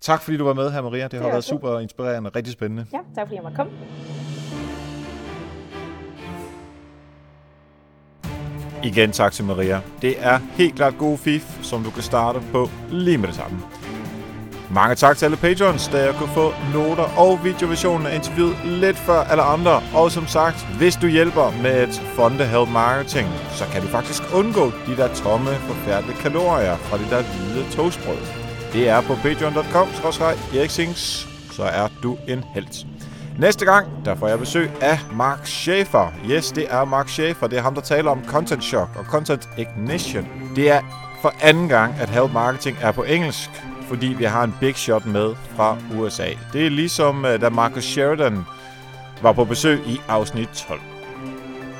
tak 0.00 0.22
fordi 0.22 0.36
du 0.36 0.44
var 0.44 0.54
med 0.54 0.70
her, 0.70 0.82
Maria. 0.82 1.02
Det, 1.02 1.12
det 1.12 1.20
har 1.20 1.28
været 1.28 1.44
super 1.44 1.78
inspirerende 1.78 2.30
og 2.30 2.36
rigtig 2.36 2.52
spændende. 2.52 2.86
Ja, 2.92 2.98
tak 3.14 3.26
fordi 3.26 3.34
jeg 3.34 3.42
måtte 3.42 3.56
komme. 3.56 3.72
Igen 8.84 9.12
tak 9.12 9.32
til 9.32 9.44
Maria. 9.44 9.80
Det 10.02 10.14
er 10.18 10.38
helt 10.38 10.74
klart 10.74 10.98
god 10.98 11.18
fif, 11.18 11.64
som 11.64 11.84
du 11.84 11.90
kan 11.90 12.02
starte 12.02 12.40
på 12.52 12.68
lige 12.90 13.18
med 13.18 13.28
det 13.28 13.36
samme. 13.36 13.58
Mange 14.74 14.94
tak 14.94 15.16
til 15.16 15.24
alle 15.24 15.36
patrons, 15.36 15.88
da 15.88 16.04
jeg 16.04 16.14
kunne 16.14 16.34
få 16.34 16.52
noter 16.74 17.18
og 17.18 17.44
videoversionen 17.44 18.06
af 18.06 18.14
interviewet 18.14 18.56
lidt 18.64 18.98
før 18.98 19.20
alle 19.20 19.42
andre. 19.42 19.82
Og 19.94 20.10
som 20.10 20.26
sagt, 20.26 20.66
hvis 20.78 20.96
du 20.96 21.06
hjælper 21.06 21.52
med 21.62 21.88
et 21.88 22.02
fonde 22.16 22.44
help 22.44 22.68
marketing, 22.68 23.28
så 23.50 23.64
kan 23.72 23.82
du 23.82 23.88
faktisk 23.88 24.22
undgå 24.34 24.72
de 24.86 24.96
der 24.96 25.14
tomme, 25.14 25.50
forfærdelige 25.50 26.16
kalorier 26.16 26.76
fra 26.76 26.98
det 26.98 27.06
der 27.10 27.22
hvide 27.22 27.70
toastbrød. 27.70 28.18
Det 28.72 28.88
er 28.88 29.00
på 29.00 29.14
patreon.com, 29.22 29.88
eriksings, 30.54 31.28
så 31.52 31.62
er 31.62 31.88
du 32.02 32.18
en 32.28 32.44
held. 32.54 32.86
Næste 33.38 33.64
gang, 33.64 33.86
der 34.04 34.14
får 34.14 34.28
jeg 34.28 34.38
besøg 34.38 34.70
af 34.80 34.98
Mark 35.12 35.46
Schaefer. 35.46 36.12
Yes, 36.30 36.52
det 36.52 36.66
er 36.70 36.84
Mark 36.84 37.08
Schaefer. 37.08 37.46
Det 37.46 37.58
er 37.58 37.62
ham, 37.62 37.74
der 37.74 37.82
taler 37.82 38.10
om 38.10 38.24
Content 38.26 38.64
Shock 38.64 38.90
og 38.96 39.04
Content 39.04 39.48
Ignition. 39.58 40.28
Det 40.56 40.70
er 40.70 40.80
for 41.22 41.34
anden 41.40 41.68
gang, 41.68 41.94
at 42.00 42.08
Help 42.08 42.32
Marketing 42.32 42.76
er 42.80 42.92
på 42.92 43.02
engelsk, 43.02 43.50
fordi 43.90 44.06
vi 44.06 44.24
har 44.24 44.44
en 44.44 44.54
big 44.60 44.76
shot 44.76 45.06
med 45.06 45.34
fra 45.56 45.76
USA. 45.98 46.28
Det 46.52 46.66
er 46.66 46.70
ligesom, 46.70 47.24
øh, 47.24 47.40
da 47.40 47.48
Marcus 47.48 47.84
Sheridan 47.84 48.44
var 49.22 49.32
på 49.32 49.44
besøg 49.44 49.80
i 49.86 50.00
afsnit 50.08 50.48
12. 50.48 50.80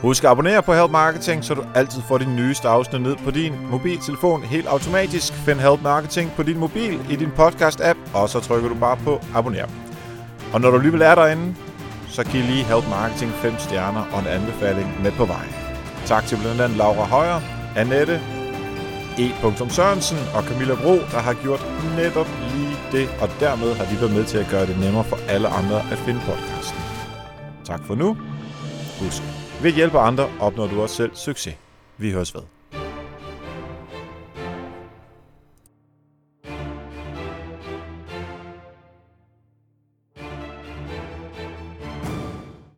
Husk 0.02 0.24
at 0.24 0.30
abonnere 0.30 0.62
på 0.62 0.74
Help 0.74 0.90
Marketing, 0.90 1.44
så 1.44 1.54
du 1.54 1.64
altid 1.74 2.02
får 2.08 2.18
de 2.18 2.36
nyeste 2.36 2.68
afsnit 2.68 3.02
ned 3.02 3.16
på 3.16 3.30
din 3.30 3.52
mobiltelefon 3.70 4.42
helt 4.42 4.66
automatisk. 4.66 5.32
Find 5.32 5.60
Help 5.60 5.82
Marketing 5.82 6.32
på 6.36 6.42
din 6.42 6.58
mobil 6.58 7.00
i 7.10 7.16
din 7.16 7.30
podcast-app, 7.38 7.98
og 8.14 8.28
så 8.28 8.40
trykker 8.40 8.68
du 8.68 8.74
bare 8.74 8.96
på 8.96 9.20
abonner. 9.34 9.66
Og 10.52 10.60
når 10.60 10.70
du 10.70 10.76
alligevel 10.76 11.02
er 11.02 11.14
derinde, 11.14 11.54
så 12.08 12.24
giv 12.24 12.42
lige 12.42 12.64
Help 12.64 12.88
Marketing 12.88 13.32
5 13.32 13.52
stjerner 13.58 14.04
og 14.12 14.20
en 14.20 14.26
anbefaling 14.26 15.02
med 15.02 15.12
på 15.12 15.24
vej. 15.24 15.46
Tak 16.06 16.26
til 16.26 16.36
blandt 16.36 16.60
andet 16.60 16.78
Laura 16.78 17.04
Højer, 17.04 17.40
Annette, 17.76 18.20
E. 19.18 19.26
Sørensen 19.70 20.18
og 20.34 20.42
Camilla 20.42 20.74
Bro, 20.74 20.94
der 20.94 21.20
har 21.28 21.34
gjort 21.34 21.66
netop 21.96 22.26
lige 22.52 22.76
det, 22.92 23.08
og 23.22 23.28
dermed 23.40 23.74
har 23.74 23.84
de 23.84 24.00
været 24.00 24.14
med 24.14 24.24
til 24.24 24.38
at 24.38 24.48
gøre 24.50 24.66
det 24.66 24.78
nemmere 24.78 25.04
for 25.04 25.18
alle 25.28 25.48
andre 25.48 25.78
at 25.92 25.98
finde 25.98 26.20
podcasten. 26.20 26.80
Tak 27.64 27.84
for 27.86 27.94
nu. 27.94 28.16
Husk, 29.00 29.22
ved 29.62 29.70
at 29.70 29.76
hjælpe 29.76 29.98
andre 29.98 30.28
opnår 30.40 30.66
du 30.66 30.82
også 30.82 30.94
selv 30.94 31.10
succes. 31.14 31.54
Vi 31.98 32.10
høres 32.12 32.34
ved. 32.34 32.59